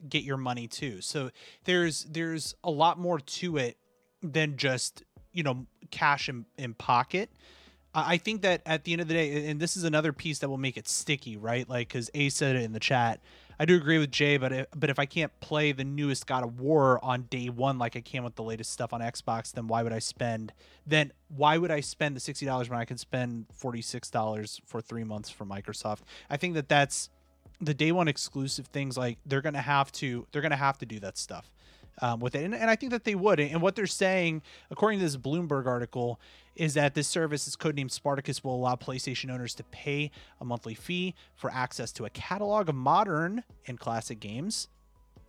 get 0.08 0.24
your 0.24 0.38
money 0.38 0.68
too 0.68 1.02
so 1.02 1.30
there's 1.66 2.06
there's 2.06 2.56
a 2.64 2.72
lot 2.72 2.98
more 2.98 3.20
to 3.20 3.58
it 3.58 3.78
than 4.22 4.56
just 4.56 5.04
you 5.34 5.44
know 5.44 5.66
cash 5.92 6.30
in, 6.30 6.46
in 6.58 6.74
pocket 6.74 7.32
I 7.94 8.18
think 8.18 8.44
that 8.44 8.62
at 8.66 8.84
the 8.84 8.92
end 8.92 9.02
of 9.02 9.08
the 9.08 9.16
day, 9.16 9.50
and 9.50 9.60
this 9.60 9.76
is 9.76 9.84
another 9.84 10.14
piece 10.14 10.40
that 10.40 10.50
will 10.50 10.58
make 10.58 10.78
it 10.78 10.88
sticky, 10.88 11.38
right? 11.38 11.68
Like, 11.68 11.88
because 11.88 12.12
A 12.14 12.30
said 12.30 12.56
it 12.56 12.64
in 12.64 12.72
the 12.72 12.80
chat. 12.80 13.20
I 13.60 13.66
do 13.66 13.76
agree 13.76 13.98
with 13.98 14.12
Jay, 14.12 14.38
but 14.38 14.54
if, 14.54 14.68
but 14.74 14.90
if 14.90 15.00
I 15.00 15.06
can't 15.06 15.38
play 15.42 15.74
the 15.74 15.84
newest 15.84 16.26
God 16.28 16.44
of 16.44 16.62
War 16.62 17.04
on 17.04 17.24
day 17.24 17.50
one 17.50 17.78
like 17.78 17.98
I 17.98 18.02
can 18.02 18.24
with 18.24 18.36
the 18.36 18.44
latest 18.44 18.72
stuff 18.72 18.94
on 18.94 19.02
Xbox, 19.02 19.52
then 19.52 19.68
why 19.68 19.84
would 19.84 19.92
I 19.92 20.00
spend? 20.00 20.54
Then 20.88 21.12
why 21.28 21.58
would 21.58 21.72
I 21.72 21.82
spend 21.82 22.16
the 22.16 22.22
sixty 22.22 22.46
dollars 22.46 22.70
when 22.70 22.80
I 22.80 22.86
can 22.86 22.98
spend 22.98 23.48
forty 23.52 23.82
six 23.82 24.10
dollars 24.10 24.62
for 24.66 24.80
three 24.80 25.04
months 25.04 25.30
from 25.30 25.50
Microsoft? 25.50 26.02
I 26.30 26.38
think 26.38 26.54
that 26.54 26.70
that's 26.70 27.10
the 27.60 27.74
day 27.74 27.92
one 27.92 28.08
exclusive 28.08 28.68
things. 28.68 28.98
Like 28.98 29.18
they're 29.26 29.42
gonna 29.42 29.62
have 29.62 29.92
to, 29.94 30.26
they're 30.32 30.42
gonna 30.42 30.56
have 30.56 30.78
to 30.78 30.86
do 30.86 31.02
that 31.02 31.18
stuff. 31.18 31.52
Um, 32.02 32.20
with 32.20 32.34
it, 32.36 32.46
and, 32.46 32.56
and 32.56 32.70
I 32.70 32.76
think 32.78 32.92
that 32.94 33.04
they 33.04 33.16
would. 33.16 33.40
And 33.42 33.62
what 33.62 33.76
they're 33.76 33.86
saying, 33.86 34.42
according 34.72 35.00
to 35.00 35.06
this 35.06 35.18
Bloomberg 35.18 35.66
article, 35.66 36.20
is 36.56 36.74
that 36.74 36.94
this 36.94 37.08
service 37.08 37.48
is 37.48 37.56
codenamed 37.56 37.92
Spartacus 37.92 38.44
will 38.44 38.56
allow 38.56 38.76
PlayStation 38.76 39.32
owners 39.32 39.56
to 39.56 39.64
pay 39.66 40.12
a 40.42 40.46
monthly 40.46 40.76
fee 40.76 41.16
for 41.36 41.52
access 41.52 41.92
to 41.94 42.06
a 42.06 42.10
catalog 42.10 42.70
of 42.70 42.76
modern 42.76 43.44
and 43.68 43.80
classic 43.80 44.20
games. 44.20 44.68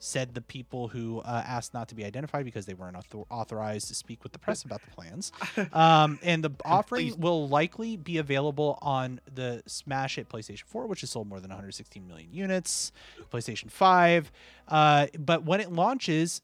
Said 0.02 0.34
the 0.34 0.40
people 0.40 0.88
who 0.88 1.18
uh, 1.20 1.42
asked 1.46 1.74
not 1.74 1.88
to 1.90 1.94
be 1.94 2.06
identified 2.06 2.46
because 2.46 2.64
they 2.64 2.72
weren't 2.72 2.96
author- 2.96 3.26
authorized 3.28 3.88
to 3.88 3.94
speak 3.94 4.22
with 4.22 4.32
the 4.32 4.38
press 4.38 4.62
about 4.64 4.80
the 4.82 4.90
plans. 4.92 5.30
Um, 5.74 6.18
and 6.22 6.42
the 6.42 6.50
offering 6.64 7.08
please- 7.08 7.16
will 7.18 7.48
likely 7.48 7.96
be 7.98 8.16
available 8.16 8.78
on 8.80 9.20
the 9.32 9.62
Smash 9.66 10.16
Hit 10.16 10.28
PlayStation 10.30 10.64
4, 10.64 10.86
which 10.86 11.02
has 11.02 11.10
sold 11.10 11.28
more 11.28 11.38
than 11.38 11.50
116 11.50 12.06
million 12.06 12.32
units, 12.32 12.92
PlayStation 13.30 13.70
5. 13.70 14.32
Uh, 14.68 15.06
but 15.18 15.44
when 15.44 15.60
it 15.60 15.70
launches, 15.70 16.40
it, 16.40 16.42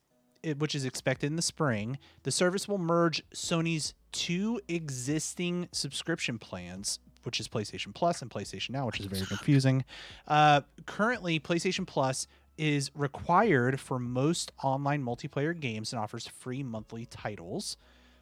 which 0.54 0.74
is 0.74 0.84
expected 0.84 1.26
in 1.26 1.36
the 1.36 1.42
spring, 1.42 1.98
the 2.22 2.30
service 2.30 2.68
will 2.68 2.78
merge 2.78 3.22
Sony's 3.34 3.94
two 4.12 4.60
existing 4.68 5.68
subscription 5.72 6.38
plans, 6.38 6.98
which 7.24 7.40
is 7.40 7.48
PlayStation 7.48 7.94
Plus 7.94 8.22
and 8.22 8.30
PlayStation 8.30 8.70
Now, 8.70 8.86
which 8.86 9.00
is 9.00 9.06
very 9.06 9.26
confusing. 9.26 9.84
Uh, 10.26 10.62
currently, 10.86 11.40
PlayStation 11.40 11.86
Plus 11.86 12.26
is 12.56 12.90
required 12.94 13.78
for 13.78 13.98
most 13.98 14.52
online 14.62 15.02
multiplayer 15.02 15.58
games 15.58 15.92
and 15.92 16.00
offers 16.00 16.26
free 16.26 16.62
monthly 16.62 17.06
titles, 17.06 17.76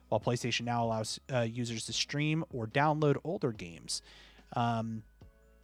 while 0.09 0.21
PlayStation 0.21 0.63
Now 0.63 0.85
allows 0.85 1.21
uh, 1.33 1.41
users 1.41 1.87
to 1.87 1.93
stream 1.93 2.45
or 2.51 2.67
download 2.67 3.17
older 3.25 3.53
games. 3.53 4.03
Um, 4.57 5.03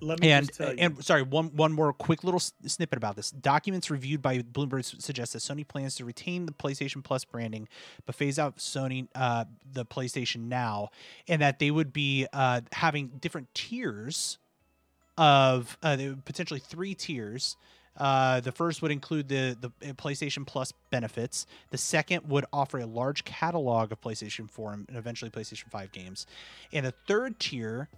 Let 0.01 0.21
me 0.21 0.31
and 0.31 0.47
just 0.47 0.59
tell 0.59 0.73
you. 0.73 0.79
and 0.79 1.05
sorry, 1.05 1.23
one 1.23 1.55
one 1.57 1.73
more 1.73 1.93
quick 1.93 2.25
little 2.25 2.41
snippet 2.41 2.97
about 2.97 3.17
this. 3.17 3.31
Documents 3.31 3.91
reviewed 3.91 4.23
by 4.23 4.39
Bloomberg 4.39 4.85
suggest 5.03 5.33
that 5.33 5.41
Sony 5.41 5.67
plans 5.67 5.95
to 5.97 6.05
retain 6.05 6.47
the 6.47 6.53
PlayStation 6.53 7.03
Plus 7.03 7.25
branding, 7.25 7.69
but 8.07 8.15
phase 8.15 8.39
out 8.39 8.59
Sony 8.59 9.09
uh, 9.15 9.45
the 9.73 9.85
PlayStation 9.85 10.49
Now, 10.49 10.91
and 11.29 11.43
that 11.43 11.59
they 11.59 11.71
would 11.71 11.93
be 11.93 12.27
uh, 12.33 12.63
having 12.73 13.09
different 13.21 13.55
tiers 13.55 14.39
of 15.19 15.77
uh, 15.83 15.97
potentially 16.25 16.61
three 16.61 16.95
tiers. 16.95 17.57
Uh, 17.97 18.41
the 18.41 18.53
first 18.53 18.83
would 18.83 18.91
include 18.91 19.29
the 19.29 19.57
the 19.61 19.91
uh, 19.91 19.93
PlayStation 19.95 20.47
Plus 20.47 20.73
benefits. 20.91 21.47
The 21.71 21.79
second 21.79 22.29
would 22.29 22.47
offer 22.53 22.79
a 22.79 22.87
large 22.87 23.25
catalog 23.25 23.93
of 23.93 24.01
PlayStation 24.01 24.49
4 24.49 24.73
and 24.73 24.87
eventually 24.95 25.31
PlayStation 25.31 25.71
5 25.71 25.93
games, 25.93 26.27
and 26.73 26.87
the 26.87 26.95
third 27.07 27.39
tier 27.39 27.89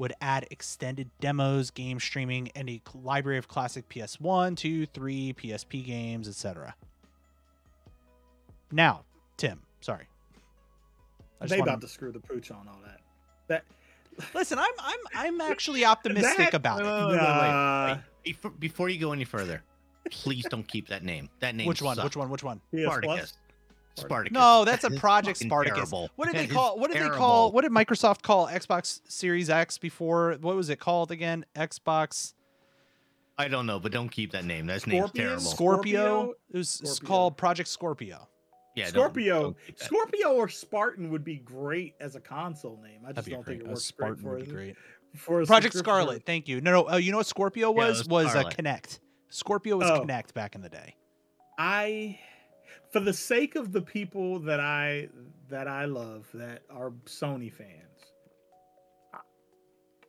would 0.00 0.14
add 0.22 0.46
extended 0.50 1.10
demos, 1.20 1.70
game 1.70 2.00
streaming, 2.00 2.50
and 2.56 2.70
a 2.70 2.80
library 2.94 3.36
of 3.36 3.46
classic 3.48 3.86
PS1, 3.90 4.56
2, 4.56 4.86
3, 4.86 5.34
PSP 5.34 5.84
games, 5.84 6.26
etc. 6.26 6.74
Now, 8.72 9.02
Tim, 9.36 9.60
sorry. 9.82 10.06
I 11.38 11.44
just 11.44 11.50
they 11.50 11.58
wanna- 11.58 11.72
about 11.72 11.80
to 11.82 11.88
screw 11.88 12.12
the 12.12 12.18
pooch 12.18 12.50
on 12.50 12.66
all 12.66 12.78
that. 12.82 13.00
That 13.48 13.64
Listen, 14.34 14.58
I'm 14.58 14.72
I'm 14.78 14.98
I'm 15.14 15.40
actually 15.42 15.84
optimistic 15.84 16.36
That- 16.52 16.54
about 16.54 16.80
it. 16.80 16.86
Uh, 16.86 17.08
wait, 17.08 17.16
wait, 17.16 17.20
wait, 17.20 17.92
wait, 17.92 18.02
Before, 18.24 18.50
before 18.52 18.88
you 18.88 18.98
go 18.98 19.12
any 19.12 19.24
further, 19.24 19.62
please 20.10 20.46
don't 20.48 20.66
keep 20.66 20.88
that 20.88 21.04
name. 21.04 21.28
That 21.40 21.54
name. 21.54 21.66
Which 21.68 21.82
one? 21.82 21.96
sucks. 21.96 22.04
Which 22.04 22.16
one? 22.16 22.30
Which 22.30 22.42
one? 22.42 22.60
PS 22.74 22.82
Spartacus. 22.84 23.32
Plus. 23.96 24.06
Spartacus. 24.06 24.34
No, 24.34 24.64
that's 24.64 24.84
a 24.84 24.90
Project 24.98 25.38
fucking 25.38 25.48
Spartacus. 25.48 25.76
terrible. 25.90 26.10
What 26.16 26.26
did 26.26 26.36
That 26.36 26.48
they 26.48 26.54
call? 26.54 26.78
What 26.78 26.92
did 26.92 27.02
they 27.02 27.08
call? 27.08 27.52
What 27.52 27.62
did 27.62 27.72
Microsoft 27.72 28.22
call 28.22 28.46
Xbox 28.48 29.00
Series 29.08 29.50
X 29.50 29.78
before? 29.78 30.36
What 30.40 30.54
was 30.56 30.70
it 30.70 30.78
called 30.80 31.10
again? 31.10 31.44
Xbox 31.56 32.34
I 33.38 33.48
don't 33.48 33.64
know, 33.66 33.80
but 33.80 33.90
don't 33.90 34.10
keep 34.10 34.32
that 34.32 34.44
name. 34.44 34.66
That 34.66 34.86
name's 34.86 35.04
Scorpion? 35.06 35.24
terrible. 35.26 35.40
Scorpio. 35.44 36.02
Scorpio? 36.02 36.34
It 36.52 36.56
was 36.58 36.68
Scorpio. 36.68 37.06
called 37.08 37.36
Project 37.38 37.68
Scorpio. 37.70 38.28
yeah, 38.76 38.84
don't- 38.84 38.92
Scorpio. 38.92 39.42
don't. 39.42 39.56
Scorpio 39.80 40.32
or 40.34 40.48
Spartan 40.48 41.10
would 41.10 41.24
be 41.24 41.36
great 41.36 41.94
as 42.00 42.16
a 42.16 42.20
console 42.20 42.78
name. 42.82 43.00
I 43.06 43.12
just 43.12 43.28
don't 43.30 43.44
think 43.44 43.60
great. 43.60 43.60
it 43.62 43.66
A 43.66 43.70
works 43.70 43.84
Spartan 43.84 44.14
great 44.16 44.22
for 44.22 44.30
would 44.36 44.44
be 44.44 44.50
it. 44.50 44.54
great. 44.54 44.76
for 45.16 45.44
Project 45.46 45.74
Scarlet. 45.74 46.08
service. 46.08 46.22
Thank 46.26 46.48
you. 46.48 46.60
No, 46.60 46.70
no. 46.70 46.90
Uh, 46.90 46.96
you 46.96 47.10
know 47.12 47.16
what 47.16 47.26
Scorpio 47.26 47.70
Yeah, 47.74 47.88
was? 47.88 47.98
was 48.06 48.26
was 48.26 48.36
uh, 48.36 48.44
Kinect. 48.50 48.98
Scorpio 49.30 49.78
was 49.78 49.88
Oh. 49.90 50.04
Kinect 50.04 50.34
back 50.34 50.54
in 50.54 50.60
the 50.60 50.68
day. 50.68 50.94
I, 51.58 52.18
for 52.92 53.00
the 53.00 53.12
sake 53.12 53.56
of 53.56 53.72
the 53.72 53.82
people 53.82 54.38
that 54.40 54.60
I 54.60 55.08
that 55.48 55.66
I 55.68 55.84
love 55.86 56.28
that 56.34 56.62
are 56.70 56.90
Sony 57.06 57.52
fans, 57.52 58.12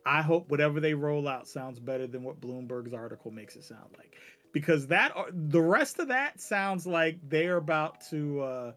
I- 0.04 0.22
hope 0.22 0.48
whatever 0.48 0.80
they 0.80 0.94
roll 0.94 1.28
out 1.28 1.46
sounds 1.48 1.78
better 1.78 2.06
than 2.06 2.22
what 2.22 2.40
Bloomberg's 2.40 2.92
article 2.94 3.30
makes 3.30 3.56
it 3.56 3.64
sound 3.64 3.94
like, 3.98 4.16
because 4.52 4.86
that 4.88 5.12
the 5.32 5.60
rest 5.62 5.98
of 5.98 6.08
that 6.08 6.40
sounds 6.40 6.86
like 6.86 7.18
they're 7.28 7.56
about 7.58 8.00
to 8.10 8.40
uh, 8.40 8.72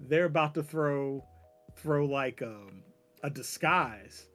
they're 0.00 0.26
about 0.26 0.54
to 0.54 0.62
throw 0.62 1.24
throw 1.76 2.04
like 2.06 2.42
um, 2.42 2.82
a 3.22 3.30
disguise 3.30 4.26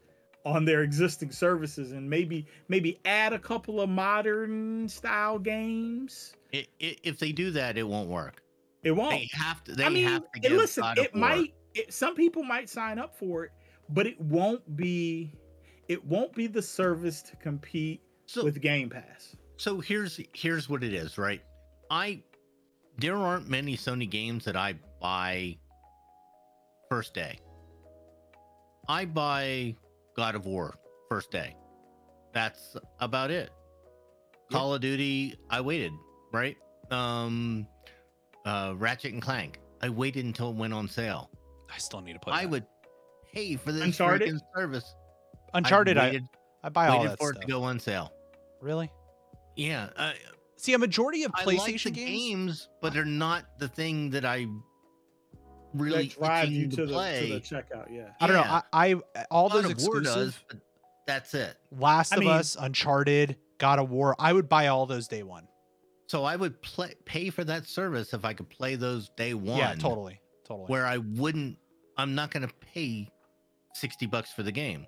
on 0.44 0.66
their 0.66 0.82
existing 0.82 1.32
services 1.32 1.92
and 1.92 2.10
maybe 2.10 2.48
maybe 2.68 3.00
add 3.06 3.34
a 3.34 3.40
couple 3.40 3.80
of 3.80 3.90
modern 3.90 4.90
style 4.90 5.38
games. 5.38 6.36
I- 6.54 6.66
i- 6.82 6.98
if 7.04 7.20
they 7.20 7.32
do 7.32 7.52
that, 7.52 7.78
it 7.78 7.84
won't 7.88 8.10
work. 8.10 8.42
It 8.84 8.92
won't. 8.92 9.12
They 9.12 9.30
have 9.34 9.64
to. 9.66 9.74
They 9.76 9.86
I 9.86 9.90
mean, 9.90 10.06
have 10.06 10.24
to 10.32 10.40
give 10.40 10.52
listen, 10.54 10.84
it 10.98 11.16
might. 11.16 11.54
It, 11.74 11.94
some 11.94 12.16
people 12.16 12.44
might 12.44 12.70
sign 12.70 13.00
up 13.00 13.16
for 13.18 13.46
it, 13.46 13.52
but 13.90 14.08
it 14.08 14.20
won't 14.20 14.76
be. 14.76 15.34
It 15.88 16.04
won't 16.06 16.34
be 16.34 16.48
the 16.48 16.62
service 16.62 17.22
to 17.24 17.36
compete 17.36 18.02
So, 18.26 18.44
with 18.44 18.62
Game 18.62 18.90
Pass. 18.90 19.36
so 19.58 19.80
here's 19.80 20.20
here's 20.34 20.68
what 20.70 20.84
it 20.84 20.94
is, 20.94 21.18
right? 21.18 21.42
I 21.90 22.24
there 22.98 23.18
aren't 23.18 23.50
many 23.50 23.78
Sony 23.78 24.10
games 24.10 24.46
that 24.46 24.56
I 24.56 24.76
buy 25.02 25.58
first 26.90 27.14
day. 27.14 27.40
I 28.88 29.06
buy 29.06 29.76
God 30.16 30.36
of 30.36 30.46
War 30.46 30.76
first 31.10 31.32
day. 31.32 31.56
That's 32.34 32.76
about 33.00 33.32
it. 33.32 33.50
Call 34.52 34.74
of 34.74 34.82
Duty, 34.82 35.36
I 35.50 35.62
waited, 35.62 35.94
right? 36.34 36.58
Um 36.90 37.68
uh 38.46 38.74
Ratchet 38.78 39.14
and 39.14 39.22
Clank. 39.22 39.60
I 39.82 39.90
waited 39.90 40.26
until 40.26 40.50
it 40.52 40.56
went 40.56 40.74
on 40.74 40.88
sale. 40.88 41.30
I 41.74 41.78
still 41.78 42.02
need 42.02 42.14
to 42.14 42.20
play. 42.20 42.34
I 42.34 42.42
that. 42.42 42.50
would 42.50 42.66
pay 43.34 43.56
for 43.56 43.72
this 43.72 43.84
Uncharted? 43.84 44.30
freaking 44.30 44.40
service. 44.56 44.96
Uncharted. 45.54 45.98
I, 45.98 46.06
waited, 46.08 46.28
I, 46.64 46.70
buy 46.70 46.88
all 46.88 46.98
waited 47.00 47.12
that 47.14 47.20
for 47.20 47.30
stuff. 47.34 47.44
it 47.44 47.46
to 47.48 47.52
go 47.52 47.64
on 47.64 47.80
sale. 47.80 48.12
Really? 48.62 48.92
Yeah, 49.56 49.90
uh, 49.98 50.14
See, 50.56 50.74
a 50.74 50.78
majority 50.78 51.24
of 51.24 51.32
I 51.34 51.44
like 51.46 51.58
PlayStation 51.60 51.84
the 51.86 51.92
games. 51.92 52.10
games, 52.10 52.70
but 52.82 52.94
they're 52.94 53.04
not 53.04 53.46
the 53.58 53.68
thing 53.68 54.12
that 54.12 54.24
I 54.26 54.46
really 55.74 56.08
that 56.10 56.16
drive 56.20 56.50
you 56.52 56.68
to 56.68 56.86
the 56.86 56.94
play. 56.94 57.28
to 57.28 57.34
the 57.34 57.40
checkout. 57.40 57.88
Yeah. 57.92 58.10
I 58.20 58.28
don't 58.28 58.36
know. 58.36 58.44
I, 58.44 58.62
I 58.72 59.24
all 59.32 59.50
God 59.50 59.64
those 59.64 59.72
of 59.72 59.82
War 59.88 60.02
does, 60.02 60.38
that's 61.08 61.34
it. 61.34 61.56
Last 61.72 62.14
I 62.14 62.18
of 62.18 62.20
mean- 62.22 62.30
Us, 62.30 62.56
Uncharted, 62.60 63.38
God 63.58 63.80
of 63.80 63.90
War. 63.90 64.16
I 64.20 64.32
would 64.34 64.48
buy 64.48 64.68
all 64.68 64.86
those 64.86 65.08
day 65.08 65.24
one. 65.24 65.48
So 66.12 66.26
I 66.26 66.36
would 66.36 66.62
play 66.62 66.94
pay 67.06 67.30
for 67.30 67.46
that 67.46 67.66
service 67.66 68.14
if 68.14 68.26
I 68.26 68.34
could 68.34 68.50
play 68.50 68.76
those 68.76 69.08
day 69.16 69.34
one. 69.34 69.58
Yeah, 69.58 69.76
totally, 69.76 70.20
totally. 70.44 70.68
Where 70.68 70.86
I 70.86 70.98
wouldn't. 70.98 71.58
I'm 71.96 72.16
not 72.16 72.32
going 72.32 72.46
to 72.46 72.54
pay 72.74 73.08
sixty 73.74 74.08
bucks 74.08 74.34
for 74.34 74.44
the 74.44 74.52
game. 74.52 74.86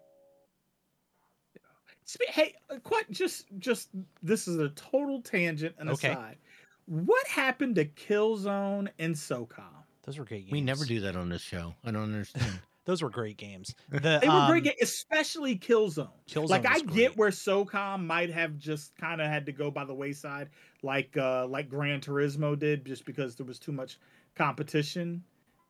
Hey, 2.28 2.55
uh, 2.69 2.76
quite 2.80 3.09
just 3.09 3.45
just 3.59 3.88
this 4.21 4.49
is 4.49 4.57
a 4.57 4.67
total 4.71 5.21
tangent 5.21 5.76
and 5.78 5.91
Okay. 5.91 6.09
aside. 6.09 6.39
What 6.88 7.26
happened 7.28 7.76
to 7.76 7.86
Killzone 7.86 8.89
and 8.99 9.15
SOCOM? 9.15 9.86
those 10.05 10.19
were 10.19 10.26
great 10.26 10.41
games. 10.41 10.51
We 10.51 10.59
never 10.59 10.84
do 10.84 10.99
that 10.99 11.15
on 11.15 11.30
this 11.30 11.41
show. 11.41 11.74
I 11.86 11.91
don't 11.91 12.03
understand. 12.03 12.59
Those 12.86 13.01
were 13.01 13.09
great 13.09 13.38
games. 13.38 13.73
The, 13.89 14.19
They 14.21 14.27
were 14.27 14.47
great, 14.47 14.57
um, 14.57 14.63
games, 14.63 14.75
especially 14.81 15.57
Killzone. 15.57 16.09
Killzone 16.29 16.49
like 16.49 16.65
I 16.65 16.73
was 16.73 16.81
get 16.84 17.15
where 17.17 17.29
SOCOM 17.29 18.05
might 18.05 18.29
have 18.31 18.57
just 18.57 18.95
kind 18.97 19.21
of 19.21 19.27
had 19.27 19.45
to 19.45 19.51
go 19.51 19.71
by 19.71 19.86
the 19.86 19.93
wayside, 19.93 20.49
like 20.81 21.15
uh 21.17 21.47
like 21.47 21.69
Gran 21.69 22.01
Turismo 22.01 22.57
did, 22.57 22.86
just 22.86 23.05
because 23.05 23.36
there 23.36 23.45
was 23.45 23.59
too 23.59 23.71
much 23.71 23.99
competition 24.36 25.23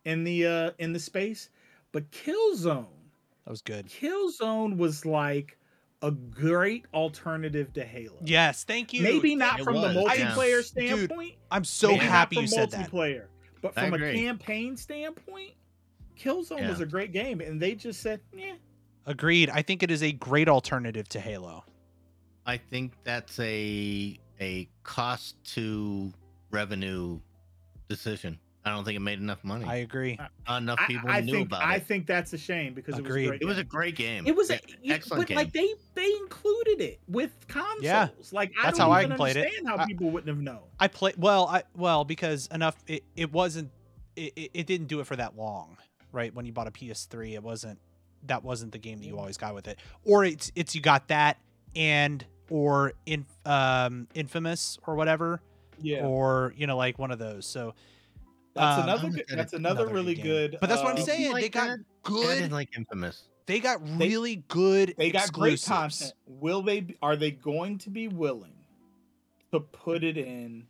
in 0.06 0.24
the 0.24 0.46
uh 0.48 0.72
in 0.80 0.94
the 0.94 1.00
space. 1.00 1.50
But 1.92 2.10
Killzone, 2.12 2.88
that 3.46 3.52
was 3.52 3.62
good. 3.62 3.88
Killzone 3.88 4.78
was 4.78 5.06
like 5.06 5.58
a 6.02 6.12
great 6.12 6.86
alternative 6.94 7.72
to 7.74 7.84
Halo. 7.86 8.18
Yes, 8.26 8.64
thank 8.64 8.92
you. 8.94 9.04
Maybe 9.04 9.36
not 9.36 9.60
It 9.60 9.64
from 9.64 9.76
was, 9.76 9.94
the 9.94 10.02
yeah. 10.02 10.32
multiplayer 10.32 10.58
Dude, 10.58 10.66
standpoint. 10.66 11.36
I'm 11.52 11.64
so 11.64 11.96
happy 11.96 12.36
from 12.38 12.44
you 12.44 12.48
said 12.48 12.72
that. 12.72 12.90
multiplayer, 12.92 13.26
but 13.62 13.78
I 13.78 13.90
from 13.90 14.02
a 14.02 14.12
campaign 14.14 14.76
standpoint, 14.76 15.54
Killzone 16.18 16.68
was 16.70 16.80
a 16.80 16.86
great 16.86 17.12
game, 17.12 17.42
and 17.42 17.62
they 17.62 17.76
just 17.76 18.02
said, 18.02 18.22
"Yeah, 18.34 18.54
Agreed. 19.06 19.50
I 19.50 19.62
think 19.62 19.84
it 19.84 19.92
is 19.92 20.02
a 20.04 20.12
great 20.14 20.48
alternative 20.48 21.10
to 21.10 21.20
Halo. 21.20 21.66
I 22.46 22.58
think 22.58 22.94
that's 23.04 23.40
a 23.40 24.20
a 24.40 24.68
cost 24.84 25.36
to 25.56 26.12
revenue 26.52 27.20
decision. 27.88 28.40
I 28.66 28.70
don't 28.70 28.86
think 28.86 28.96
it 28.96 29.02
made 29.02 29.20
enough 29.20 29.44
money. 29.44 29.66
I 29.66 29.76
agree. 29.78 30.18
Uh, 30.18 30.28
Not 30.48 30.62
enough 30.62 30.80
people 30.88 31.10
I 31.10 31.20
knew 31.20 31.34
think 31.34 31.48
about 31.48 31.64
I 31.64 31.74
it. 31.74 31.76
I 31.76 31.80
think 31.80 32.08
that's 32.08 32.32
a 32.32 32.38
shame 32.38 32.74
because 32.74 32.98
Agreed. 32.98 33.26
it 33.26 33.28
was 33.28 33.28
a 33.28 33.30
great 33.30 33.42
It 33.42 33.46
was 33.46 33.58
a 33.58 33.64
game. 33.64 33.68
great 33.70 33.96
game. 33.98 34.28
It 34.28 34.36
was 34.38 34.50
a 34.52 34.60
you- 34.82 34.94
excellent 34.94 35.22
but 35.24 35.28
game. 35.28 35.36
like 35.38 35.52
they 35.52 35.74
they 35.96 36.10
included 36.22 36.80
it 36.80 37.02
with 37.10 37.32
consoles. 37.50 37.84
Yeah. 37.84 38.08
like 38.32 38.54
I 38.58 38.64
That's 38.68 38.78
don't 38.78 38.88
how 38.88 38.92
I 38.94 39.04
even 39.04 39.18
played 39.18 39.36
it. 39.36 39.40
understand 39.42 39.68
how 39.68 39.78
I- 39.80 39.86
people 39.86 40.12
wouldn't 40.12 40.30
have 40.30 40.40
known. 40.42 40.62
I 40.80 40.88
played 40.88 41.16
well. 41.18 41.48
I 41.48 41.64
well 41.76 42.06
because 42.06 42.48
enough. 42.54 42.78
It, 42.88 43.04
it 43.18 43.34
wasn't. 43.34 43.70
It, 44.16 44.32
it 44.38 44.52
it 44.54 44.68
didn't 44.68 44.88
do 44.88 45.02
it 45.02 45.08
for 45.08 45.18
that 45.18 45.36
long, 45.36 45.76
right? 46.14 46.34
When 46.34 46.46
you 46.46 46.54
bought 46.54 46.68
a 46.68 46.72
PS3, 46.72 47.34
it 47.34 47.44
wasn't. 47.44 47.80
That 48.28 48.42
wasn't 48.44 48.72
the 48.72 48.78
game 48.78 49.00
that 49.00 49.06
you 49.06 49.18
always 49.20 49.36
got 49.38 49.54
with 49.54 49.68
it. 49.68 49.80
Or 50.06 50.24
it's 50.24 50.50
it's 50.56 50.74
you 50.74 50.80
got 50.82 51.10
that 51.10 51.38
and 51.76 52.24
or 52.50 52.94
in 53.06 53.26
um 53.46 54.08
infamous 54.14 54.78
or 54.88 54.96
whatever 54.96 55.42
Yeah, 55.82 56.06
or 56.06 56.54
you 56.56 56.66
know 56.68 56.78
like 56.78 56.98
one 56.98 57.12
of 57.12 57.20
those. 57.20 57.46
So 57.46 57.74
that's 58.54 58.78
um, 58.78 58.84
another 58.88 59.10
good, 59.10 59.26
that's 59.30 59.52
another, 59.54 59.82
another 59.82 59.94
really 59.94 60.16
game. 60.16 60.26
good. 60.26 60.58
But 60.62 60.70
that's 60.70 60.82
what 60.82 60.92
I'm 60.96 61.02
uh, 61.02 61.06
Did 61.06 61.08
you 61.08 61.14
saying. 61.26 61.32
like 61.34 61.42
they 61.44 61.50
got 61.50 61.68
that? 61.68 61.80
Good. 62.04 62.36
didn't 62.36 62.52
like 62.52 62.70
Infamous. 62.78 63.24
They 63.46 63.60
got 63.60 63.86
They- 63.86 64.08
really 64.08 64.38
good. 64.48 64.94
They 64.98 65.12
got 65.12 65.34
great 65.34 65.54
exclusives. 65.54 66.00
content. 66.00 66.14
Will 66.42 66.62
they? 66.62 66.80
be- 66.80 66.96
Are 67.02 67.18
they 67.18 67.32
going 67.32 67.78
to 67.80 67.90
be 67.90 68.08
willing 68.08 68.54
to 69.52 69.60
put 69.60 70.04
it 70.06 70.18
in 70.18 70.66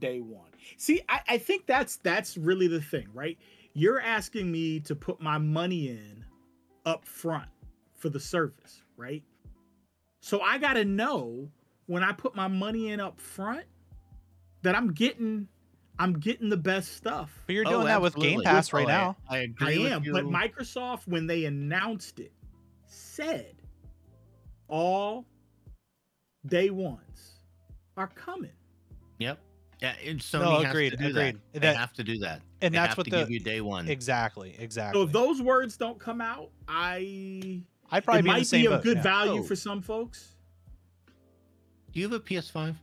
day 0.00 0.20
one? 0.20 0.48
See, 0.78 1.00
I, 1.08 1.20
I 1.28 1.38
think 1.38 1.66
that's 1.66 1.96
that's 1.98 2.36
really 2.36 2.66
the 2.66 2.80
thing, 2.80 3.06
right? 3.14 3.38
You're 3.74 4.00
asking 4.00 4.50
me 4.52 4.80
to 4.80 4.94
put 4.94 5.20
my 5.20 5.38
money 5.38 5.88
in 5.88 6.24
up 6.84 7.04
front 7.06 7.48
for 7.94 8.08
the 8.10 8.20
service, 8.20 8.82
right? 8.96 9.22
So 10.20 10.40
I 10.40 10.58
got 10.58 10.74
to 10.74 10.84
know 10.84 11.48
when 11.86 12.02
I 12.04 12.12
put 12.12 12.34
my 12.34 12.48
money 12.48 12.90
in 12.90 13.00
up 13.00 13.18
front 13.20 13.64
that 14.62 14.74
I'm 14.76 14.92
getting 14.92 15.48
I'm 15.98 16.14
getting 16.18 16.48
the 16.48 16.56
best 16.56 16.96
stuff. 16.96 17.30
But 17.46 17.52
you're 17.54 17.66
Oh, 17.66 17.70
doing 17.72 17.86
that 17.86 18.00
with 18.00 18.14
Game. 18.16 18.42
Pass 18.42 18.72
right 18.72 18.86
Oh, 18.86 18.88
I- 18.88 18.92
now. 18.92 19.16
I, 19.28 19.36
I 19.36 19.40
agree 19.40 19.78
with 19.82 19.92
am, 19.92 20.04
you. 20.04 20.12
but 20.12 20.24
Microsoft, 20.24 21.06
when 21.06 21.26
they 21.26 21.44
announced 21.44 22.18
it, 22.18 22.32
said 22.86 23.54
all 24.68 25.26
day 26.46 26.70
ones 26.70 27.40
are 27.96 28.08
coming. 28.08 28.52
Yep. 29.18 29.38
Yeah, 29.82 29.94
it, 30.02 30.18
Sony 30.18 30.40
No, 30.42 30.60
has 30.60 30.70
agreed, 30.70 30.90
to 30.90 30.96
do 30.96 31.06
agreed. 31.08 31.34
that. 31.34 31.52
They 31.54 31.58
That- 31.58 31.76
have 31.76 31.92
to 31.94 32.04
do 32.04 32.18
that. 32.18 32.40
and 32.60 32.72
They 32.72 32.78
that's 32.78 32.90
have 32.90 32.98
what 32.98 33.04
to 33.06 33.10
the 33.10 33.16
give 33.18 33.30
you 33.32 33.40
day 33.40 33.60
one. 33.60 33.88
exactly 33.88 34.54
exactly. 34.58 35.00
So 35.00 35.04
if 35.06 35.12
those 35.12 35.42
words 35.42 35.76
don't 35.76 35.98
come 35.98 36.20
out, 36.20 36.50
I 36.68 37.62
I'd 37.90 38.04
probably 38.04 38.20
it 38.20 38.22
be 38.22 38.28
might 38.28 38.46
same 38.46 38.60
be 38.62 38.66
of 38.68 38.82
good 38.84 38.98
yeah. 38.98 39.02
value 39.02 39.40
Oh. 39.40 39.42
for 39.42 39.56
some 39.56 39.82
folks. 39.82 40.36
Do 41.92 41.98
you 42.00 42.08
have 42.08 42.12
a 42.12 42.20
PS5? 42.20 42.76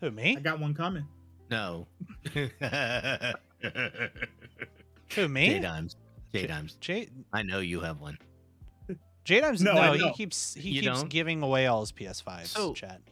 Who 0.00 0.10
me? 0.10 0.34
I 0.36 0.40
got 0.40 0.58
one 0.58 0.72
coming. 0.74 1.06
No. 1.50 1.86
Who 5.14 5.28
me? 5.28 5.48
J 5.50 5.58
Dimes. 5.60 5.96
J 6.32 6.46
Dimes. 6.46 6.76
J 6.80 7.08
I 7.32 7.42
know 7.42 7.58
you 7.60 7.80
have 7.80 8.00
one. 8.00 8.16
J 9.24 9.40
Dimes. 9.40 9.60
No, 9.62 9.74
No, 9.74 9.92
he 9.92 10.10
keeps 10.14 10.54
he 10.54 10.70
You 10.70 10.82
keeps 10.82 11.00
don't? 11.00 11.10
giving 11.10 11.42
away 11.42 11.66
all 11.66 11.80
his 11.80 11.92
PS5s. 11.92 12.46
So- 12.46 12.72
chat. 12.74 13.02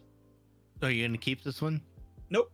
Are 0.80 0.90
you 0.90 1.06
gonna 1.06 1.18
keep 1.18 1.42
this 1.42 1.60
one? 1.60 1.82
Nope. 2.30 2.52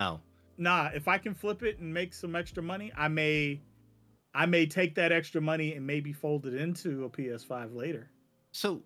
Oh. 0.00 0.20
Nah, 0.56 0.90
if 0.94 1.08
I 1.08 1.18
can 1.18 1.34
flip 1.34 1.62
it 1.62 1.78
and 1.78 1.92
make 1.92 2.12
some 2.12 2.34
extra 2.34 2.62
money, 2.62 2.92
I 2.96 3.08
may 3.08 3.60
I 4.34 4.46
may 4.46 4.66
take 4.66 4.94
that 4.96 5.12
extra 5.12 5.40
money 5.40 5.74
and 5.74 5.86
maybe 5.86 6.12
fold 6.12 6.46
it 6.46 6.54
into 6.54 7.04
a 7.04 7.10
PS5 7.10 7.74
later. 7.74 8.10
So 8.52 8.82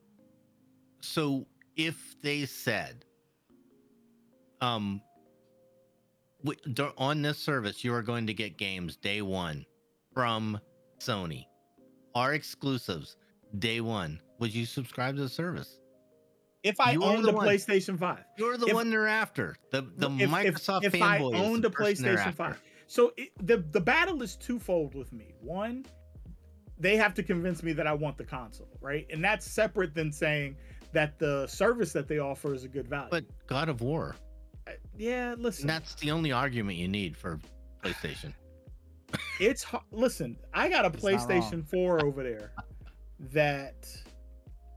so 1.01 1.47
if 1.77 2.17
they 2.23 2.45
said 2.47 3.05
um 4.61 5.01
on 6.99 7.23
this 7.23 7.39
service 7.39 7.83
you 7.83 7.95
are 7.95 8.03
going 8.03 8.27
to 8.27 8.35
get 8.35 8.57
games 8.57 8.97
day 8.97 9.23
one 9.23 9.65
from 10.13 10.61
Sony. 10.99 11.47
Our 12.15 12.35
exclusives 12.35 13.17
day 13.59 13.81
one. 13.81 14.21
Would 14.39 14.55
you 14.55 14.67
subscribe 14.67 15.17
to 15.17 15.23
the 15.23 15.29
service? 15.29 15.79
If 16.63 16.79
I 16.81 16.93
You 16.93 17.03
are 17.03 17.15
owned 17.17 17.25
the 17.25 17.31
a 17.31 17.35
one. 17.35 17.47
PlayStation 17.47 17.99
5. 17.99 18.19
You're 18.39 18.57
the 18.57 18.67
If- 18.69 18.75
one 18.75 18.91
they're 18.91 19.09
after. 19.09 19.57
The 19.71 19.83
the 19.83 20.11
If- 20.13 20.21
if- 20.23 20.31
Microsoft 20.31 20.85
if, 20.85 20.95
I 20.95 21.19
fanboy. 21.19 21.35
is 21.35 21.41
owned 21.41 21.65
the 21.65 21.69
a 21.69 21.73
PlayStation 21.73 22.17
after. 22.19 22.33
5. 22.33 22.63
So 22.87 23.13
it, 23.17 23.31
the 23.45 23.59
the 23.59 23.81
battle 23.81 24.23
is 24.23 24.37
twofold 24.37 24.95
with 24.95 25.13
me. 25.13 25.35
One, 25.41 25.85
they 26.79 26.97
have 26.97 27.15
to 27.15 27.23
convince 27.23 27.63
me 27.63 27.73
that 27.75 27.87
I 27.87 27.93
want 27.93 28.17
the 28.17 28.25
console, 28.25 28.69
right? 28.81 29.07
And 29.11 29.25
that's 29.25 29.47
separate 29.47 29.95
than 29.95 30.13
saying 30.13 30.57
that 30.93 31.19
the 31.19 31.47
service 31.47 31.93
that 31.95 32.07
they 32.07 32.19
offer 32.19 32.55
is 32.55 32.65
a 32.65 32.69
good 32.69 32.87
value. 32.89 33.09
But 33.11 33.25
God 33.47 33.69
of 33.69 33.81
War. 33.81 34.15
Uh, 34.67 34.73
yeah, 34.97 35.35
listen, 35.39 35.63
And 35.69 35.71
that's 35.71 35.95
the 35.97 36.11
only 36.13 36.31
argument 36.33 36.79
you 36.79 36.87
need 36.87 37.17
for 37.17 37.41
PlayStation. 37.83 38.33
it's 39.41 39.67
listen. 39.91 40.37
I 40.55 40.69
got 40.69 40.85
a 40.85 40.89
It's 40.89 41.03
PlayStation 41.03 41.67
4 41.67 42.05
over 42.05 42.23
there 42.23 42.53
that 43.33 43.89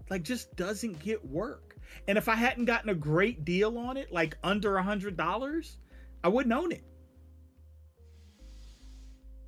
like 0.10 0.24
just 0.24 0.56
doesn't 0.56 1.00
get 1.00 1.24
work. 1.26 1.74
And 2.08 2.18
if 2.18 2.28
I 2.30 2.36
hadn't 2.36 2.66
gotten 2.66 2.89
a 2.89 2.96
great 2.96 3.46
deal 3.46 3.78
on 3.78 3.98
it, 3.98 4.12
like 4.12 4.38
under 4.43 4.78
a 4.78 4.84
hundred 4.84 5.18
dollars, 5.18 5.78
I 6.24 6.28
wouldn't 6.28 6.54
own 6.54 6.72
it. 6.72 6.84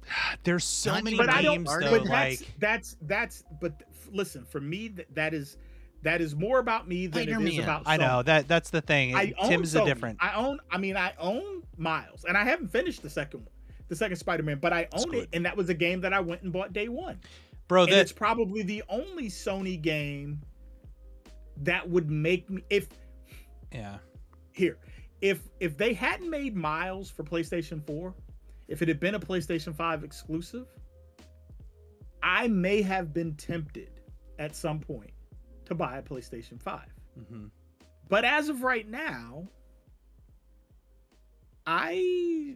There's 0.43 0.63
so 0.63 0.93
Not 0.93 1.03
many 1.03 1.15
even 1.15 1.25
But 1.25 1.35
I 1.35 1.41
don't. 1.41 1.63
though. 1.63 1.79
But 1.79 2.05
that's 2.05 2.41
Like 2.41 2.59
that's 2.59 2.97
that's. 3.01 3.43
But 3.59 3.83
listen, 4.11 4.45
for 4.45 4.61
me, 4.61 4.89
that, 4.89 5.13
that 5.15 5.33
is 5.33 5.57
that 6.03 6.21
is 6.21 6.35
more 6.35 6.59
about 6.59 6.87
me 6.87 7.07
than 7.07 7.23
it 7.23 7.29
is 7.29 7.35
Spider-Man. 7.35 7.63
about. 7.63 7.83
I 7.85 7.97
know 7.97 8.23
that 8.23 8.47
that's 8.47 8.69
the 8.69 8.81
thing. 8.81 9.15
I 9.15 9.33
own 9.37 9.49
Tim's 9.49 9.75
a 9.75 9.83
different. 9.85 10.17
I 10.21 10.35
own. 10.35 10.59
I 10.71 10.77
mean, 10.77 10.97
I 10.97 11.13
own 11.19 11.63
Miles, 11.77 12.25
and 12.25 12.37
I 12.37 12.43
haven't 12.43 12.69
finished 12.69 13.01
the 13.01 13.09
second 13.09 13.41
one, 13.41 13.49
the 13.87 13.95
second 13.95 14.17
Spider-Man, 14.17 14.59
but 14.59 14.73
I 14.73 14.87
own 14.93 15.13
it, 15.13 15.29
and 15.33 15.45
that 15.45 15.55
was 15.57 15.69
a 15.69 15.73
game 15.73 16.01
that 16.01 16.13
I 16.13 16.19
went 16.19 16.43
and 16.43 16.51
bought 16.53 16.73
day 16.73 16.87
one. 16.87 17.19
Bro, 17.67 17.83
and 17.83 17.91
that 17.93 17.99
it's 17.99 18.11
probably 18.11 18.61
the 18.61 18.83
only 18.87 19.27
Sony 19.27 19.81
game 19.81 20.41
that 21.63 21.89
would 21.89 22.09
make 22.09 22.49
me 22.49 22.63
if 22.69 22.87
yeah. 23.71 23.97
here 24.53 24.77
if 25.21 25.41
if 25.59 25.77
they 25.77 25.93
hadn't 25.93 26.29
made 26.29 26.55
Miles 26.55 27.09
for 27.09 27.23
PlayStation 27.23 27.85
4, 27.85 28.13
if 28.67 28.81
it 28.81 28.87
had 28.87 28.99
been 28.99 29.15
a 29.15 29.19
PlayStation 29.19 29.75
5 29.75 30.03
exclusive, 30.03 30.67
I 32.21 32.47
may 32.47 32.81
have 32.81 33.13
been 33.13 33.35
tempted 33.35 33.89
at 34.39 34.55
some 34.55 34.79
point 34.79 35.11
to 35.65 35.75
buy 35.75 35.97
a 35.97 36.01
PlayStation 36.01 36.61
5. 36.61 36.81
hmm 37.29 37.45
But 38.09 38.25
as 38.25 38.49
of 38.49 38.63
right 38.63 38.87
now, 38.87 39.47
I 41.65 42.55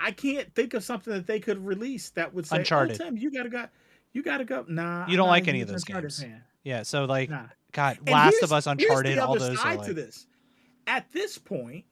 I 0.00 0.12
can't 0.12 0.52
think 0.54 0.74
of 0.74 0.82
something 0.82 1.12
that 1.12 1.26
they 1.26 1.40
could 1.40 1.64
release 1.64 2.10
that 2.10 2.32
would 2.32 2.46
say, 2.46 2.58
Uncharted. 2.58 3.00
"Oh, 3.00 3.04
Tim, 3.04 3.16
you 3.16 3.30
gotta 3.30 3.50
go, 3.50 3.66
you 4.12 4.22
gotta 4.22 4.44
go." 4.44 4.64
Nah, 4.68 5.06
You 5.08 5.16
don't 5.16 5.28
like 5.28 5.48
any 5.48 5.60
of 5.60 5.68
those 5.68 5.82
Uncharted 5.82 6.10
games. 6.10 6.22
fan. 6.22 6.42
Yeah. 6.68 6.82
So 6.82 7.06
like, 7.06 7.30
Nah. 7.30 7.46
God, 7.72 7.96
And 8.00 8.10
Last 8.10 8.42
of 8.42 8.52
Us, 8.52 8.66
here's 8.66 8.72
Uncharted, 8.78 9.16
the 9.16 9.24
all 9.24 9.36
other 9.36 9.48
those 9.48 9.58
are 9.58 9.62
side 9.62 9.78
like. 9.78 9.86
to 9.88 9.94
this. 9.94 10.26
At 10.86 11.10
this 11.12 11.38
point, 11.38 11.86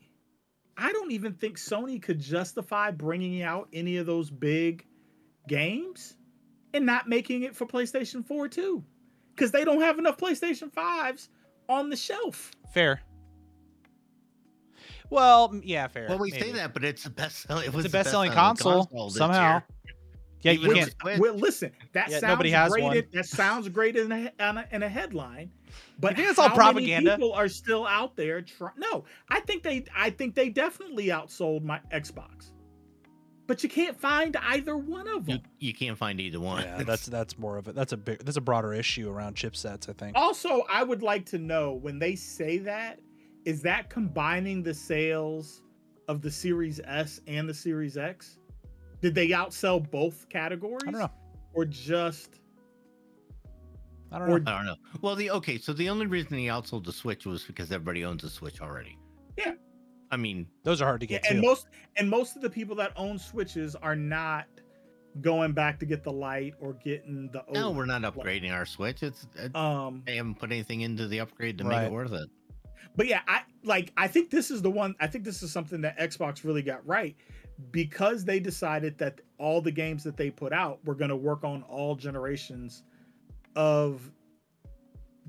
I 0.76 0.92
don't 0.92 1.12
even 1.12 1.32
think 1.32 1.56
Sony 1.56 2.00
could 2.00 2.20
justify 2.20 2.90
bringing 2.90 3.42
out 3.42 3.68
any 3.72 3.96
of 3.96 4.04
those 4.04 4.28
big 4.30 4.84
games 5.48 6.14
and 6.74 6.84
not 6.84 7.08
making 7.08 7.44
it 7.44 7.56
for 7.56 7.64
PlayStation 7.64 8.22
4 8.26 8.48
too, 8.48 8.84
because 9.34 9.50
they 9.50 9.64
don't 9.64 9.80
have 9.80 9.98
enough 9.98 10.18
PlayStation 10.18 10.70
5s 10.70 11.28
on 11.70 11.88
the 11.88 11.96
shelf. 11.96 12.50
Fair. 12.74 13.00
Well, 15.08 15.58
yeah, 15.62 15.86
fair. 15.88 16.06
Well, 16.08 16.18
we 16.18 16.32
maybe. 16.32 16.42
say 16.42 16.52
that, 16.52 16.74
but 16.74 16.84
it's 16.84 17.04
the 17.04 17.10
best 17.10 17.42
selling. 17.46 17.64
It 17.64 17.72
was 17.72 17.84
the 17.84 17.88
the 17.88 17.92
best-selling 17.92 18.30
best-selling 18.30 18.86
console, 18.86 19.06
this 19.08 19.16
somehow. 19.16 19.52
year. 19.54 19.64
Yeah, 20.46 20.52
you 20.52 20.68
Which- 20.68 20.96
can't. 20.98 21.20
Well, 21.20 21.34
listen, 21.34 21.72
that 21.92 22.08
Yeah, 22.10 22.20
sounds 22.20 22.30
nobody 22.30 22.50
has 22.50 22.70
great. 22.72 22.84
one. 22.84 22.96
in- 22.96 23.06
that 23.12 23.26
sounds 23.26 23.68
great 23.68 23.96
in 23.96 24.12
a, 24.12 24.32
on 24.40 24.58
a, 24.58 24.66
in 24.70 24.82
a 24.82 24.88
headline, 24.88 25.50
but 25.98 26.12
You 26.12 26.16
think 26.18 26.28
it's 26.30 26.38
all 26.38 26.50
propaganda? 26.50 27.16
People 27.16 27.32
are 27.32 27.48
still 27.48 27.86
out 27.86 28.16
there. 28.16 28.42
Try- 28.42 28.70
no, 28.76 29.04
I 29.28 29.40
think 29.40 29.62
they, 29.62 29.84
I 29.96 30.10
think 30.10 30.34
they 30.34 30.48
definitely 30.48 31.06
outsold 31.08 31.62
my 31.62 31.80
Xbox, 31.92 32.52
but 33.46 33.62
you 33.62 33.68
can't 33.68 33.98
find 33.98 34.36
either 34.36 34.76
one 34.76 35.08
of 35.08 35.28
You, 35.28 35.38
them. 35.38 35.46
you 35.58 35.74
can't 35.74 35.98
find 35.98 36.20
either 36.20 36.40
one. 36.40 36.62
Yeah, 36.62 36.82
that's 36.84 37.06
that's 37.06 37.38
more 37.38 37.56
of 37.58 37.68
it. 37.68 37.74
That's 37.74 37.92
a 37.92 37.96
big. 37.96 38.24
That's 38.24 38.36
a 38.36 38.40
broader 38.40 38.72
issue 38.72 39.10
around 39.10 39.36
chipsets. 39.36 39.88
I 39.88 39.92
think. 39.94 40.16
Also, 40.16 40.62
I 40.70 40.82
would 40.82 41.02
like 41.02 41.26
to 41.26 41.38
know 41.38 41.72
when 41.72 41.98
they 41.98 42.14
say 42.14 42.58
that, 42.58 43.00
is 43.44 43.62
that 43.62 43.90
combining 43.90 44.62
the 44.62 44.74
sales 44.74 45.62
of 46.08 46.22
the 46.22 46.30
Series 46.30 46.80
S 46.84 47.20
and 47.26 47.48
the 47.48 47.54
Series 47.54 47.96
X? 47.96 48.38
Did 49.02 49.14
they 49.14 49.28
outsell 49.28 49.88
both 49.90 50.28
categories? 50.28 50.82
I 50.86 50.90
don't 50.90 51.00
know. 51.00 51.10
Or 51.54 51.64
just 51.64 52.40
I 54.12 54.18
don't 54.18 54.30
or- 54.30 54.38
know. 54.40 54.52
I 54.52 54.56
don't 54.58 54.66
know. 54.66 54.76
Well, 55.02 55.16
the 55.16 55.30
okay, 55.32 55.58
so 55.58 55.72
the 55.72 55.88
only 55.88 56.06
reason 56.06 56.38
he 56.38 56.46
outsold 56.46 56.84
the 56.84 56.92
Switch 56.92 57.26
was 57.26 57.44
because 57.44 57.70
everybody 57.72 58.04
owns 58.04 58.24
a 58.24 58.30
Switch 58.30 58.60
already. 58.60 58.98
Yeah. 59.36 59.52
I 60.10 60.16
mean, 60.16 60.46
Those 60.62 60.80
are 60.80 60.84
hard 60.84 61.00
to 61.00 61.06
Yeah, 61.10 61.18
get 61.18 61.30
and 61.32 61.42
to. 61.42 61.46
most 61.48 61.66
and 61.96 62.08
most 62.08 62.36
of 62.36 62.42
the 62.42 62.50
people 62.50 62.76
that 62.76 62.92
own 62.96 63.18
switches 63.18 63.74
are 63.74 63.96
not 63.96 64.46
going 65.20 65.52
back 65.52 65.80
to 65.80 65.86
get 65.86 66.04
the 66.04 66.12
light 66.12 66.54
or 66.60 66.74
getting 66.74 67.28
the 67.32 67.42
no, 67.52 67.72
OLED. 67.72 67.76
we're 67.76 67.86
not 67.86 68.02
upgrading 68.02 68.52
our 68.52 68.66
Switch. 68.66 69.02
It's 69.02 69.26
it, 69.34 69.54
um 69.56 70.02
they 70.06 70.16
haven't 70.16 70.36
put 70.38 70.52
anything 70.52 70.82
into 70.82 71.08
the 71.08 71.20
upgrade 71.20 71.58
to 71.58 71.64
make 71.64 71.82
it 71.82 71.90
worth 71.92 72.12
it. 72.12 72.28
but 72.96 73.06
yeah 73.08 73.20
i 73.26 73.40
like 73.64 73.92
i 73.96 74.06
think 74.06 74.30
this 74.30 74.50
is 74.50 74.60
the 74.62 74.70
one 74.70 74.94
i 75.00 75.06
think 75.06 75.24
this 75.24 75.42
is 75.42 75.50
something 75.50 75.80
that 75.80 75.98
xbox 75.98 76.44
really 76.44 76.62
got 76.62 76.86
right 76.86 77.16
because 77.70 78.24
they 78.24 78.38
decided 78.40 78.98
that 78.98 79.20
all 79.38 79.60
the 79.60 79.70
games 79.70 80.04
that 80.04 80.16
they 80.16 80.30
put 80.30 80.52
out 80.52 80.78
were 80.84 80.94
going 80.94 81.10
to 81.10 81.16
work 81.16 81.44
on 81.44 81.62
all 81.64 81.94
generations 81.94 82.82
of 83.54 84.10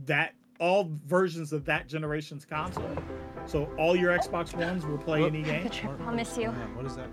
that 0.05 0.34
all 0.59 0.89
versions 1.05 1.53
of 1.53 1.63
that 1.65 1.88
generation's 1.88 2.43
console 2.43 2.97
so 3.45 3.65
all 3.78 3.95
your 3.95 4.17
xbox 4.17 4.55
ones 4.55 4.86
will 4.86 4.97
play 4.97 5.21
Whoop. 5.21 5.34
any 5.34 5.43
game 5.43 5.69
I'll 6.05 6.13
miss 6.13 6.38
you. 6.38 6.51
Man, 6.51 6.75
what 6.75 6.86
is 6.86 6.95
that? 6.95 7.07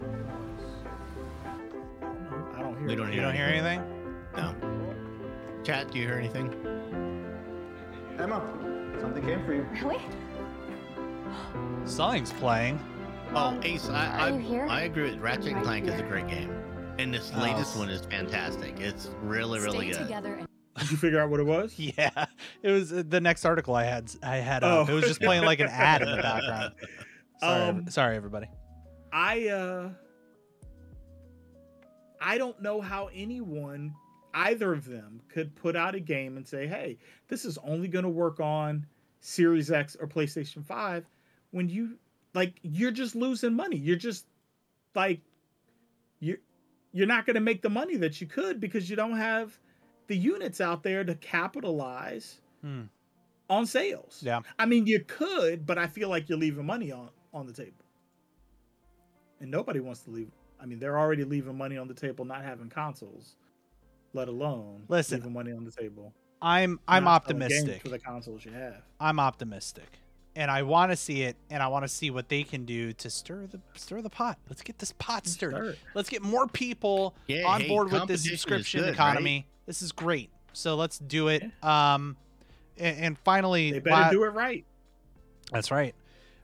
i 2.57 2.61
don't 2.61 2.77
hear 2.79 2.87
We 2.87 2.95
don't 2.97 3.13
You 3.13 3.21
don't 3.21 3.35
hear 3.35 3.47
anything? 3.47 3.83
No. 4.37 4.55
Chat, 5.63 5.91
do 5.91 5.99
you 5.99 6.07
hear 6.07 6.19
anything? 6.19 6.53
Emma, 8.19 8.43
something 9.01 9.25
came 9.25 9.45
for 9.45 9.55
you. 9.55 9.67
Really? 9.83 10.01
Something's 11.85 12.33
playing. 12.33 12.79
Oh, 13.33 13.59
Ace, 13.65 13.89
I 13.89 14.29
I, 14.29 14.39
here? 14.39 14.67
I 14.69 14.83
agree 14.83 15.11
with 15.11 15.19
Ratchet 15.19 15.47
and 15.47 15.57
Right 15.57 15.65
Clank 15.65 15.87
is 15.89 16.01
a 16.01 16.05
great 16.05 16.29
game, 16.29 16.51
and 16.99 17.13
this 17.13 17.33
Oh. 17.35 17.41
latest 17.43 17.77
one 17.77 17.89
is 17.91 18.03
fantastic. 18.07 18.79
It's 18.79 19.11
really 19.23 19.59
really 19.61 19.93
Stay 19.93 19.99
good. 19.99 20.07
together 20.07 20.35
and 20.35 20.49
did 20.79 20.91
you 20.91 20.97
figure 20.97 21.21
out 21.21 21.31
what 21.31 21.41
it 21.41 21.47
was 21.47 21.75
Yeah, 21.79 22.27
it 22.63 22.71
was 22.71 22.93
uh, 22.93 23.03
the 23.09 23.21
next 23.21 23.45
article 23.45 23.75
I 23.75 23.85
had. 23.85 24.11
I 24.23 24.37
had 24.37 24.63
up. 24.63 24.89
Oh. 24.89 24.93
It 24.93 24.95
was 24.95 25.05
just 25.05 25.21
playing 25.21 25.45
like 25.45 25.61
an 25.61 25.69
ad 25.69 26.03
in 26.03 26.11
the 26.11 26.23
background. 26.23 26.75
Sorry, 27.41 27.63
Um, 27.69 27.91
sorry 27.91 28.17
everybody. 28.17 28.47
I 29.13 29.49
uh 29.49 29.91
I 32.21 32.39
don't 32.39 32.61
know 32.63 32.81
how 32.81 33.11
anyone 33.13 33.93
either 34.33 34.73
of 34.73 34.87
them 34.87 35.21
could 35.29 35.55
put 35.57 35.75
out 35.77 35.95
a 35.97 36.01
game 36.01 36.37
and 36.37 36.47
say, 36.47 36.67
"Hey, 36.69 36.99
this 37.29 37.45
is 37.45 37.59
only 37.65 37.89
going 37.89 38.05
to 38.05 38.09
work 38.09 38.39
on 38.41 38.87
Series 39.21 39.71
X 39.71 39.97
or 40.01 40.07
PlayStation 40.07 40.65
5" 40.65 41.05
when 41.51 41.69
you 41.69 41.99
like 42.35 42.55
you're 42.63 42.91
just 42.91 43.15
losing 43.15 43.55
money. 43.55 43.77
You're 43.77 43.97
just 43.97 44.27
like 44.95 45.21
you're 46.21 46.39
you're 46.93 47.07
not 47.07 47.27
going 47.27 47.35
to 47.35 47.41
make 47.41 47.63
the 47.63 47.71
money 47.71 47.97
that 47.97 48.21
you 48.21 48.27
could 48.27 48.61
because 48.61 48.89
you 48.89 48.97
don't 48.97 49.17
have 49.17 49.59
the 50.07 50.17
units 50.17 50.61
out 50.61 50.83
there 50.83 51.03
to 51.05 51.15
capitalize 51.17 52.41
Hmm. 52.63 52.83
on 53.51 53.67
sales. 53.67 54.21
Yeah. 54.25 54.41
I 54.59 54.65
mean, 54.67 54.87
you 54.87 55.01
could, 55.01 55.67
but 55.67 55.77
I 55.77 55.87
feel 55.87 56.09
like 56.09 56.29
you're 56.29 56.39
leaving 56.39 56.65
money 56.67 56.93
on 56.93 57.11
on 57.33 57.47
the 57.47 57.53
table. 57.53 57.85
And 59.41 59.51
nobody 59.51 59.81
wants 59.81 60.01
to 60.03 60.11
leave. 60.11 60.31
I 60.61 60.67
mean, 60.67 60.79
they're 60.79 60.99
already 60.99 61.25
leaving 61.25 61.57
money 61.59 61.77
on 61.77 61.89
the 61.89 61.95
table 61.95 62.25
not 62.25 62.43
having 62.43 62.71
consoles, 62.71 63.37
let 64.15 64.29
alone 64.29 64.85
Listen, 64.89 65.19
leaving 65.19 65.33
money 65.35 65.53
on 65.53 65.65
the 65.65 65.71
table. 65.73 66.15
I'm 66.41 66.79
I'm 66.89 67.07
optimistic. 67.09 67.83
for 67.83 67.89
the 67.89 67.99
consoles 67.99 68.45
you 68.45 68.53
have. 68.53 68.83
I'm 69.01 69.19
optimistic, 69.19 69.99
and 70.37 70.51
I 70.51 70.63
want 70.63 70.91
to 70.93 70.97
see 70.97 71.23
it, 71.23 71.37
and 71.51 71.63
I 71.63 71.69
want 71.69 71.85
to 71.85 71.89
see 71.89 72.11
what 72.11 72.29
they 72.29 72.43
can 72.43 72.65
do 72.65 72.93
to 72.95 73.11
stir 73.11 73.47
the 73.47 73.61
stir 73.75 74.03
the 74.03 74.11
pot. 74.11 74.39
Let's 74.49 74.63
get 74.63 74.79
this 74.79 74.93
pot 74.99 75.27
stirred. 75.27 75.53
Stir. 75.55 75.77
Let's 75.95 76.09
get 76.09 76.23
more 76.23 76.47
people 76.47 77.15
Yeah, 77.27 77.47
on 77.47 77.61
hey, 77.63 77.69
board 77.69 77.93
with 77.93 78.07
this 78.09 78.25
subscription 78.25 78.81
good, 78.81 78.93
economy. 78.95 79.47
This 79.67 79.83
is 79.83 79.93
great. 79.93 80.31
So 80.53 80.75
let's 80.77 80.99
do 80.99 81.29
it. 81.29 81.43
Um, 81.63 82.17
and, 82.79 82.99
and 82.99 83.19
finally, 83.19 83.73
They 83.73 83.79
better 83.81 84.03
la- 84.03 84.11
do 84.11 84.25
it 84.25 84.29
right. 84.29 84.65
That's 85.53 85.71
right. 85.71 85.95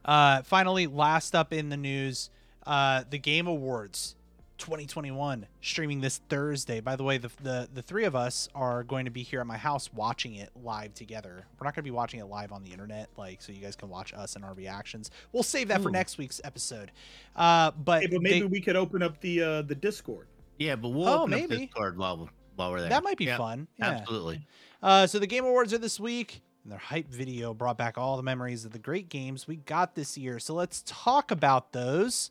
Uh, 0.05 0.43
finally, 0.43 0.87
last 0.87 1.35
up 1.35 1.53
in 1.53 1.69
the 1.69 1.77
news, 1.77 2.31
uh, 2.67 3.05
the 3.09 3.19
Game 3.19 3.47
Awards 3.47 4.15
2021 4.61 5.47
streaming 5.61 6.01
this 6.01 6.19
Thursday. 6.29 6.81
By 6.81 6.95
the 6.97 7.03
way, 7.03 7.19
the, 7.19 7.31
the 7.43 7.69
the 7.75 7.83
three 7.83 8.05
of 8.05 8.15
us 8.15 8.49
are 8.55 8.85
going 8.85 9.05
to 9.07 9.11
be 9.11 9.23
here 9.23 9.41
at 9.41 9.47
my 9.47 9.57
house 9.57 9.93
watching 9.93 10.35
it 10.37 10.51
live 10.63 10.95
together. 10.95 11.45
We're 11.59 11.65
not 11.65 11.75
going 11.75 11.83
to 11.83 11.91
be 11.91 11.91
watching 11.91 12.21
it 12.21 12.27
live 12.27 12.53
on 12.53 12.63
the 12.63 12.71
internet, 12.71 13.09
like 13.17 13.43
so 13.43 13.53
you 13.53 13.61
guys 13.61 13.75
can 13.77 13.89
watch 13.89 14.13
us 14.15 14.37
and 14.37 14.45
our 14.45 14.55
reactions. 14.55 15.11
We'll 15.33 15.43
save 15.43 15.69
that 15.69 15.83
for 15.83 15.91
next 15.91 16.19
week's 16.19 16.41
episode. 16.45 16.93
Uh, 17.35 17.73
but 17.73 18.03
Hey, 18.03 18.07
but 18.09 18.23
maybe 18.23 18.41
they- 18.41 18.47
we 18.47 18.61
could 18.61 18.77
open 18.77 19.03
up 19.03 19.21
the 19.21 19.43
uh, 19.43 19.63
the 19.63 19.75
Discord. 19.75 20.29
Yeah, 20.59 20.77
but 20.77 20.91
we'll 20.91 21.09
Oh, 21.09 21.19
open 21.21 21.31
maybe. 21.31 21.55
up 21.55 21.61
Discord 21.63 21.99
while 21.99 22.29
while 22.57 22.71
we're 22.71 22.81
there. 22.81 22.91
that 22.91 23.03
might 23.03 23.17
be 23.17 23.25
Yeah, 23.25 23.39
fun. 23.39 23.67
Yeah. 23.79 23.87
Absolutely. 23.91 24.47
Uh, 24.83 25.07
so 25.07 25.19
the 25.19 25.27
Game 25.27 25.45
Awards 25.45 25.73
are 25.73 25.79
this 25.79 25.99
week, 25.99 26.43
and 26.65 26.71
their 26.73 26.79
hype 26.79 27.09
video 27.09 27.55
brought 27.55 27.79
back 27.79 27.97
all 27.97 28.17
the 28.19 28.23
memories 28.23 28.65
of 28.67 28.73
the 28.73 28.79
great 28.79 29.09
games 29.09 29.49
we 29.49 29.57
got 29.57 29.95
this 29.95 30.19
year. 30.19 30.39
So 30.39 30.53
let's 30.55 30.83
talk 30.87 31.31
about 31.31 31.73
those 31.73 32.31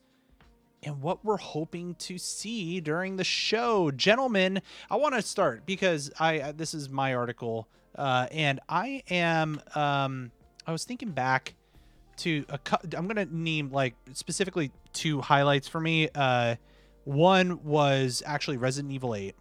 and 0.83 1.01
what 1.01 1.23
we're 1.23 1.37
hoping 1.37 1.95
to 1.95 2.17
see 2.17 2.79
during 2.79 3.17
the 3.17 3.23
show. 3.23 3.91
Gentlemen, 3.91 4.61
I 4.89 4.95
want 4.95 5.15
to 5.15 5.21
start 5.21 5.65
because 5.65 6.11
I 6.19 6.39
uh, 6.39 6.51
this 6.55 6.73
is 6.73 6.89
my 6.89 7.13
article 7.13 7.67
uh, 7.95 8.27
and 8.31 8.59
I 8.69 9.03
am 9.09 9.61
um, 9.75 10.31
I 10.65 10.71
was 10.71 10.85
thinking 10.85 11.11
back 11.11 11.55
to 12.17 12.45
a 12.49 12.57
cou- 12.57 12.87
I'm 12.97 13.07
going 13.07 13.27
to 13.27 13.35
name 13.35 13.71
like 13.71 13.95
specifically 14.13 14.71
two 14.93 15.21
highlights 15.21 15.67
for 15.67 15.79
me. 15.79 16.09
Uh, 16.13 16.55
one 17.05 17.63
was 17.63 18.21
actually 18.25 18.57
Resident 18.57 18.93
Evil 18.93 19.15
8 19.15 19.35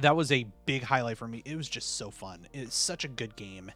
that 0.00 0.14
was 0.14 0.30
a 0.30 0.46
big 0.64 0.82
highlight 0.82 1.18
for 1.18 1.26
me. 1.26 1.42
It 1.44 1.56
was 1.56 1.68
just 1.68 1.96
so 1.96 2.10
fun. 2.10 2.46
It's 2.52 2.76
such 2.76 3.04
a 3.04 3.08
good 3.08 3.36
game. 3.36 3.72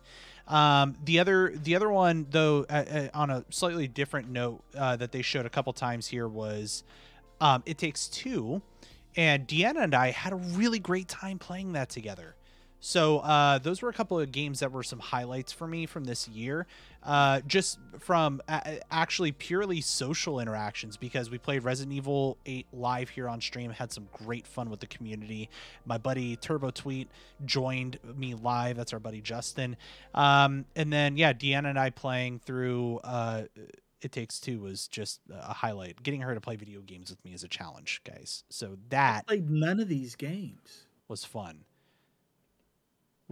Um, 0.53 0.97
the 1.03 1.19
other 1.19 1.55
the 1.57 1.75
other 1.75 1.91
one 1.91 2.27
though, 2.31 2.67
uh, 2.69 2.73
uh, 2.73 3.09
on 3.15 3.31
a 3.31 3.43
slightly 3.49 3.89
different 3.89 4.29
note 4.29 4.63
uh, 4.77 4.97
that 4.97 5.11
they 5.11 5.23
showed 5.23 5.47
a 5.47 5.49
couple 5.49 5.73
times 5.73 6.07
here 6.07 6.29
was, 6.29 6.85
um, 7.41 7.63
it 7.65 7.79
takes 7.79 8.07
two, 8.07 8.61
and 9.17 9.49
Deanna 9.49 9.83
and 9.83 9.95
I 9.95 10.11
had 10.11 10.35
a 10.35 10.37
really 10.37 10.79
great 10.79 11.09
time 11.09 11.39
playing 11.39 11.73
that 11.73 11.89
together. 11.89 12.35
So 12.85 13.21
uh, 13.21 13.59
those 13.59 13.81
were 13.81 13.89
a 13.89 13.93
couple 13.93 14.19
of 14.19 14.33
games 14.33 14.59
that 14.59 14.73
were 14.73 14.83
some 14.83 14.99
highlights 14.99 15.53
for 15.53 15.69
me 15.69 15.87
from 15.87 16.03
this 16.03 16.27
year, 16.27 16.67
uh, 17.05 17.41
just 17.47 17.79
from 18.01 18.43
a- 18.49 18.81
actually 18.93 19.31
purely 19.31 19.81
social 19.81 20.41
interactions 20.41 20.97
because 20.97 21.31
we 21.31 21.39
played 21.39 21.63
Resident 21.63 21.95
Evil 21.95 22.39
8 22.45 22.67
live 22.73 23.09
here 23.09 23.29
on 23.29 23.41
stream, 23.41 23.71
had 23.71 23.93
some 23.93 24.09
great 24.13 24.49
fun 24.49 24.69
with 24.69 24.81
the 24.81 24.89
community. 24.89 25.49
My 25.87 25.97
buddy 25.97 26.35
Turbo 26.35 26.71
Tweet 26.73 27.09
joined 27.45 28.01
me 28.17 28.35
live. 28.35 28.77
That's 28.79 28.93
our 28.93 28.99
buddy 28.99 29.21
Justin. 29.21 29.77
Um, 30.13 30.65
and 30.75 30.93
then 30.93 31.17
yeah, 31.17 31.33
Deanna 31.33 31.67
and 31.71 31.79
I 31.79 31.91
playing 31.91 32.41
through. 32.41 32.99
Uh, 33.05 33.45
it 34.01 34.11
Takes 34.11 34.41
Two 34.41 34.59
was 34.59 34.89
just 34.89 35.21
a 35.31 35.55
highlight. 35.55 36.03
Getting 36.03 36.23
her 36.23 36.35
to 36.35 36.41
play 36.41 36.57
video 36.57 36.81
games 36.81 37.11
with 37.11 37.25
me 37.25 37.33
is 37.33 37.45
a 37.45 37.49
challenge, 37.49 38.03
guys. 38.03 38.43
So 38.51 38.77
that 38.89 39.29
played 39.29 39.49
none 39.49 39.79
of 39.79 39.87
these 39.87 40.17
games. 40.17 40.87
was 41.07 41.25
fun. 41.25 41.61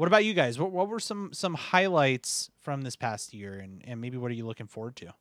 What 0.01 0.07
about 0.07 0.25
you 0.25 0.33
guys? 0.33 0.59
What, 0.59 0.73
what 0.73 0.89
were 0.89 0.99
some 0.99 1.29
some 1.35 1.53
highlights 1.53 2.51
from 2.63 2.81
this 2.81 2.97
past 2.97 3.35
year, 3.35 3.59
and 3.59 3.85
and 3.87 4.01
maybe 4.01 4.17
what 4.17 4.31
are 4.31 4.35
you 4.35 4.47
looking 4.47 4.67
forward 4.67 4.97
to? 4.97 5.13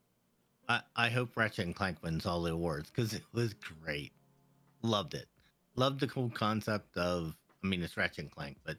I, 0.69 0.79
I 0.95 1.09
hope 1.09 1.35
Ratchet 1.35 1.65
and 1.65 1.75
Clank 1.75 2.01
wins 2.01 2.25
all 2.25 2.41
the 2.43 2.53
awards 2.53 2.89
because 2.89 3.13
it 3.13 3.23
was 3.33 3.53
great. 3.55 4.13
Loved 4.81 5.15
it. 5.15 5.25
Loved 5.75 5.99
the 5.99 6.07
whole 6.07 6.29
concept 6.29 6.95
of. 6.95 7.35
I 7.61 7.67
mean, 7.67 7.83
it's 7.83 7.97
Ratchet 7.97 8.19
and 8.19 8.31
Clank, 8.31 8.55
but 8.63 8.77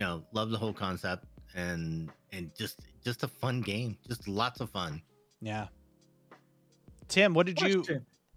you 0.00 0.04
know, 0.04 0.24
love 0.32 0.50
the 0.50 0.58
whole 0.58 0.72
concept 0.72 1.26
and 1.54 2.10
and 2.32 2.50
just 2.58 2.80
just 3.04 3.22
a 3.22 3.28
fun 3.28 3.60
game. 3.60 3.96
Just 4.08 4.26
lots 4.26 4.58
of 4.58 4.68
fun. 4.68 5.00
Yeah. 5.40 5.68
Tim, 7.06 7.34
what 7.34 7.46
did 7.46 7.60
you? 7.60 7.84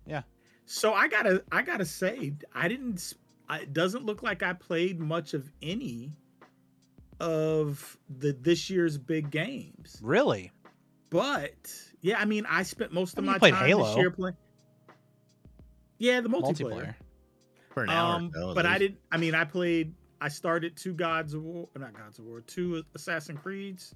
Yeah. 0.06 0.22
So 0.68 0.94
I 0.94 1.08
gotta, 1.08 1.44
I 1.52 1.64
gotta 1.64 1.86
say, 1.86 2.34
I 2.54 2.68
didn't. 2.68 3.16
it 3.50 3.74
doesn't 3.74 4.06
look 4.06 4.22
like 4.22 4.44
I 4.44 4.54
played 4.54 5.00
much 5.00 5.34
of 5.34 5.50
any 5.64 6.14
of 7.20 7.98
the 8.10 8.32
this 8.34 8.70
year's 8.70 8.98
big 8.98 9.30
games. 9.32 10.00
Really? 10.02 10.52
But 11.10 11.54
yeah, 12.02 12.20
I 12.20 12.26
mean, 12.26 12.46
I 12.50 12.64
spent 12.64 12.92
most 12.94 13.18
I 13.18 13.20
of 13.20 13.24
mean, 13.24 13.32
my 13.34 13.40
played 13.40 13.54
time 13.54 13.68
Halo. 13.68 13.86
this 13.88 13.98
year 13.98 14.12
playing. 14.12 14.36
Yeah, 16.00 16.22
the 16.22 16.30
multiplayer. 16.30 16.60
Multiplayer. 16.72 16.96
For 17.74 17.84
an 17.84 17.90
hour, 17.90 18.16
Um, 18.16 18.32
or 18.36 18.40
so, 18.42 18.54
but 18.56 18.66
I 18.66 18.78
didn't. 18.78 19.00
I 19.12 19.18
mean, 19.18 19.36
I 19.36 19.44
played. 19.46 19.94
I 20.20 20.30
started 20.30 20.76
two 20.76 20.94
Gods 20.94 21.34
of 21.34 21.44
War, 21.44 21.68
not 21.78 21.94
Gods 21.96 22.18
of 22.20 22.26
War, 22.26 22.42
two 22.42 22.84
Assassin 22.96 23.38
Creeds. 23.38 23.94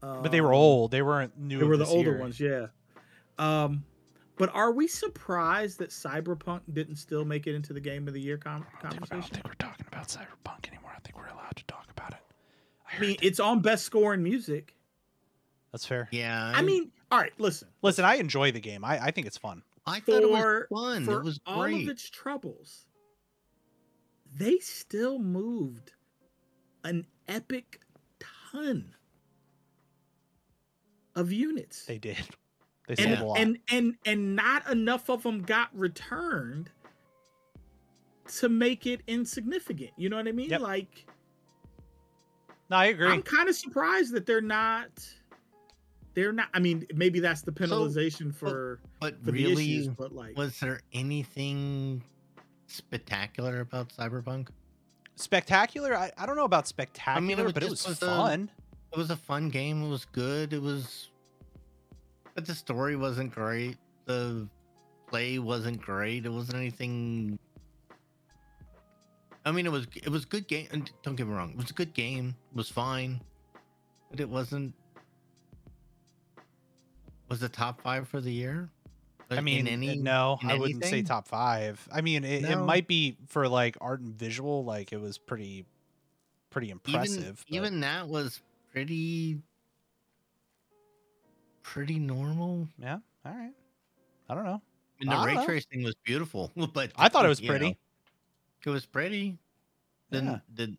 But 0.00 0.28
they 0.32 0.40
were 0.42 0.52
Um, 0.52 0.58
old. 0.60 0.90
They 0.90 1.00
weren't 1.00 1.38
new. 1.38 1.56
They 1.58 1.62
of 1.62 1.68
were 1.68 1.76
the 1.78 1.86
older 1.86 2.10
year. 2.10 2.18
ones, 2.20 2.38
yeah. 2.38 2.66
Um, 3.38 3.84
but 4.36 4.50
are 4.54 4.70
we 4.72 4.86
surprised 4.86 5.78
that 5.78 5.90
Cyberpunk 5.90 6.60
didn't 6.72 6.96
still 6.96 7.24
make 7.24 7.46
it 7.46 7.54
into 7.54 7.72
the 7.72 7.80
Game 7.80 8.06
of 8.06 8.12
the 8.14 8.20
Year 8.20 8.36
com- 8.36 8.66
I 8.82 8.90
don't 8.90 8.92
think- 9.00 9.12
I 9.12 9.14
don't 9.16 9.24
think 9.30 9.46
we're 9.46 9.54
talking 9.54 9.86
about 9.86 10.08
Cyberpunk 10.08 10.68
anymore. 10.68 10.92
I 10.94 11.00
think 11.00 11.16
we're 11.16 11.28
allowed 11.28 11.56
to 11.56 11.64
talk 11.66 11.86
about 11.90 12.12
it. 12.12 12.18
I 12.94 12.96
I 12.96 13.00
mean, 13.00 13.16
it's 13.22 13.40
on 13.40 13.60
best 13.60 13.84
score 13.84 14.14
in 14.14 14.22
music. 14.22 14.74
that's 15.72 15.84
fair. 15.86 16.08
Yeah, 16.10 16.52
I 16.54 16.62
mean, 16.62 16.90
all 17.10 17.18
right, 17.18 17.32
listen. 17.38 17.68
Listen, 17.82 18.04
I 18.04 18.16
enjoy 18.16 18.52
the 18.52 18.60
game. 18.60 18.84
I, 18.84 18.98
I 19.06 19.10
think 19.10 19.26
it's 19.26 19.38
fun. 19.38 19.62
I 19.86 20.00
thought 20.00 20.22
it 20.22 20.30
was 20.30 20.64
fun. 20.72 21.04
for 21.04 21.20
It 21.20 21.24
was 21.24 21.40
all 21.46 21.62
great. 21.62 21.82
of 21.84 21.88
its 21.90 22.08
troubles, 22.08 22.86
they 24.34 24.58
still 24.58 25.18
moved 25.18 25.92
an 26.84 27.06
epic 27.28 27.80
ton 28.52 28.94
of 31.14 31.32
units. 31.32 31.84
They 31.86 31.98
did. 31.98 32.16
They 32.88 33.02
and, 33.02 33.20
a 33.20 33.24
lot. 33.24 33.38
and 33.38 33.58
and 33.70 33.94
and 34.04 34.36
not 34.36 34.70
enough 34.70 35.08
of 35.08 35.22
them 35.22 35.40
got 35.42 35.68
returned 35.72 36.70
to 38.38 38.48
make 38.48 38.86
it 38.86 39.00
insignificant. 39.06 39.90
You 39.96 40.08
know 40.10 40.16
what 40.16 40.28
I 40.28 40.32
mean? 40.32 40.50
Yep. 40.50 40.60
Like 40.60 41.06
no, 42.70 42.76
I 42.76 42.86
agree. 42.86 43.08
I'm 43.08 43.22
kind 43.22 43.48
of 43.48 43.54
surprised 43.54 44.12
that 44.14 44.26
they're 44.26 44.40
not 44.40 44.88
they're 46.14 46.32
not 46.32 46.48
I 46.54 46.60
mean, 46.60 46.86
maybe 46.94 47.20
that's 47.20 47.42
the 47.42 47.52
penalization 47.52 48.34
for 48.34 48.80
but 49.00 49.18
for 49.18 49.26
the 49.26 49.32
really, 49.32 49.52
issues, 49.80 49.88
but 49.88 50.12
like 50.12 50.36
was 50.36 50.58
there 50.60 50.80
anything 50.92 52.02
spectacular 52.66 53.60
about 53.60 53.90
Cyberpunk? 53.90 54.48
spectacular. 55.16 55.96
I, 55.96 56.10
I 56.18 56.26
don't 56.26 56.36
know 56.36 56.44
about 56.44 56.66
spectacular, 56.66 57.44
was 57.44 57.52
but 57.52 57.62
it 57.62 57.70
just 57.70 57.86
was 57.86 58.00
was 58.00 58.08
a- 58.08 58.16
fun. 58.16 58.50
It 58.92 58.98
was 58.98 59.10
a 59.10 59.16
fun 59.16 59.48
game. 59.48 59.82
It 59.82 59.88
was 59.88 60.04
good. 60.04 60.52
It 60.52 60.62
was, 60.62 61.10
but 62.34 62.46
the 62.46 62.54
story 62.54 62.94
wasn't 62.94 63.32
great. 63.32 63.76
The 64.04 64.48
play 65.08 65.38
wasn't 65.40 65.80
great. 65.80 66.26
It 66.26 66.28
wasn't 66.28 66.58
anything. 66.58 67.38
I 69.44 69.52
mean, 69.52 69.66
it 69.66 69.72
was 69.72 69.86
it 69.94 70.08
was 70.08 70.24
good 70.24 70.48
game. 70.48 70.68
And 70.72 70.90
don't 71.02 71.16
get 71.16 71.26
me 71.26 71.34
wrong, 71.34 71.50
it 71.50 71.56
was 71.56 71.70
a 71.70 71.74
good 71.74 71.92
game. 71.94 72.34
It 72.52 72.56
was 72.56 72.68
fine, 72.70 73.20
but 74.10 74.20
it 74.20 74.28
wasn't. 74.28 74.74
Was 77.28 77.40
the 77.40 77.48
top 77.48 77.80
five 77.80 78.08
for 78.08 78.20
the 78.20 78.30
year? 78.30 78.68
I 79.30 79.34
Like, 79.34 79.38
in 79.38 79.44
mean, 79.44 79.66
any- 79.66 79.90
uh, 79.90 80.02
no, 80.02 80.38
in 80.42 80.50
I 80.50 80.54
wouldn't 80.58 80.84
say 80.84 81.02
top 81.02 81.26
five. 81.26 81.86
I 81.90 82.02
mean, 82.02 82.24
it, 82.24 82.44
it 82.44 82.56
might 82.58 82.86
be 82.86 83.16
for 83.26 83.48
like 83.48 83.76
art 83.80 84.00
and 84.00 84.14
visual. 84.14 84.64
Like 84.64 84.92
it 84.92 85.00
was 85.00 85.16
pretty, 85.16 85.64
pretty 86.50 86.70
impressive. 86.70 87.42
Even, 87.48 87.64
even 87.64 87.80
that 87.80 88.06
was 88.06 88.40
pretty, 88.70 89.38
pretty 91.62 91.98
normal. 91.98 92.68
yeah. 92.78 92.98
All 93.24 93.32
right. 93.32 93.52
I 94.28 94.34
don't 94.34 94.44
know. 94.44 94.60
And 95.00 95.10
the 95.10 95.16
ray 95.24 95.34
know. 95.34 95.44
tracing 95.46 95.82
was 95.82 95.94
beautiful, 96.04 96.52
but 96.74 96.92
I 96.96 97.08
thought 97.08 97.24
it 97.24 97.28
was 97.28 97.40
you 97.40 97.48
know, 97.48 97.52
pretty. 97.52 97.78
It 98.66 98.70
was 98.70 98.86
pretty. 98.86 99.38
Then 100.10 100.26
Yeah. 100.26 100.38
the 100.54 100.76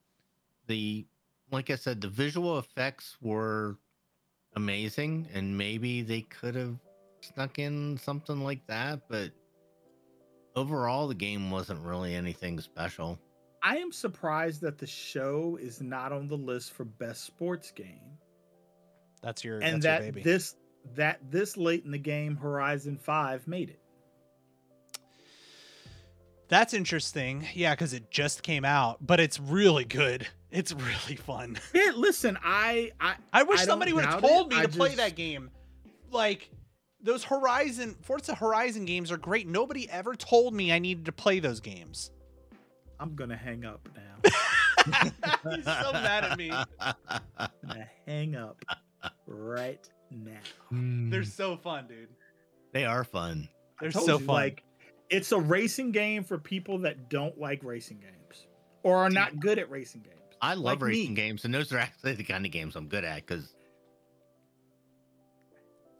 the 0.67 1.05
like 1.51 1.69
I 1.69 1.75
said, 1.75 2.01
the 2.01 2.09
visual 2.09 2.57
effects 2.57 3.17
were 3.21 3.77
amazing, 4.55 5.27
and 5.33 5.57
maybe 5.57 6.01
they 6.01 6.21
could 6.21 6.55
have 6.55 6.77
snuck 7.21 7.59
in 7.59 7.97
something 7.97 8.41
like 8.41 8.65
that, 8.67 9.01
but 9.09 9.31
overall, 10.55 11.07
the 11.07 11.15
game 11.15 11.51
wasn't 11.51 11.79
really 11.81 12.15
anything 12.15 12.59
special. 12.59 13.19
I 13.61 13.77
am 13.77 13.91
surprised 13.91 14.61
that 14.61 14.77
the 14.77 14.87
show 14.87 15.57
is 15.59 15.81
not 15.81 16.11
on 16.11 16.27
the 16.27 16.37
list 16.37 16.73
for 16.73 16.85
best 16.85 17.23
sports 17.25 17.71
game. 17.71 18.17
That's 19.21 19.43
your 19.43 19.59
and 19.59 19.81
that's 19.81 19.85
your 19.85 19.91
that 19.93 20.01
baby. 20.01 20.21
this 20.21 20.55
that 20.95 21.19
this 21.31 21.57
late 21.57 21.83
in 21.83 21.91
the 21.91 21.97
game 21.97 22.37
Horizon 22.37 22.97
5 22.97 23.47
made 23.47 23.69
it. 23.69 23.79
That's 26.47 26.73
interesting. 26.73 27.47
Yeah, 27.53 27.73
because 27.73 27.93
it 27.93 28.11
just 28.11 28.43
came 28.43 28.65
out, 28.65 29.05
but 29.05 29.19
it's 29.19 29.39
really 29.39 29.85
good. 29.85 30.27
It's 30.51 30.71
really 30.73 31.15
fun. 31.17 31.57
Yeah, 31.73 31.91
listen, 31.95 32.37
I 32.43 32.91
I 32.99 33.15
I 33.33 33.43
wish 33.43 33.61
I 33.61 33.65
somebody 33.65 33.93
would 33.93 34.05
have 34.05 34.21
doubt 34.21 34.23
it. 34.23 34.33
told 34.33 34.49
me 34.51 34.57
I 34.57 34.61
to 34.63 34.69
play 34.69 34.95
that 34.95 35.15
game. 35.15 35.49
Like 36.11 36.49
those 37.01 37.23
Horizon 37.23 37.95
Forza 38.01 38.35
Horizon 38.35 38.85
games 38.85 39.11
are 39.11 39.17
great. 39.17 39.47
Nobody 39.47 39.89
ever 39.89 40.15
told 40.15 40.53
me 40.53 40.71
I 40.71 40.79
needed 40.79 41.05
to 41.05 41.11
play 41.11 41.39
those 41.39 41.59
games. 41.59 42.11
I'm 42.99 43.15
going 43.15 43.29
to 43.29 43.35
hang 43.35 43.65
up 43.65 43.89
now. 43.95 44.31
He's 45.55 45.65
so 45.65 45.91
mad 45.93 46.23
at 46.23 46.37
me. 46.37 46.51
I'm 46.51 46.95
going 47.65 47.79
to 47.79 47.89
hang 48.05 48.35
up 48.35 48.63
right 49.27 49.87
now. 50.11 50.39
They're 50.71 51.21
Mm. 51.23 51.25
so 51.25 51.57
fun, 51.57 51.87
dude. 51.87 52.07
they 52.71 52.85
are 52.85 53.03
fun. 53.03 53.49
They're 53.81 53.91
so 53.91 54.19
you, 54.19 54.25
fun. 54.25 54.35
Like 54.35 54.63
it's 55.09 55.31
a 55.31 55.39
racing 55.39 55.91
game 55.91 56.23
for 56.23 56.37
people 56.37 56.79
that 56.79 57.09
don't 57.09 57.39
like 57.39 57.63
racing 57.63 57.99
games 57.99 58.47
or 58.83 58.97
are 58.97 59.09
not 59.09 59.39
good 59.39 59.59
at 59.59 59.69
racing 59.69 60.01
games. 60.01 60.15
I 60.41 60.53
love 60.53 60.65
Like 60.65 60.81
me. 60.81 60.87
racing 60.99 61.13
games, 61.15 61.45
and 61.45 61.53
those 61.53 61.71
are 61.71 61.77
actually 61.77 62.13
the 62.13 62.23
kind 62.23 62.45
of 62.45 62.51
games 62.51 62.75
I'm 62.75 62.87
good 62.87 63.03
at 63.03 63.25
because 63.25 63.53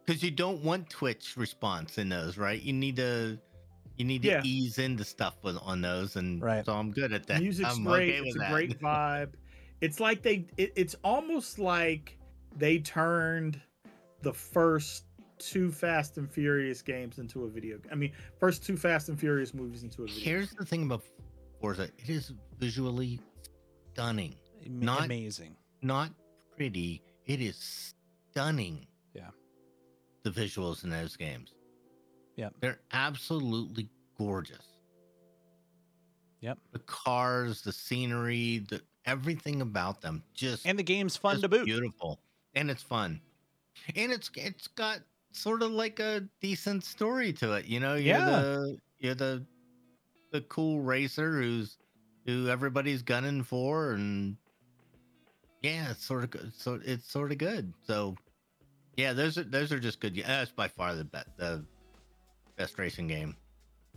because 0.06 0.22
you 0.22 0.30
don't 0.32 0.64
want 0.64 0.90
Twitch 0.90 1.36
response 1.36 1.98
in 1.98 2.10
those, 2.10 2.38
right? 2.38 2.62
You 2.62 2.74
need 2.74 2.96
to 2.98 3.40
you 3.98 4.06
need 4.06 4.24
to 4.24 4.28
Yeah. 4.28 4.42
ease 4.44 4.78
into 4.78 5.06
stuff 5.06 5.36
with, 5.42 5.58
on 5.62 5.82
those, 5.82 6.16
and 6.18 6.42
Right. 6.42 6.66
so 6.66 6.74
I'm 6.74 6.92
good 6.92 7.14
at 7.14 7.26
that. 7.28 7.42
Music's 7.42 7.78
I'm 7.78 7.84
great. 7.86 8.10
okay 8.16 8.28
it's 8.28 8.36
a 8.36 8.40
that. 8.40 8.52
great 8.52 8.80
vibe. 8.82 9.30
It's 9.82 10.00
like 10.00 10.22
they. 10.22 10.46
It, 10.58 10.74
it's 10.76 10.96
almost 11.04 11.60
like 11.60 12.18
they 12.58 12.80
turned 12.80 13.60
the 14.22 14.34
first 14.34 15.04
two 15.40 15.72
Fast 15.72 16.18
and 16.18 16.30
Furious 16.32 16.82
games 16.82 17.20
into 17.20 17.44
a 17.46 17.50
video. 17.50 17.78
I 17.92 17.96
mean, 17.96 18.12
first 18.40 18.66
two 18.66 18.78
Fast 18.78 19.10
and 19.10 19.20
Furious 19.20 19.54
movies 19.54 19.84
into 19.84 20.04
a 20.04 20.08
video. 20.08 20.24
Here's 20.24 20.52
the 20.52 20.66
thing 20.66 20.84
about 20.84 21.04
Forza: 21.62 21.84
it 21.98 22.10
is 22.10 22.34
visually 22.60 23.20
stunning, 23.94 24.36
Not- 24.68 25.06
amazing. 25.06 25.56
not 25.82 26.10
pretty. 26.56 27.02
It 27.26 27.42
is 27.42 27.94
stunning. 28.32 28.86
Yeah. 29.14 29.30
the 30.24 30.30
visuals 30.32 30.84
in 30.84 30.90
those 30.90 31.16
games. 31.16 31.54
Yeah, 32.36 32.50
they're 32.60 32.80
absolutely 32.92 33.90
gorgeous. 34.18 34.66
Yep. 36.42 36.58
the 36.74 36.80
cars, 36.80 37.62
the 37.62 37.72
scenery, 37.72 38.60
the 38.70 38.82
everything 39.06 39.62
about 39.62 40.02
them 40.02 40.24
just 40.34 40.66
And 40.68 40.78
the 40.78 40.84
game's 40.84 41.16
fun 41.16 41.42
to 41.42 41.48
boot. 41.50 41.66
Beautiful, 41.66 42.20
and 42.54 42.70
it's 42.70 42.84
fun, 42.84 43.22
and 43.96 44.12
it's 44.12 44.30
it's 44.36 44.68
got 44.68 45.00
sort 45.38 45.62
of 45.62 45.72
like 45.72 46.00
a 46.00 46.22
decent 46.42 46.84
story 46.84 47.34
to 47.34 47.54
it. 47.54 47.66
You 47.66 47.80
know, 47.80 47.96
you're 47.96 48.18
Yeah. 48.18 48.26
the 48.30 48.78
you're 49.00 49.16
the 49.16 49.46
the 50.32 50.42
cool 50.42 50.82
racer 50.82 51.40
who's 51.42 51.78
who 52.26 52.50
everybody's 52.50 53.02
gunning 53.04 53.44
for, 53.44 53.92
and 53.94 54.36
yeah, 55.62 55.92
it's 55.92 56.04
sort 56.06 56.24
of 56.24 56.32
good. 56.32 56.54
So 56.56 56.80
it's 56.84 57.10
sort 57.10 57.32
of 57.32 57.38
good. 57.38 57.74
So 57.86 58.16
yeah, 58.98 59.14
those 59.14 59.38
are 59.38 59.44
those 59.44 59.72
are 59.72 59.80
just 59.80 60.00
good. 60.00 60.16
Yeah, 60.16 60.28
that's 60.28 60.52
by 60.52 60.68
far 60.68 60.96
the 60.96 61.04
best 61.06 61.28
the 61.38 61.64
best 62.56 62.78
racing 62.80 63.08
game. 63.08 63.36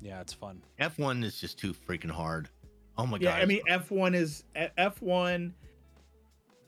Yeah, 0.00 0.20
it's 0.20 0.32
fun. 0.32 0.62
F1 0.80 1.24
is 1.24 1.40
just 1.40 1.58
too 1.58 1.72
freaking 1.74 2.10
hard. 2.10 2.48
Oh 2.96 3.06
my 3.06 3.16
yeah, 3.20 3.32
god! 3.32 3.42
I 3.42 3.46
mean 3.46 3.62
F1 3.68 4.14
is 4.14 4.44
F1, 4.56 5.52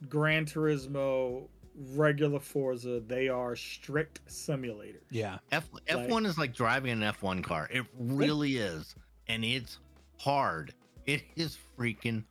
Gran 0.09 0.45
Turismo, 0.45 1.47
regular 1.75 2.39
Forza. 2.39 2.99
They 2.99 3.29
are 3.29 3.55
strict 3.55 4.25
simulators. 4.27 5.03
Yeah. 5.09 5.39
F 5.51 5.69
F1 5.87 6.25
is 6.25 6.37
like 6.37 6.53
driving 6.53 6.91
an 6.91 7.13
F1 7.13 7.43
car. 7.43 7.69
It 7.71 7.85
really 7.97 8.57
is, 8.57 8.95
and 9.27 9.43
it's 9.43 9.79
hard. 10.17 10.73
It 11.05 11.23
is 11.35 11.57
freaking 11.77 12.23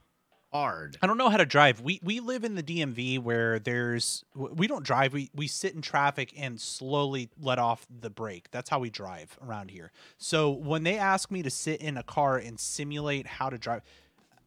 hard. 0.53 0.97
I 1.03 1.07
don't 1.07 1.18
know 1.18 1.28
how 1.28 1.36
to 1.36 1.47
drive. 1.47 1.80
We 1.80 2.01
we 2.03 2.20
live 2.20 2.45
in 2.45 2.55
the 2.55 2.62
DMV 2.62 3.20
where 3.20 3.59
there's 3.59 4.24
we 4.34 4.66
don't 4.66 4.84
drive. 4.84 5.12
We 5.12 5.30
we 5.34 5.47
sit 5.47 5.74
in 5.74 5.82
traffic 5.82 6.32
and 6.36 6.61
slowly 6.61 7.30
let 7.41 7.59
off 7.59 7.86
the 8.01 8.11
brake. 8.11 8.49
That's 8.51 8.70
how 8.70 8.78
we 8.78 8.91
drive 8.91 9.38
around 9.47 9.70
here. 9.70 9.93
So 10.18 10.51
when 10.51 10.82
they 10.82 10.99
ask 10.99 11.30
me 11.30 11.43
to 11.43 11.51
sit 11.51 11.80
in 11.80 11.97
a 11.97 12.03
car 12.03 12.36
and 12.36 12.59
simulate 12.59 13.26
how 13.26 13.51
to 13.51 13.59
drive, 13.59 13.82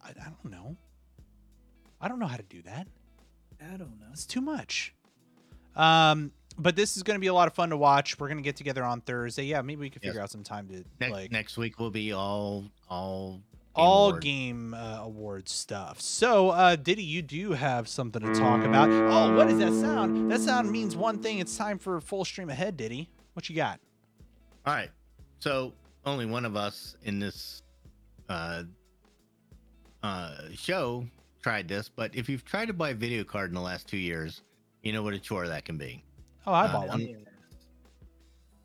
I, 0.03 0.09
I 0.09 0.29
don't 0.43 0.51
know. 0.51 0.77
I 2.01 2.07
don't 2.07 2.19
know 2.19 2.27
how 2.27 2.37
to 2.37 2.43
do 2.43 2.61
that. 2.63 2.87
I 3.61 3.77
don't 3.77 3.99
know. 3.99 4.07
It's 4.11 4.25
too 4.25 4.41
much. 4.41 4.93
Um, 5.75 6.31
but 6.57 6.75
this 6.75 6.97
is 6.97 7.03
going 7.03 7.15
to 7.15 7.21
be 7.21 7.27
a 7.27 7.33
lot 7.33 7.47
of 7.47 7.53
fun 7.53 7.69
to 7.71 7.77
watch. 7.77 8.19
We're 8.19 8.27
going 8.27 8.37
to 8.37 8.43
get 8.43 8.55
together 8.55 8.83
on 8.83 9.01
Thursday. 9.01 9.45
Yeah, 9.45 9.61
maybe 9.61 9.81
we 9.81 9.89
could 9.89 10.03
Yes. 10.03 10.09
figure 10.11 10.21
out 10.21 10.29
some 10.29 10.43
time 10.43 10.67
to 10.67 10.83
Next, 10.99 11.11
like 11.11 11.31
next 11.31 11.57
week 11.57 11.79
will 11.79 11.89
be 11.89 12.13
all 12.13 12.65
all 12.89 13.41
all 13.75 14.09
award. 14.09 14.21
game 14.23 14.73
uh, 14.75 14.99
awards 15.01 15.51
stuff. 15.51 15.99
So, 15.99 16.49
uh, 16.51 16.75
Diddy, 16.75 17.03
you 17.03 17.23
do 17.23 17.53
have 17.53 17.87
something 17.87 18.21
to 18.21 18.31
talk 18.35 18.63
about. 18.63 18.87
Oh, 18.91 19.35
what 19.35 19.49
is 19.49 19.57
that 19.57 19.73
sound? 19.73 20.29
That 20.31 20.41
sound 20.41 20.69
means 20.71 20.95
one 20.95 21.17
thing. 21.17 21.39
It's 21.39 21.57
time 21.57 21.79
for 21.79 21.99
full 21.99 22.23
stream 22.23 22.51
ahead, 22.51 22.77
Diddy. 22.77 23.09
What 23.33 23.49
you 23.49 23.55
got? 23.55 23.79
All 24.67 24.75
right. 24.75 24.91
So 25.39 25.73
only 26.05 26.27
one 26.27 26.45
of 26.45 26.55
us 26.55 26.95
in 27.03 27.17
this 27.17 27.63
uh, 28.29 28.63
uh, 30.03 30.35
show 30.53 31.07
tried 31.43 31.67
this, 31.67 31.89
but 31.89 32.15
if 32.15 32.29
you've 32.29 32.45
tried 32.45 32.67
to 32.67 32.73
buy 32.73 32.89
a 32.89 32.93
video 32.95 33.23
card 33.23 33.49
in 33.51 33.55
the 33.55 33.61
last 33.61 33.87
two 33.87 33.97
years, 33.97 34.41
you 34.81 34.93
know 34.93 35.03
what 35.03 35.13
a 35.13 35.19
chore 35.19 35.47
that 35.47 35.65
can 35.65 35.77
be. 35.77 36.03
Oh, 36.47 36.53
I 36.53 36.65
Uh, 36.65 36.71
bought 36.73 36.87
one. 36.87 37.01
um, 37.01 37.07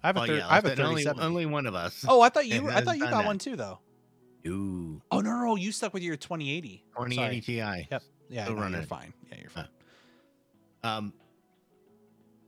I 0.02 0.06
have 0.06 0.16
a, 0.16 0.20
Oh, 0.22 0.26
thir- 0.26 0.36
yeah, 0.38 0.48
I 0.48 0.54
have 0.54 0.64
a 0.64 0.68
said 0.68 0.80
only, 0.80 1.04
37. 1.04 1.22
only 1.22 1.46
one 1.46 1.66
of 1.66 1.74
us. 1.74 2.04
oh, 2.08 2.20
I 2.20 2.28
thought 2.28 2.46
you. 2.46 2.66
has 2.68 2.82
I 2.82 2.84
thought 2.84 2.96
you 2.98 3.04
got 3.04 3.10
that. 3.10 3.26
one 3.26 3.38
too, 3.38 3.56
though. 3.56 3.80
Ooh, 4.46 5.02
Oh 5.10 5.20
no, 5.20 5.30
no, 5.32 5.44
no, 5.44 5.56
you 5.56 5.72
stuck 5.72 5.92
with 5.92 6.02
your 6.04 6.16
2080. 6.16 6.84
2080 6.96 7.40
Sorry. 7.40 7.40
Ti. 7.82 7.88
Yep. 7.90 8.02
Yeah, 8.30 8.48
no, 8.48 8.66
you're 8.68 8.82
fine. 8.82 9.12
Yeah, 9.30 9.38
you're 9.40 9.50
fine. 9.50 9.68
Um, 10.84 11.12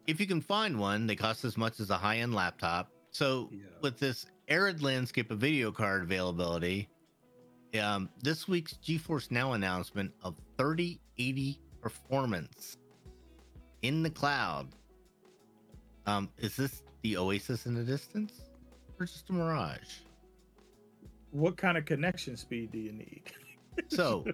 if 0.07 0.21
you 0.21 0.27
can 0.27 0.41
find 0.41 0.79
one, 0.79 1.07
they 1.07 1.17
cost 1.17 1.45
as 1.45 1.57
much 1.57 1.81
as 1.81 1.91
a 1.91 1.97
high-end 1.97 2.35
laptop. 2.35 2.91
So 3.11 3.49
Yeah. 3.53 3.65
with 3.83 3.99
this 3.99 4.27
arid 4.49 4.83
landscape 4.83 5.31
of 5.31 5.39
video 5.39 5.73
card 5.73 6.03
availability, 6.03 6.89
um, 7.79 8.09
this 8.23 8.49
week's 8.49 8.75
GeForce 8.75 9.31
Now 9.31 9.53
announcement 9.53 10.13
of 10.23 10.37
3080 10.59 11.61
performance 11.81 12.77
in 13.83 14.03
the 14.03 14.11
cloud. 14.11 14.69
Um, 16.07 16.29
is 16.39 16.57
this 16.57 16.83
the 17.03 17.17
Oasis 17.17 17.67
in 17.67 17.75
the 17.75 17.83
distance, 17.83 18.33
or 18.99 19.07
just 19.07 19.29
a 19.31 19.33
mirage? 19.33 20.01
What 21.31 21.57
kind 21.57 21.79
of 21.79 21.85
connection 21.85 22.37
speed 22.37 22.73
do 22.73 22.79
you 22.79 22.93
need? 22.93 23.23
So, 23.89 24.25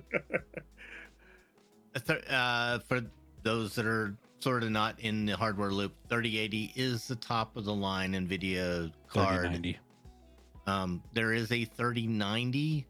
uh, 2.30 2.78
for 2.80 3.02
those 3.42 3.74
that 3.74 3.86
are 3.86 4.16
sort 4.40 4.62
of 4.62 4.70
not 4.70 4.98
in 5.00 5.26
the 5.26 5.36
hardware 5.36 5.70
loop, 5.70 5.92
3080 6.08 6.72
is 6.74 7.06
the 7.06 7.16
top 7.16 7.56
of 7.56 7.64
the 7.64 7.74
line 7.74 8.12
NVIDIA 8.12 8.92
card. 9.08 9.40
3090. 9.40 9.78
Um, 10.66 11.02
there 11.12 11.32
is 11.32 11.52
a 11.52 11.64
3090, 11.64 12.86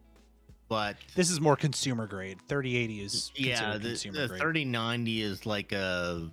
but 0.69 0.97
This 1.15 1.29
is 1.29 1.39
more 1.39 1.55
consumer 1.55 2.07
grade. 2.07 2.39
3080 2.47 3.01
is 3.01 3.31
yeah, 3.35 3.77
the, 3.77 3.89
the 3.89 4.27
3090 4.27 5.21
is 5.21 5.45
like 5.45 5.71
a 5.71 6.29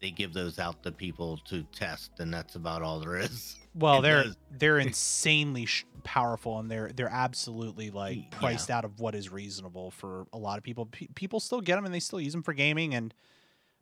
they 0.00 0.10
give 0.10 0.32
those 0.32 0.58
out 0.58 0.82
to 0.82 0.92
people 0.92 1.38
to 1.48 1.62
test, 1.74 2.12
and 2.18 2.32
that's 2.32 2.54
about 2.54 2.82
all 2.82 3.00
there 3.00 3.18
is. 3.18 3.56
Well, 3.78 4.00
they're 4.00 4.22
does. 4.24 4.36
they're 4.52 4.78
insanely 4.88 5.66
sh- 5.66 5.84
powerful, 6.02 6.58
and 6.58 6.70
they're 6.70 6.90
they're 6.94 7.10
absolutely 7.12 7.90
like 7.90 8.30
priced 8.30 8.70
out 8.70 8.86
of 8.86 9.00
what 9.00 9.14
is 9.14 9.30
reasonable 9.30 9.90
for 9.90 10.26
a 10.32 10.38
lot 10.38 10.56
of 10.56 10.64
people. 10.64 10.86
Pe 10.86 11.08
people 11.14 11.40
still 11.40 11.60
get 11.60 11.76
them, 11.76 11.84
and 11.84 11.92
they 11.92 12.00
still 12.00 12.18
use 12.18 12.32
them 12.32 12.42
for 12.42 12.54
gaming, 12.54 12.94
and 12.94 13.12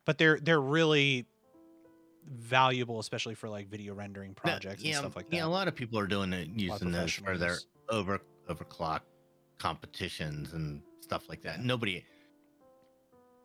but 0.04 0.18
they're 0.18 0.40
they're 0.40 0.60
really 0.60 1.26
valuable, 2.26 2.98
especially 2.98 3.36
for 3.36 3.48
like 3.48 3.68
video 3.68 3.94
rendering 3.94 4.34
projects 4.34 4.82
and 4.82 4.90
yeah, 4.90 4.98
stuff 4.98 5.14
like 5.14 5.30
that. 5.30 5.36
Yeah, 5.36 5.44
a 5.44 5.46
lot 5.46 5.68
of 5.68 5.76
people 5.76 6.00
are 6.00 6.08
doing 6.08 6.32
it 6.32 6.48
A 6.48 6.68
lot 6.68 6.80
of 6.80 6.88
using 6.88 6.90
those 6.90 7.12
for 7.12 7.38
their 7.38 7.58
over 7.88 8.20
overclock 8.50 9.02
competitions 9.58 10.52
and 10.52 10.82
stuff 11.00 11.28
like 11.28 11.42
that. 11.42 11.60
Nobody 11.60 12.04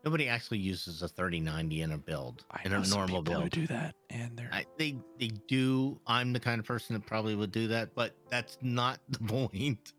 nobody 0.03 0.27
actually 0.27 0.59
uses 0.59 1.01
a 1.01 1.07
3090 1.07 1.81
in 1.81 1.91
a 1.91 1.97
build 1.97 2.45
I 2.51 2.61
in 2.63 2.73
a 2.73 2.85
normal 2.87 3.21
build. 3.21 3.49
do 3.51 3.67
that, 3.67 3.95
and 4.09 4.37
they're 4.37 4.49
I, 4.51 4.65
they 4.77 4.97
they 5.19 5.31
do. 5.47 5.99
I'm 6.07 6.33
the 6.33 6.39
kind 6.39 6.59
of 6.59 6.65
person 6.65 6.93
that 6.93 7.05
probably 7.05 7.35
would 7.35 7.51
do 7.51 7.67
that, 7.69 7.93
but 7.95 8.15
that's 8.29 8.57
not 8.61 8.99
the 9.09 9.19
point. 9.19 9.93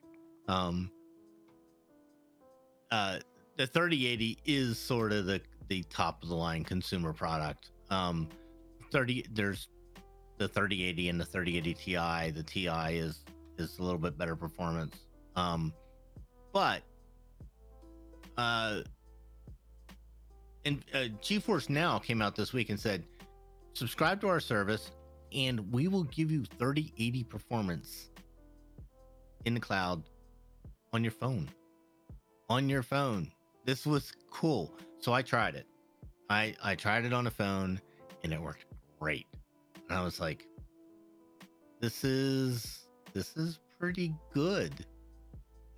Um, 0.48 0.90
uh, 2.90 3.18
the 3.56 3.66
3080 3.66 4.38
is 4.44 4.78
sort 4.78 5.12
of 5.12 5.26
the 5.26 5.40
the 5.68 5.82
top 5.84 6.22
of 6.22 6.28
the 6.28 6.34
line 6.34 6.64
consumer 6.64 7.12
product. 7.12 7.70
Um, 7.90 8.28
30 8.90 9.26
there's 9.32 9.68
the 10.38 10.48
3080 10.48 11.10
and 11.10 11.20
the 11.20 11.24
3080 11.24 11.74
Ti. 11.74 12.30
The 12.30 12.42
Ti 12.42 12.98
is 12.98 13.24
is 13.58 13.78
a 13.78 13.82
little 13.82 13.98
bit 13.98 14.16
better 14.16 14.34
performance. 14.34 14.96
Um, 15.36 15.72
but 16.52 16.82
uh, 18.36 18.82
and 20.64 20.84
uh, 20.94 20.98
GeForce 21.22 21.68
Now 21.68 21.98
came 21.98 22.20
out 22.22 22.36
this 22.36 22.52
week 22.52 22.70
and 22.70 22.78
said, 22.78 23.04
subscribe 23.74 24.20
to 24.20 24.28
our 24.28 24.40
service, 24.40 24.90
and 25.34 25.72
we 25.72 25.88
will 25.88 26.04
give 26.04 26.30
you 26.30 26.44
3080 26.58 27.24
performance 27.24 28.10
in 29.44 29.54
the 29.54 29.60
cloud 29.60 30.02
on 30.92 31.02
your 31.02 31.12
phone. 31.12 31.48
On 32.48 32.68
your 32.68 32.82
phone. 32.82 33.30
This 33.64 33.86
was 33.86 34.12
cool. 34.30 34.72
So 34.98 35.12
I 35.12 35.22
tried 35.22 35.54
it. 35.54 35.66
I 36.28 36.54
I 36.62 36.74
tried 36.74 37.04
it 37.04 37.12
on 37.12 37.26
a 37.26 37.30
phone, 37.30 37.80
and 38.22 38.32
it 38.32 38.40
worked 38.40 38.64
great. 38.98 39.26
And 39.88 39.98
I 39.98 40.02
was 40.02 40.20
like, 40.20 40.46
this 41.80 42.04
is 42.04 42.86
this 43.12 43.36
is 43.36 43.58
pretty 43.78 44.14
good. 44.32 44.86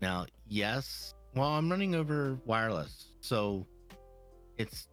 Now, 0.03 0.27
yes, 0.49 1.15
well, 1.37 1.49
I'm 1.49 1.71
running 1.71 1.95
over 1.95 2.37
wireless, 2.45 3.13
so 3.21 3.65
it's 4.59 4.89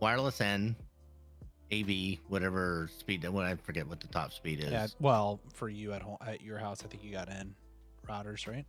wireless 0.00 0.40
N, 0.40 0.74
AV, 1.70 2.18
whatever 2.28 2.88
speed. 2.98 3.28
What 3.28 3.44
I 3.44 3.56
forget 3.56 3.86
what 3.86 4.00
the 4.00 4.08
top 4.08 4.32
speed 4.32 4.60
is. 4.60 4.72
yeah. 4.72 4.86
Well, 4.98 5.38
for 5.52 5.68
you 5.68 5.92
at 5.92 6.00
home 6.00 6.16
at 6.26 6.40
your 6.40 6.56
house, 6.56 6.82
I 6.82 6.88
think 6.88 7.04
you 7.04 7.12
got 7.12 7.28
N 7.28 7.54
routers, 8.08 8.48
right? 8.48 8.64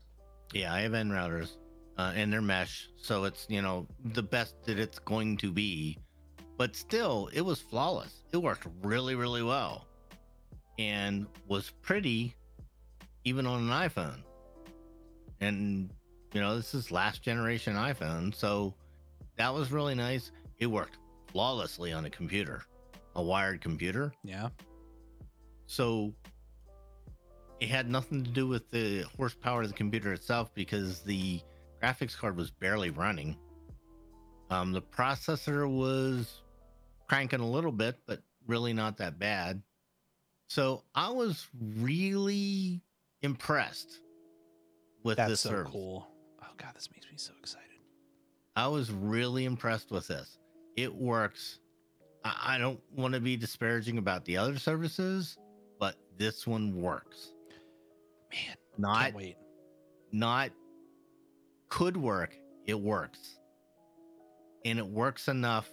Yeah, 0.53 0.73
I 0.73 0.81
have 0.81 0.93
N 0.93 1.09
routers, 1.09 1.51
uh, 1.97 2.11
and 2.13 2.31
they're 2.31 2.41
mesh, 2.41 2.89
so 2.97 3.23
it's 3.23 3.45
you 3.49 3.61
know 3.61 3.87
the 4.03 4.23
best 4.23 4.55
that 4.65 4.77
it's 4.77 4.99
going 4.99 5.37
to 5.37 5.51
be. 5.51 5.97
But 6.57 6.75
still, 6.75 7.29
it 7.33 7.41
was 7.41 7.61
flawless. 7.61 8.23
It 8.33 8.37
worked 8.37 8.67
really, 8.83 9.15
really 9.15 9.43
well, 9.43 9.87
and 10.77 11.25
was 11.47 11.71
pretty, 11.81 12.35
even 13.23 13.47
on 13.47 13.69
an 13.69 13.89
iPhone. 13.89 14.23
And 15.41 15.91
you 16.33 16.41
know, 16.41 16.55
this 16.55 16.73
is 16.73 16.91
last 16.91 17.21
generation 17.21 17.75
iPhone, 17.75 18.33
so 18.33 18.73
that 19.37 19.53
was 19.53 19.71
really 19.71 19.95
nice. 19.95 20.31
It 20.59 20.67
worked 20.67 20.97
flawlessly 21.27 21.93
on 21.93 22.05
a 22.05 22.09
computer, 22.09 22.63
a 23.15 23.21
wired 23.21 23.61
computer. 23.61 24.13
Yeah. 24.23 24.49
so 25.65 26.13
it 27.59 27.69
had 27.69 27.89
nothing 27.89 28.23
to 28.23 28.29
do 28.29 28.47
with 28.47 28.69
the 28.69 29.03
horsepower 29.17 29.61
of 29.61 29.69
the 29.69 29.73
computer 29.73 30.11
itself 30.11 30.53
because 30.53 31.01
the 31.01 31.39
graphics 31.81 32.17
card 32.17 32.35
was 32.35 32.51
barely 32.51 32.89
running. 32.89 33.37
Um, 34.49 34.73
the 34.73 34.81
processor 34.81 35.69
was 35.69 36.41
cranking 37.07 37.39
a 37.39 37.49
little 37.49 37.71
bit, 37.71 37.97
but 38.05 38.19
really 38.45 38.73
not 38.73 38.97
that 38.97 39.17
bad. 39.17 39.61
So 40.47 40.83
I 40.93 41.09
was 41.09 41.47
really 41.79 42.81
impressed 43.21 44.01
with 45.05 45.17
That's 45.17 45.29
this 45.31 45.39
so 45.41 45.49
service. 45.51 45.71
cool. 45.71 46.07
Oh 46.43 46.47
god, 46.57 46.73
this 46.75 46.89
makes 46.91 47.05
me 47.05 47.13
so 47.15 47.31
excited. 47.39 47.61
I 48.57 48.67
was 48.67 48.91
really 48.91 49.45
impressed 49.45 49.91
with 49.91 50.07
this. 50.07 50.37
It 50.75 50.93
works. 50.93 51.59
I, 52.25 52.55
I 52.55 52.57
don't 52.57 52.79
want 52.93 53.13
to 53.13 53.19
be 53.21 53.37
disparaging 53.37 53.97
about 53.97 54.25
the 54.25 54.35
other 54.37 54.57
services, 54.57 55.37
but 55.79 55.95
this 56.17 56.45
one 56.47 56.75
works. 56.81 57.31
Man, 58.31 58.55
Not 58.77 59.13
wait. 59.13 59.37
not 60.11 60.49
could 61.69 61.95
work. 61.95 62.35
It 62.65 62.79
works. 62.79 63.39
And 64.65 64.79
it 64.79 64.87
works 64.87 65.27
enough 65.27 65.69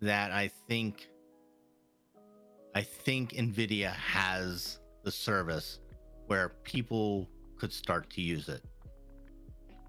that 0.00 0.32
I 0.32 0.50
think 0.66 1.08
I 2.74 2.82
think 2.82 3.32
Nvidia 3.32 3.92
has 3.92 4.78
the 5.04 5.10
service 5.10 5.80
where 6.26 6.50
people 6.62 7.28
could 7.60 7.72
start 7.72 8.10
to 8.10 8.20
use 8.22 8.48
it. 8.48 8.64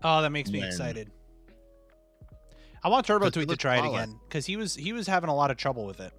Oh, 0.03 0.22
that 0.22 0.32
makes 0.32 0.49
me 0.49 0.59
when- 0.59 0.67
excited. 0.67 1.11
I 2.84 2.89
want 2.89 3.05
Turbo 3.05 3.30
Tweet 3.30 3.45
to 3.45 3.51
looks 3.51 3.61
try 3.61 3.78
it 3.78 3.88
again 3.88 4.19
because 4.28 4.45
he 4.45 4.57
was 4.57 4.74
he 4.76 4.91
was 4.91 5.05
having 5.05 5.30
a 5.30 5.36
lot 5.36 5.51
of 5.51 5.57
trouble 5.57 5.86
with 5.86 5.99
it. 5.99 6.11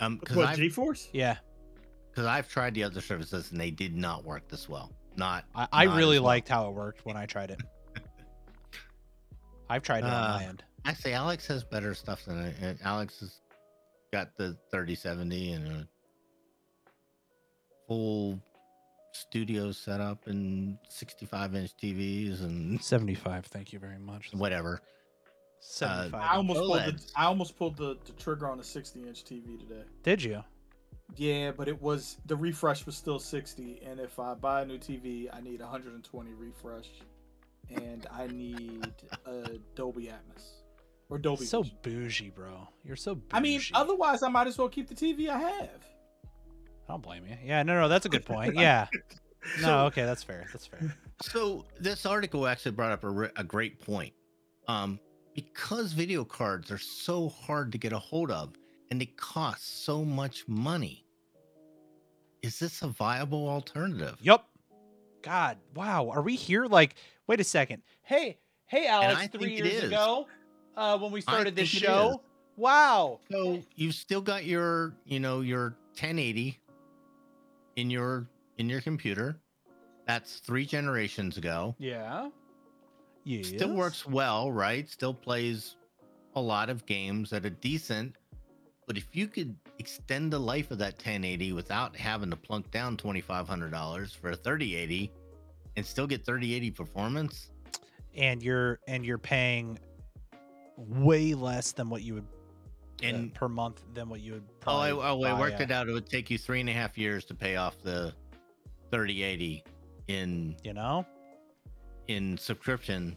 Um, 0.00 0.16
because 0.18 0.36
What 0.36 0.46
I've, 0.46 0.58
GeForce? 0.58 1.08
Yeah, 1.12 1.36
'cause 2.14 2.24
I've 2.24 2.48
tried 2.48 2.74
the 2.74 2.84
other 2.84 3.00
services 3.00 3.50
and 3.50 3.60
they 3.60 3.70
did 3.72 3.96
not 3.96 4.24
work 4.24 4.48
this 4.48 4.68
well. 4.68 4.92
Not 5.16 5.44
I, 5.56 5.66
I 5.72 5.84
not 5.86 5.96
really 5.96 6.16
as 6.16 6.20
well. 6.22 6.26
liked 6.28 6.48
how 6.48 6.68
it 6.68 6.74
worked 6.74 7.04
when 7.04 7.16
I 7.16 7.26
tried 7.26 7.50
it. 7.50 7.60
I've 9.68 9.82
tried 9.82 10.04
it 10.04 10.04
on 10.04 10.12
Uh, 10.12 10.36
my 10.38 10.44
end. 10.44 10.62
Actually, 10.84 11.14
Alex 11.14 11.46
has 11.48 11.64
better 11.64 11.92
stuff 11.94 12.24
than 12.24 12.38
I. 12.62 12.76
Alex 12.84 13.18
has 13.20 13.40
got 14.12 14.36
the 14.36 14.56
3070 14.70 15.52
and 15.52 15.66
a 15.66 15.88
full 17.88 18.40
studio 19.12 19.72
setup 19.72 20.26
and 20.26 20.78
65 20.88 21.54
inch 21.54 21.76
TVs 21.76 22.40
and 22.42 22.82
Seventy 22.82 23.14
five. 23.14 23.46
Thank 23.46 23.72
you 23.72 23.78
very 23.78 23.98
much. 23.98 24.30
whatever. 24.34 24.80
Seventy 25.60 26.08
I 26.08 26.10
five. 26.10 26.36
almost 26.36 26.60
pulled 26.60 26.78
the 26.78 27.02
I 27.16 27.24
almost 27.26 27.58
pulled 27.58 27.76
the, 27.76 27.96
the 28.04 28.12
trigger 28.12 28.48
on 28.48 28.60
a 28.60 28.64
60 28.64 29.00
inch 29.02 29.24
TV 29.24 29.58
today. 29.58 29.82
Did 30.02 30.22
you? 30.22 30.42
Yeah, 31.16 31.50
but 31.50 31.66
it 31.68 31.80
was 31.82 32.18
the 32.26 32.36
refresh 32.36 32.86
was 32.86 32.96
still 32.96 33.18
60, 33.18 33.82
and 33.84 33.98
if 33.98 34.18
I 34.20 34.34
buy 34.34 34.62
a 34.62 34.64
new 34.64 34.78
TV, 34.78 35.28
I 35.32 35.40
need 35.40 35.60
120 35.60 36.32
refresh, 36.34 36.88
and 37.68 38.06
I 38.12 38.28
need 38.28 38.92
a 39.26 39.58
Dolby 39.74 40.04
Atmos 40.04 40.44
or 41.08 41.18
Dolby. 41.18 41.44
So 41.46 41.62
Vision. 41.62 41.78
bougie, 41.82 42.30
bro. 42.30 42.68
You're 42.84 42.96
so. 42.96 43.16
Bougie. 43.16 43.26
I 43.32 43.40
mean, 43.40 43.60
otherwise 43.74 44.22
I 44.22 44.28
might 44.28 44.46
as 44.46 44.56
well 44.56 44.68
keep 44.68 44.88
the 44.88 44.94
TV 44.94 45.28
I 45.28 45.38
have. 45.38 45.84
I 46.90 46.94
don't 46.94 47.02
blame 47.02 47.24
you. 47.24 47.36
Yeah, 47.44 47.62
no, 47.62 47.80
no, 47.80 47.88
that's 47.88 48.04
a 48.04 48.08
good 48.08 48.24
point. 48.24 48.54
Yeah. 48.60 48.88
No, 49.62 49.86
okay, 49.86 50.04
that's 50.04 50.24
fair. 50.24 50.44
That's 50.52 50.66
fair. 50.66 50.94
So 51.22 51.64
this 51.78 52.04
article 52.04 52.46
actually 52.48 52.72
brought 52.72 52.90
up 52.90 53.04
a, 53.04 53.08
re- 53.08 53.30
a 53.36 53.44
great 53.44 53.80
point. 53.80 54.12
Um, 54.66 54.98
because 55.34 55.92
video 55.92 56.24
cards 56.24 56.70
are 56.70 56.78
so 56.78 57.28
hard 57.28 57.70
to 57.72 57.78
get 57.78 57.92
a 57.92 57.98
hold 57.98 58.30
of 58.32 58.54
and 58.90 59.00
they 59.00 59.06
cost 59.06 59.84
so 59.84 60.04
much 60.04 60.46
money, 60.48 61.06
is 62.42 62.58
this 62.58 62.82
a 62.82 62.88
viable 62.88 63.48
alternative? 63.48 64.18
Yep. 64.20 64.44
God, 65.22 65.58
wow. 65.74 66.10
Are 66.10 66.22
we 66.22 66.34
here? 66.34 66.66
Like, 66.66 66.96
wait 67.28 67.40
a 67.40 67.44
second. 67.44 67.82
Hey, 68.02 68.38
hey, 68.66 68.88
Alex. 68.88 69.28
Three 69.28 69.54
years 69.54 69.84
ago, 69.84 70.26
uh, 70.76 70.98
when 70.98 71.12
we 71.12 71.20
started 71.20 71.54
this 71.54 71.68
show. 71.68 72.20
Wow. 72.56 73.20
So 73.30 73.62
you've 73.76 73.94
still 73.94 74.20
got 74.20 74.44
your, 74.44 74.92
you 75.06 75.20
know, 75.20 75.40
your 75.40 75.76
1080 75.94 76.59
in 77.76 77.90
your 77.90 78.26
in 78.58 78.68
your 78.68 78.80
computer. 78.80 79.36
That's 80.06 80.40
three 80.40 80.66
generations 80.66 81.36
ago. 81.36 81.74
Yeah. 81.78 82.30
Yeah. 83.24 83.42
Still 83.42 83.74
works 83.74 84.06
well, 84.06 84.50
right? 84.50 84.88
Still 84.88 85.14
plays 85.14 85.76
a 86.34 86.40
lot 86.40 86.70
of 86.70 86.86
games 86.86 87.32
at 87.32 87.44
a 87.44 87.50
decent. 87.50 88.16
But 88.86 88.96
if 88.96 89.14
you 89.14 89.28
could 89.28 89.54
extend 89.78 90.32
the 90.32 90.38
life 90.38 90.70
of 90.70 90.78
that 90.78 90.94
1080 90.94 91.52
without 91.52 91.94
having 91.96 92.30
to 92.30 92.36
plunk 92.36 92.70
down 92.72 92.96
$2,500 92.96 94.16
for 94.16 94.30
a 94.30 94.36
3080 94.36 95.12
and 95.76 95.86
still 95.86 96.06
get 96.06 96.24
3080 96.24 96.72
performance, 96.72 97.50
and 98.16 98.42
you're 98.42 98.80
and 98.88 99.06
you're 99.06 99.18
paying 99.18 99.78
way 100.76 101.34
less 101.34 101.72
than 101.72 101.88
what 101.88 102.02
you 102.02 102.14
would 102.14 102.26
and 103.02 103.30
uh, 103.30 103.38
per 103.38 103.48
month 103.48 103.82
than 103.94 104.08
what 104.08 104.20
you 104.20 104.34
would. 104.34 104.44
Oh, 104.66 104.76
I, 104.78 104.90
oh, 104.90 105.22
I 105.22 105.38
worked 105.38 105.60
a- 105.60 105.64
it 105.64 105.70
out. 105.70 105.88
It 105.88 105.92
would 105.92 106.08
take 106.08 106.30
you 106.30 106.38
three 106.38 106.60
and 106.60 106.68
a 106.68 106.72
half 106.72 106.96
years 106.98 107.24
to 107.26 107.34
pay 107.34 107.56
off 107.56 107.80
the 107.82 108.12
3080 108.90 109.62
in 110.08 110.56
You 110.64 110.74
know. 110.74 111.06
in 112.08 112.36
subscription 112.38 113.16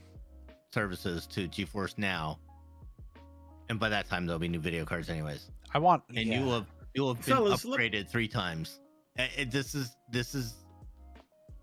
services 0.73 1.27
to 1.27 1.47
GeForce 1.47 1.97
Now, 1.97 2.39
and 3.69 3.79
by 3.79 3.89
that 3.89 4.07
time 4.07 4.25
there'll 4.25 4.39
be 4.39 4.47
new 4.47 4.59
video 4.59 4.85
cards 4.85 5.09
anyways, 5.09 5.49
I 5.73 5.79
want. 5.79 6.03
and 6.09 6.17
yeah. 6.19 6.39
you 6.39 6.45
will 6.45 6.53
have 6.53 6.67
you 6.93 7.01
will 7.03 7.13
have 7.15 7.25
been 7.25 7.35
Fellas, 7.35 7.65
look- 7.65 7.79
upgraded 7.79 8.09
three 8.09 8.27
times. 8.27 8.79
Uh, 9.17 9.23
uh, 9.39 9.45
this 9.49 9.75
is 9.75 9.95
this 10.11 10.33
is 10.35 10.55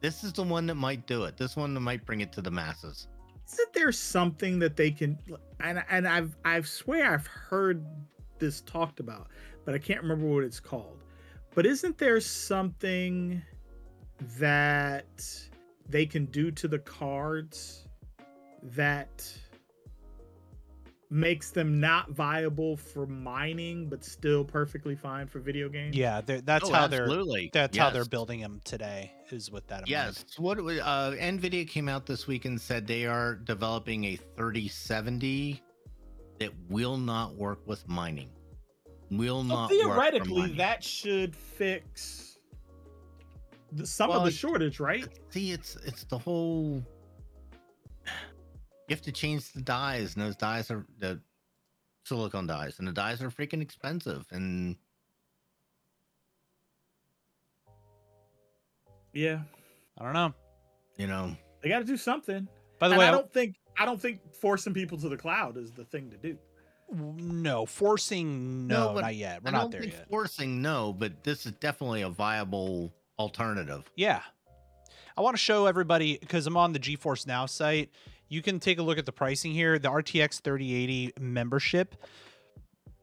this 0.01 0.25
is 0.25 0.33
the 0.33 0.43
one 0.43 0.67
that 0.67 0.77
might 0.77 1.07
do 1.07 1.25
it. 1.25 1.37
This 1.37 1.57
one 1.57 1.75
that 1.75 1.81
might 1.81 2.05
bring 2.07 2.21
it 2.21 2.33
to 2.33 2.41
the 2.41 2.51
masses. 2.51 3.07
Isn't 3.53 3.73
there 3.73 3.93
something 3.93 4.59
that 4.61 4.77
they 4.77 4.91
can? 4.91 5.19
And 5.61 5.83
and 5.91 6.07
I've 6.07 6.37
I've 6.45 6.69
swear 6.69 7.13
I've 7.13 7.27
heard 7.27 7.85
this 8.39 8.61
talked 8.63 9.01
about, 9.01 9.29
but 9.65 9.75
I 9.75 9.79
can't 9.79 10.03
remember 10.03 10.27
what 10.27 10.45
it's 10.45 10.61
called. 10.61 11.03
But 11.55 11.67
isn't 11.67 11.99
there 11.99 12.21
something 12.21 13.43
that 14.39 15.25
they 15.89 16.07
can 16.07 16.27
do 16.27 16.51
to 16.53 16.69
the 16.69 16.79
cards 16.79 17.87
that 18.63 19.33
makes 21.11 21.51
them 21.51 21.81
not 21.81 22.11
viable 22.13 22.77
for 22.77 23.07
mining, 23.07 23.89
but 23.89 24.05
still 24.05 24.45
perfectly 24.45 24.95
fine 24.95 25.27
for 25.27 25.41
video 25.41 25.69
games? 25.69 25.97
Yeah, 25.97 26.21
they're, 26.21 26.41
that's 26.41 26.69
Oh, 26.69 26.73
how 26.73 26.87
they're. 26.87 27.03
absolutely. 27.03 27.51
That's 27.53 27.77
how 27.77 27.91
they're 27.91 28.05
building 28.05 28.41
them 28.41 28.61
today. 28.65 29.13
Is 29.31 29.51
with 29.51 29.67
that. 29.69 29.77
in 29.77 29.81
mind. 29.83 29.89
Yes. 29.91 30.25
What 30.39 30.59
uh, 30.59 30.63
Nvidia 31.13 31.69
came 31.69 31.89
out 31.89 32.07
this 32.07 32.27
week 32.27 32.45
and 32.47 32.61
said 32.61 32.87
they 32.87 33.07
are 33.07 33.35
developing 33.37 34.05
a 34.05 34.17
3070 34.37 35.63
that 36.39 36.51
will 36.69 36.97
not 36.97 37.37
work 37.37 37.61
with 37.67 37.87
mining. 37.89 38.31
Will 39.11 39.43
So 39.43 39.49
not 39.49 39.71
theoretically, 39.71 40.41
mining. 40.41 40.57
that 40.57 40.83
should 40.85 41.35
fix 41.37 42.39
the, 43.73 43.87
some 43.87 44.11
Well, 44.11 44.19
of 44.21 44.25
the 44.25 44.31
shortage, 44.31 44.81
right? 44.81 45.07
See, 45.31 45.51
it's 45.53 45.77
it's 45.85 46.05
the 46.05 46.19
whole. 46.19 46.85
You 48.91 48.97
have 48.97 49.03
to 49.03 49.13
change 49.13 49.53
the 49.53 49.61
dies, 49.63 50.17
and 50.17 50.25
those 50.25 50.35
dies 50.35 50.69
are 50.69 50.85
the 50.99 51.21
silicon 52.05 52.49
dies, 52.49 52.81
and 52.81 52.89
the 52.89 52.93
dies 52.93 53.23
are 53.23 53.31
freaking 53.31 53.63
expensive. 53.63 54.27
And 54.33 54.75
Yeah, 59.13 59.43
I 59.97 60.03
don't 60.05 60.13
know. 60.13 60.35
you 60.97 61.07
know, 61.07 61.37
they 61.63 61.69
got 61.69 61.79
to 61.79 61.85
do 61.85 61.97
something. 61.97 62.49
By 62.81 62.89
the 62.89 62.95
and 62.95 62.99
way, 62.99 63.07
I 63.07 63.11
I 63.11 63.13
don't 63.13 63.33
think 63.33 63.55
I 63.79 63.85
don't 63.85 64.01
think 64.01 64.21
forcing 64.35 64.75
people 64.75 64.99
to 64.99 65.09
the 65.09 65.17
cloud 65.17 65.57
is 65.57 65.71
the 65.71 65.85
thing 65.85 66.11
to 66.11 66.17
do. 66.17 66.37
no 66.93 67.67
forcing. 67.67 68.67
No, 68.67 68.89
No, 68.89 68.95
but 68.95 69.01
not 69.03 69.15
yet. 69.15 69.45
We're 69.45 69.51
I 69.51 69.53
not 69.53 69.61
don't 69.63 69.71
there 69.71 69.81
think 69.83 69.93
yet. 69.95 70.09
forcing 70.09 70.61
no, 70.63 70.93
but 70.93 71.23
this 71.23 71.47
is 71.47 71.53
definitely 71.53 72.03
a 72.03 72.09
viable 72.09 72.93
alternative. 73.21 73.89
Yeah. 73.95 74.23
I 75.17 75.21
want 75.21 75.37
to 75.37 75.41
show 75.43 75.67
everybody 75.67 76.19
because 76.19 76.49
I'm 76.49 76.57
on 76.57 76.73
the 76.73 76.81
GeForce 76.81 77.25
Now 77.29 77.47
site. 77.47 77.91
You 78.31 78.43
can 78.43 78.61
take 78.61 78.79
a 78.79 78.83
look 78.83 78.97
at 78.97 79.07
the 79.07 79.13
pricing 79.13 79.53
here. 79.53 79.79
The 79.79 79.91
RTX 79.91 80.41
3080 80.41 81.15
membership 81.21 81.97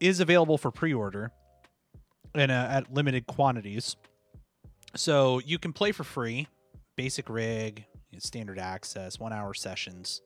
is 0.00 0.20
available 0.20 0.56
for 0.56 0.70
pre-order 0.70 1.30
and 2.34 2.50
uh, 2.50 2.66
at 2.70 2.92
limited 2.92 3.26
quantities. 3.26 3.94
So 4.96 5.40
you 5.40 5.58
can 5.58 5.74
play 5.74 5.92
for 5.92 6.02
free, 6.02 6.48
basic 6.96 7.28
rig, 7.28 7.84
standard 8.16 8.58
access, 8.58 9.20
one 9.20 9.34
hour 9.34 9.52
sessions, 9.52 10.22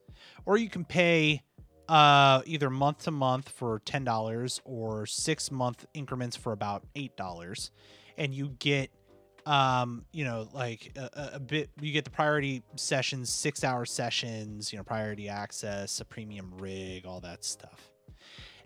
or 0.46 0.56
you 0.56 0.68
can 0.68 0.84
pay 0.84 1.42
uh, 1.88 2.42
either 2.46 2.70
month 2.70 3.02
to 3.04 3.10
month 3.10 3.48
for 3.48 3.80
ten 3.80 4.04
dollars 4.04 4.60
or 4.64 5.04
six 5.04 5.50
month 5.50 5.84
increments 5.94 6.36
for 6.36 6.52
about 6.52 6.84
eight 6.94 7.16
dollars, 7.16 7.72
and 8.16 8.32
you 8.32 8.54
get 8.60 8.90
um 9.46 10.04
you 10.12 10.24
know 10.24 10.48
like 10.52 10.92
a, 10.96 11.32
a- 11.34 11.40
bit 11.40 11.68
you 11.80 11.92
get 11.92 12.04
the 12.04 12.10
priority 12.10 12.62
sessions 12.76 13.28
six 13.30 13.64
hour 13.64 13.84
sessions 13.84 14.72
you 14.72 14.78
know 14.78 14.84
priority 14.84 15.28
access 15.28 16.00
a 16.00 16.04
premium 16.04 16.52
rig 16.58 17.04
all 17.06 17.20
that 17.20 17.44
stuff 17.44 17.90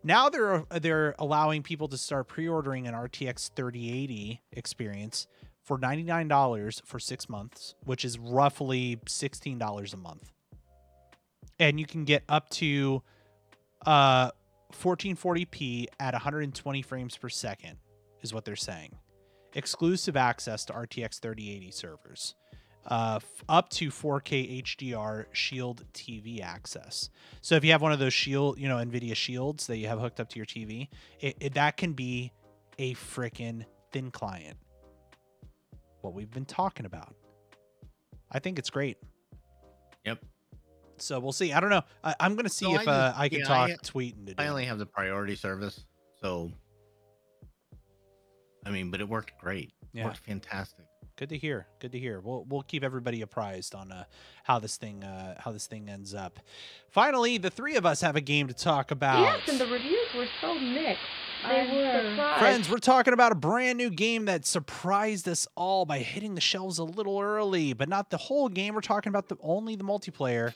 Now 0.05 0.29
they're 0.29 0.65
they're 0.81 1.15
allowing 1.19 1.63
people 1.63 1.89
to 1.89 1.97
start 1.99 2.29
pre-ordering 2.29 2.87
an 2.87 2.95
RTX 2.95 3.51
3080 3.57 4.41
experience 4.53 5.27
for 5.63 5.79
$99 5.79 6.83
for 6.87 7.01
6 7.01 7.29
months, 7.29 7.75
which 7.85 8.05
is 8.05 8.19
roughly 8.19 8.99
$16 9.07 9.95
a 9.95 9.97
month. 9.97 10.33
And 11.59 11.81
you 11.81 11.87
can 11.87 12.05
get 12.05 12.23
up 12.29 12.49
to 12.51 13.03
uh 13.87 14.31
1440p 14.73 15.87
at 15.99 16.13
120 16.15 16.83
frames 16.83 17.17
per 17.17 17.29
second 17.29 17.79
is 18.23 18.33
what 18.35 18.45
they're 18.45 18.57
saying. 18.57 18.93
Exclusive 19.57 20.17
access 20.17 20.67
to 20.67 20.75
RTX 20.75 21.19
3080 21.19 21.71
servers. 21.71 22.35
Uh, 22.87 23.19
f- 23.21 23.45
up 23.49 23.69
to 23.71 23.89
4K 23.89 24.63
HDR 24.63 25.25
Shield 25.33 25.83
TV 25.93 26.41
access. 26.41 27.11
So 27.41 27.57
if 27.57 27.65
you 27.65 27.73
have 27.73 27.83
one 27.83 27.91
of 27.91 27.99
those 27.99 28.13
Shield, 28.13 28.61
you 28.61 28.69
know, 28.69 28.77
Nvidia 28.77 29.17
Shields 29.17 29.67
that 29.67 29.79
you 29.79 29.89
have 29.89 29.99
hooked 29.99 30.21
up 30.21 30.29
to 30.29 30.37
your 30.37 30.47
TV, 30.47 30.89
it, 31.19 31.37
it, 31.41 31.55
that 31.55 31.77
can 31.77 31.95
be 31.95 32.31
a 32.79 32.95
freaking 32.95 33.65
thin 33.93 34.11
client. 34.11 34.57
What 36.03 36.15
we've 36.15 36.31
been 36.31 36.45
talking 36.45 36.87
about. 36.87 37.15
I 38.31 38.39
think 38.39 38.59
it's 38.59 38.71
great. 38.71 38.99
Yep. 40.05 40.23
So 40.99 41.19
we'll 41.19 41.33
see. 41.33 41.53
I 41.53 41.61
don't 41.61 41.71
know. 41.71 41.83
I, 42.05 42.15
I'm 42.21 42.37
gonna 42.37 42.49
see 42.49 42.67
So 42.67 42.79
if 42.79 42.87
I 42.87 42.93
uh, 42.93 43.15
I 43.17 43.29
can 43.29 43.41
yeah, 43.41 43.47
talk 43.47 43.71
I-. 43.71 43.77
I 44.39 44.49
only 44.49 44.65
have 44.67 44.79
the 44.79 44.87
priority 44.87 45.35
service, 45.35 45.85
so 46.21 46.53
I 48.67 48.71
mean, 48.71 48.91
but 48.91 49.01
it 49.01 49.09
worked 49.09 49.33
great. 49.41 49.69
It 49.95 49.99
Yeah. 49.99 50.05
worked 50.07 50.19
fantastic. 50.19 50.85
Good 51.17 51.31
to 51.31 51.39
hear. 51.39 51.67
Good 51.79 51.93
to 51.93 51.99
hear. 51.99 52.21
We'll 52.21 52.45
we'll 52.47 52.63
keep 52.63 52.85
everybody 52.85 53.23
apprised 53.23 53.75
on 53.75 53.91
uh, 53.91 54.05
how 54.45 54.59
this 54.59 54.77
thing 54.77 55.03
uh, 55.03 55.41
how 55.41 55.51
this 55.51 55.67
thing 55.67 55.89
ends 55.89 56.13
up. 56.13 56.39
Finally, 56.91 57.39
the 57.39 57.49
three 57.49 57.77
of 57.77 57.87
us 57.87 58.03
have 58.03 58.17
a 58.17 58.21
game 58.21 58.49
to 58.49 58.55
talk 58.55 58.91
about. 58.91 59.21
Yes, 59.23 59.41
and 59.49 59.59
the 59.59 59.67
reviews 59.67 60.09
were 60.15 60.27
so 60.43 60.55
mixed. 60.59 61.01
They 61.49 61.61
I'm 61.61 61.75
were. 61.75 62.11
surprised. 62.11 62.39
Friends, 62.41 62.69
we're 62.71 62.77
talking 62.79 63.15
about 63.15 63.33
a 63.33 63.37
brand 63.37 63.79
new 63.79 63.89
game 63.89 64.27
that 64.27 64.45
surprised 64.45 65.27
us 65.27 65.49
all 65.55 65.87
by 65.87 66.01
hitting 66.01 66.35
the 66.35 66.41
shelves 66.43 66.77
a 66.79 66.85
little 66.85 67.19
early, 67.19 67.73
but 67.73 67.89
not 67.89 68.11
the 68.11 68.19
whole 68.19 68.51
game. 68.51 68.75
We're 68.75 68.81
talking 68.83 69.09
about 69.09 69.29
the 69.29 69.37
only 69.41 69.75
the 69.77 69.85
multiplayer. 69.85 70.53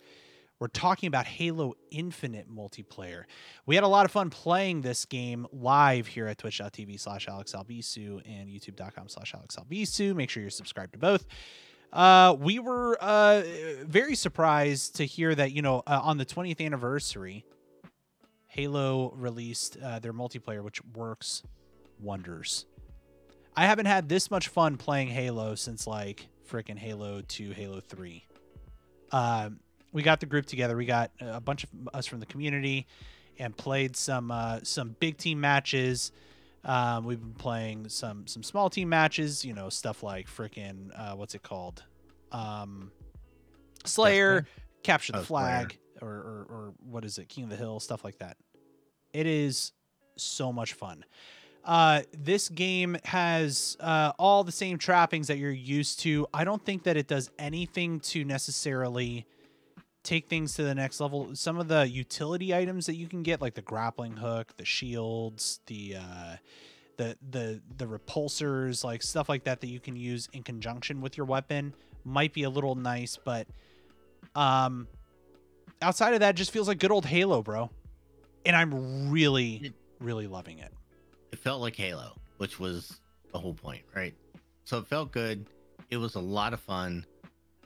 We're 0.61 0.68
talking 0.68 1.06
about 1.06 1.24
Halo 1.24 1.72
Infinite 1.90 2.54
multiplayer. 2.54 3.24
We 3.64 3.74
had 3.74 3.82
a 3.82 3.88
lot 3.88 4.04
of 4.04 4.12
fun 4.12 4.28
playing 4.28 4.82
this 4.82 5.06
game 5.06 5.46
live 5.52 6.06
here 6.06 6.26
at 6.26 6.36
twitch.tv 6.36 7.00
slash 7.00 7.26
alexalbisu 7.26 8.20
and 8.26 8.50
youtube.com 8.50 9.08
slash 9.08 9.32
alexalbisu. 9.32 10.14
Make 10.14 10.28
sure 10.28 10.42
you're 10.42 10.50
subscribed 10.50 10.92
to 10.92 10.98
both. 10.98 11.24
Uh, 11.94 12.36
we 12.38 12.58
were 12.58 12.98
uh, 13.00 13.42
very 13.86 14.14
surprised 14.14 14.96
to 14.96 15.06
hear 15.06 15.34
that, 15.34 15.52
you 15.52 15.62
know, 15.62 15.82
uh, 15.86 16.00
on 16.02 16.18
the 16.18 16.26
20th 16.26 16.64
anniversary, 16.64 17.46
Halo 18.46 19.12
released 19.16 19.78
uh, 19.82 19.98
their 19.98 20.12
multiplayer, 20.12 20.62
which 20.62 20.84
works 20.94 21.42
wonders. 21.98 22.66
I 23.56 23.64
haven't 23.64 23.86
had 23.86 24.11
this 24.11 24.30
much 24.30 24.48
fun 24.48 24.76
playing 24.76 25.08
Halo 25.08 25.54
since 25.54 25.86
like 25.86 26.28
freaking 26.46 26.78
Halo 26.78 27.22
2, 27.26 27.52
Halo 27.52 27.80
3. 27.80 28.26
Um, 29.12 29.61
we 29.93 30.03
got 30.03 30.20
the 30.20 30.26
group 30.26 30.47
together. 30.47 30.76
We 30.76 30.86
got 30.86 31.11
a 31.20 31.41
bunch 31.41 31.64
of 31.64 31.70
us 31.93 32.07
from 32.07 32.20
the 32.20 32.26
community 32.26 32.86
and 33.38 33.57
played 33.57 33.97
some 33.97 34.30
uh, 34.30 34.61
some 34.62 34.97
big 35.01 35.16
team 35.16 35.41
matches. 35.41 36.12
Um, 36.64 37.05
we've 37.05 37.20
been 37.20 37.32
playing 37.34 37.88
some 37.88 38.26
some 38.26 38.43
small 38.43 38.68
team 38.70 38.88
matches. 38.88 39.45
You 39.45 39.55
know, 39.55 39.68
stuff 39.68 40.03
like 40.03 40.26
freaking 40.28 40.91
uh, 40.95 41.16
what's 41.16 41.34
it 41.34 41.43
called? 41.43 41.82
Um, 42.32 42.91
Slayer, 43.84 44.47
capture 44.82 45.12
the 45.12 45.18
Oh, 45.20 45.22
flag, 45.22 45.78
or, 46.01 46.09
or 46.09 46.47
or 46.51 46.74
what 46.88 47.05
is 47.05 47.18
it? 47.18 47.28
King 47.28 47.45
of 47.45 47.51
the 47.51 47.57
Hill, 47.57 47.80
stuff 47.80 48.05
like 48.05 48.18
that. 48.18 48.36
It 49.12 49.26
is 49.26 49.72
so 50.16 50.53
much 50.53 50.74
fun. 50.74 51.05
Uh, 51.64 52.03
this 52.16 52.49
game 52.49 52.97
has 53.05 53.76
uh, 53.80 54.12
all 54.18 54.45
the 54.45 54.53
same 54.53 54.78
trappings 54.78 55.26
that 55.28 55.36
you're 55.38 55.51
used 55.51 56.01
to. 56.01 56.26
I 56.32 56.45
don't 56.45 56.64
think 56.64 56.84
that 56.84 56.97
it 56.97 57.07
does 57.07 57.30
anything 57.38 58.01
to 58.01 58.24
necessarily 58.24 59.26
take 60.03 60.28
things 60.28 60.55
to 60.55 60.62
the 60.62 60.74
next 60.74 61.01
level. 61.01 61.34
Some 61.34 61.59
of 61.59 61.68
the 61.68 61.88
utility 61.88 62.55
items 62.55 62.86
that 62.86 62.96
you 62.96 63.09
can 63.09 63.22
get, 63.22 63.40
like 63.40 63.55
the 63.55 63.62
grappling 63.62 64.16
hook, 64.16 64.57
the 64.57 64.64
shields, 64.64 65.61
the 65.66 65.96
uh, 65.96 66.36
the 66.96 67.16
the 67.30 67.61
the 67.76 67.86
repulsors, 67.86 68.84
like 68.84 69.03
stuff 69.03 69.28
like 69.28 69.44
that 69.44 69.61
that 69.61 69.68
you 69.68 69.80
can 69.80 69.96
use 69.96 70.28
in 70.32 70.42
conjunction 70.42 71.01
with 71.01 71.16
your 71.16 71.26
weapon, 71.26 71.74
might 72.05 72.32
be 72.32 72.42
a 72.42 72.51
little 72.51 72.74
nice, 72.74 73.18
but 73.22 73.46
um, 74.34 74.86
outside 75.82 76.14
of 76.14 76.20
that, 76.20 76.34
just 76.34 76.51
feels 76.51 76.68
like 76.68 76.78
good 76.78 76.92
old 76.92 77.07
Halo, 77.07 77.42
bro. 77.42 77.70
And 78.46 78.57
I'm 78.57 79.11
really, 79.11 79.72
really 79.98 80.26
loving 80.26 80.59
it. 80.59 80.72
It 81.32 81.38
felt 81.38 81.61
like 81.61 81.76
Halo, 81.76 82.16
which 82.38 82.59
was 82.59 83.01
the 83.32 83.38
whole 83.38 83.55
point, 83.55 83.82
right? 83.94 84.14
So 84.64 84.78
it 84.78 84.86
felt 84.86 85.12
good. 85.12 85.46
It 85.90 85.96
was 85.96 86.14
a 86.14 86.20
lot 86.20 86.53
of 86.53 86.61
fun. 86.61 87.05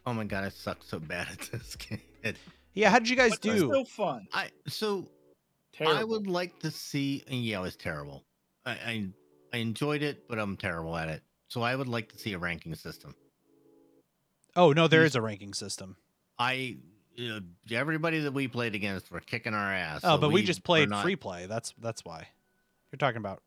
Oh 0.06 0.12
my 0.12 0.24
god, 0.24 0.44
I 0.44 0.48
suck 0.48 0.78
so 0.82 0.98
bad 0.98 1.28
at 1.30 1.40
this 1.52 1.76
game. 1.76 2.00
It, 2.24 2.36
Yeah, 2.72 2.90
how 2.90 2.98
did 2.98 3.08
you 3.08 3.16
guys 3.16 3.30
But 3.30 3.44
it's 3.46 3.60
do? 3.60 3.68
still 3.68 3.84
fun. 3.84 4.26
I 4.32 4.48
so 4.66 5.08
Terrible. 5.72 5.96
I 5.98 6.04
would 6.04 6.26
like 6.26 6.58
to 6.60 6.70
see. 6.70 7.22
and 7.28 7.44
Yeah, 7.44 7.58
it 7.58 7.62
was 7.62 7.76
terrible. 7.76 8.24
I, 8.66 8.70
I 8.72 9.08
I 9.52 9.56
enjoyed 9.58 10.02
it, 10.02 10.26
but 10.28 10.38
I'm 10.38 10.56
terrible 10.56 10.96
at 10.96 11.08
it. 11.08 11.22
So 11.48 11.62
I 11.62 11.76
would 11.76 11.88
like 11.88 12.10
to 12.12 12.18
see 12.18 12.32
a 12.32 12.38
ranking 12.38 12.74
system. 12.74 13.14
Oh 14.56 14.72
no, 14.72 14.88
there 14.88 15.04
is 15.04 15.14
a 15.16 15.20
ranking 15.22 15.52
system. 15.54 15.96
I 16.38 16.78
uh, 17.20 17.40
everybody 17.70 18.20
that 18.20 18.32
we 18.32 18.48
played 18.48 18.74
against 18.74 19.10
were 19.10 19.20
kicking 19.20 19.54
our 19.54 19.72
ass. 19.72 20.00
Oh, 20.02 20.16
so 20.16 20.20
but 20.20 20.32
we, 20.32 20.40
were 20.40 20.46
just 20.46 20.64
played 20.64 20.88
not- 20.90 21.02
free 21.02 21.16
play. 21.16 21.46
That's 21.46 21.74
that's 21.80 22.04
why. 22.04 22.28
You're 22.90 22.98
talking 22.98 23.18
about 23.18 23.42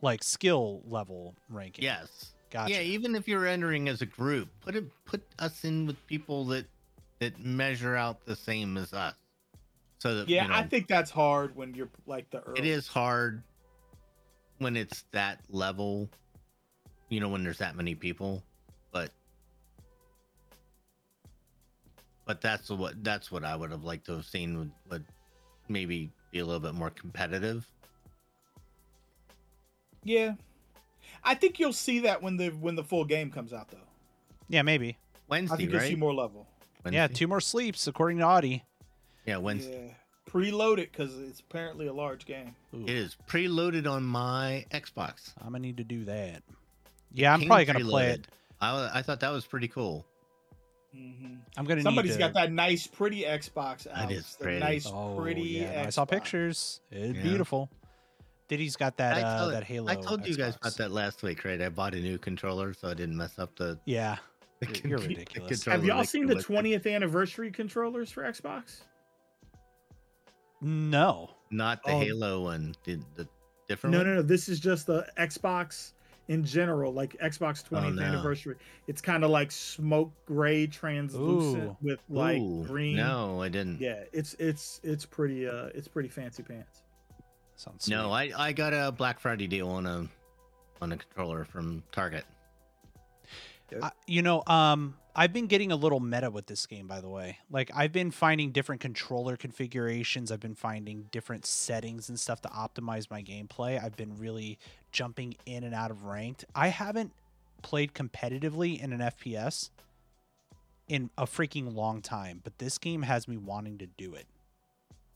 like 0.00 0.22
skill 0.22 0.82
level 0.86 1.34
ranking. 1.48 1.84
Yes. 1.84 2.32
Gotcha. 2.50 2.72
Yeah, 2.72 2.80
even 2.80 3.14
if 3.14 3.28
you're 3.28 3.46
entering 3.46 3.88
as 3.88 4.00
a 4.00 4.06
group, 4.06 4.48
put 4.60 4.74
it 4.74 4.84
put 5.04 5.22
us 5.38 5.64
in 5.64 5.86
with 5.86 6.04
people 6.06 6.44
that 6.46 6.66
that 7.18 7.38
measure 7.40 7.96
out 7.96 8.24
the 8.24 8.36
same 8.36 8.76
as 8.76 8.92
us. 8.92 9.14
So 9.98 10.14
that 10.16 10.28
yeah, 10.28 10.44
you 10.44 10.48
know, 10.48 10.54
I 10.54 10.62
think 10.62 10.86
that's 10.86 11.10
hard 11.10 11.56
when 11.56 11.74
you're 11.74 11.88
like 12.06 12.30
the 12.30 12.40
early. 12.40 12.58
it 12.60 12.64
is 12.64 12.86
hard 12.86 13.42
when 14.58 14.76
it's 14.76 15.04
that 15.12 15.40
level. 15.50 16.08
You 17.08 17.20
know, 17.20 17.28
when 17.28 17.42
there's 17.42 17.58
that 17.58 17.74
many 17.74 17.94
people, 17.94 18.44
but 18.92 19.10
but 22.26 22.40
that's 22.40 22.70
what 22.70 23.02
that's 23.02 23.32
what 23.32 23.44
I 23.44 23.56
would 23.56 23.70
have 23.70 23.82
liked 23.82 24.06
to 24.06 24.12
have 24.12 24.26
seen 24.26 24.58
would, 24.58 24.70
would 24.90 25.04
maybe 25.68 26.10
be 26.30 26.38
a 26.40 26.44
little 26.44 26.60
bit 26.60 26.74
more 26.74 26.90
competitive. 26.90 27.66
Yeah, 30.04 30.34
I 31.24 31.34
think 31.34 31.58
you'll 31.58 31.72
see 31.72 32.00
that 32.00 32.22
when 32.22 32.36
the 32.36 32.50
when 32.50 32.76
the 32.76 32.84
full 32.84 33.04
game 33.04 33.30
comes 33.30 33.52
out, 33.52 33.68
though. 33.70 33.78
Yeah, 34.48 34.62
maybe. 34.62 34.96
Wednesday. 35.28 35.54
I 35.54 35.56
Wednesday, 35.56 35.56
think 35.56 35.72
you'll 35.72 35.90
see 35.90 35.96
more 35.96 36.14
level. 36.14 36.46
Yeah, 36.90 37.06
two 37.06 37.26
more 37.26 37.40
sleeps 37.40 37.86
according 37.86 38.18
to 38.18 38.24
Audie. 38.24 38.64
Yeah, 39.26 39.38
Wednesday. 39.38 39.88
Yeah, 39.88 40.32
preload 40.32 40.78
it 40.78 40.90
because 40.92 41.18
it's 41.18 41.40
apparently 41.40 41.86
a 41.86 41.92
large 41.92 42.24
game. 42.24 42.54
Ooh, 42.74 42.82
It 42.84 42.90
is 42.90 43.16
preloaded 43.28 43.90
on 43.90 44.04
my 44.04 44.64
Xbox. 44.70 45.32
I'm 45.38 45.48
gonna 45.48 45.58
need 45.60 45.76
to 45.78 45.84
do 45.84 46.04
that. 46.04 46.42
Yeah, 47.12 47.32
I'm 47.34 47.42
probably 47.42 47.64
gonna 47.66 47.80
play 47.84 48.10
it. 48.10 48.26
I, 48.60 48.90
I 48.98 49.02
thought 49.02 49.20
that 49.20 49.30
was 49.30 49.44
pretty 49.46 49.68
cool. 49.68 50.04
hmm 50.94 51.34
I'm 51.56 51.64
gonna 51.64 51.82
Somebody's 51.82 51.82
need 51.82 51.84
to... 51.84 51.84
Somebody's 51.84 52.16
got 52.16 52.34
that 52.34 52.52
nice, 52.52 52.86
pretty 52.86 53.22
Xbox. 53.22 53.84
That 53.84 53.96
Alex. 53.98 54.18
is 54.18 54.36
The 54.36 54.44
pretty. 54.44 54.60
nice, 54.60 54.86
Oh, 54.86 55.16
pretty. 55.18 55.40
yeah, 55.42 55.82
no, 55.82 55.88
I 55.88 55.90
saw 55.90 56.04
pictures. 56.04 56.80
It's 56.90 57.14
Yeah. 57.16 57.22
beautiful. 57.22 57.70
Diddy's 58.48 58.76
got 58.76 58.96
that 58.96 59.18
I 59.18 59.22
uh, 59.22 59.38
told, 59.40 59.52
that 59.52 59.64
Halo. 59.64 59.90
I 59.92 59.96
told 59.96 60.26
you 60.26 60.34
guys 60.34 60.56
about 60.56 60.74
that 60.78 60.90
last 60.90 61.22
week, 61.22 61.44
right? 61.44 61.60
I 61.60 61.68
bought 61.68 61.94
a 61.94 62.00
new 62.00 62.16
controller 62.16 62.72
so 62.72 62.88
I 62.88 62.94
didn't 62.94 63.16
mess 63.16 63.38
up 63.38 63.54
the. 63.56 63.78
Yeah, 63.84 64.16
the 64.60 64.66
You're- 64.66 64.80
you're 64.90 64.98
con- 64.98 65.08
the 65.08 65.14
ridiculous. 65.14 65.64
Have 65.64 65.84
y'all 65.84 66.04
seen 66.04 66.26
the 66.26 66.34
20th 66.36 66.92
anniversary 66.92 67.50
controllers 67.50 68.10
for 68.10 68.22
Xbox? 68.24 68.80
no. 70.60 71.30
Not 71.50 71.82
the 71.84 71.92
Oh. 71.92 71.98
Halo 72.00 72.42
one. 72.42 72.74
Did 72.84 73.04
the 73.14 73.26
different 73.68 73.92
No, 73.92 73.98
one? 74.00 74.06
no, 74.08 74.14
no. 74.16 74.22
This 74.22 74.48
is 74.48 74.60
just 74.60 74.86
the 74.86 75.06
Xbox 75.16 75.92
in 76.28 76.44
general, 76.44 76.92
like 76.92 77.16
Xbox 77.20 77.64
20th 77.64 77.86
Oh, 77.86 77.90
no. 77.94 78.02
anniversary. 78.02 78.56
It's 78.86 79.00
kind 79.00 79.24
of 79.24 79.30
like 79.30 79.50
smoke 79.50 80.12
gray, 80.26 80.66
translucent 80.66 81.64
Ooh. 81.64 81.76
with 81.80 82.00
like 82.10 82.38
Ooh, 82.42 82.64
green. 82.66 82.96
No, 82.96 83.40
I 83.40 83.48
didn't. 83.48 83.80
Yeah, 83.80 84.04
it's 84.12 84.34
it's 84.34 84.80
it's 84.82 85.06
pretty 85.06 85.48
uh 85.48 85.70
it's 85.74 85.88
pretty 85.88 86.10
fancy 86.10 86.42
pants. 86.42 86.82
Sounds 87.56 87.88
No. 87.88 88.12
I, 88.12 88.30
I 88.36 88.52
got 88.52 88.74
a 88.74 88.92
Black 88.92 89.18
Friday 89.18 89.46
deal 89.46 89.70
on 89.70 89.86
a 89.86 90.06
on 90.82 90.92
a 90.92 90.96
controller 90.98 91.44
from 91.46 91.82
Target. 91.92 92.24
I- 93.82 93.92
you 94.06 94.22
know, 94.22 94.42
um, 94.46 94.96
I've 95.14 95.32
been 95.32 95.46
getting 95.46 95.72
a 95.72 95.76
little 95.76 96.00
meta 96.00 96.30
with 96.30 96.46
this 96.46 96.64
game, 96.66 96.86
by 96.86 97.00
the 97.00 97.08
way. 97.08 97.38
Like, 97.50 97.70
I've 97.74 97.92
been 97.92 98.10
finding 98.10 98.52
different 98.52 98.80
controller 98.80 99.36
configurations. 99.36 100.30
I've 100.30 100.40
been 100.40 100.54
finding 100.54 101.08
different 101.10 101.44
settings 101.44 102.08
and 102.08 102.18
stuff 102.18 102.40
to 102.42 102.48
optimize 102.48 103.10
my 103.10 103.22
gameplay. 103.22 103.82
I've 103.82 103.96
been 103.96 104.16
really 104.16 104.58
jumping 104.92 105.34
in 105.44 105.64
and 105.64 105.74
out 105.74 105.90
of 105.90 106.04
ranked. 106.04 106.44
I 106.54 106.68
haven't 106.68 107.12
played 107.62 107.94
competitively 107.94 108.80
in 108.80 108.92
an 108.92 109.00
FPS 109.00 109.70
in 110.86 111.10
a 111.18 111.24
freaking 111.26 111.74
long 111.74 112.00
time, 112.00 112.40
but 112.44 112.58
this 112.58 112.78
game 112.78 113.02
has 113.02 113.28
me 113.28 113.36
wanting 113.36 113.78
to 113.78 113.86
do 113.86 114.14
it. 114.14 114.26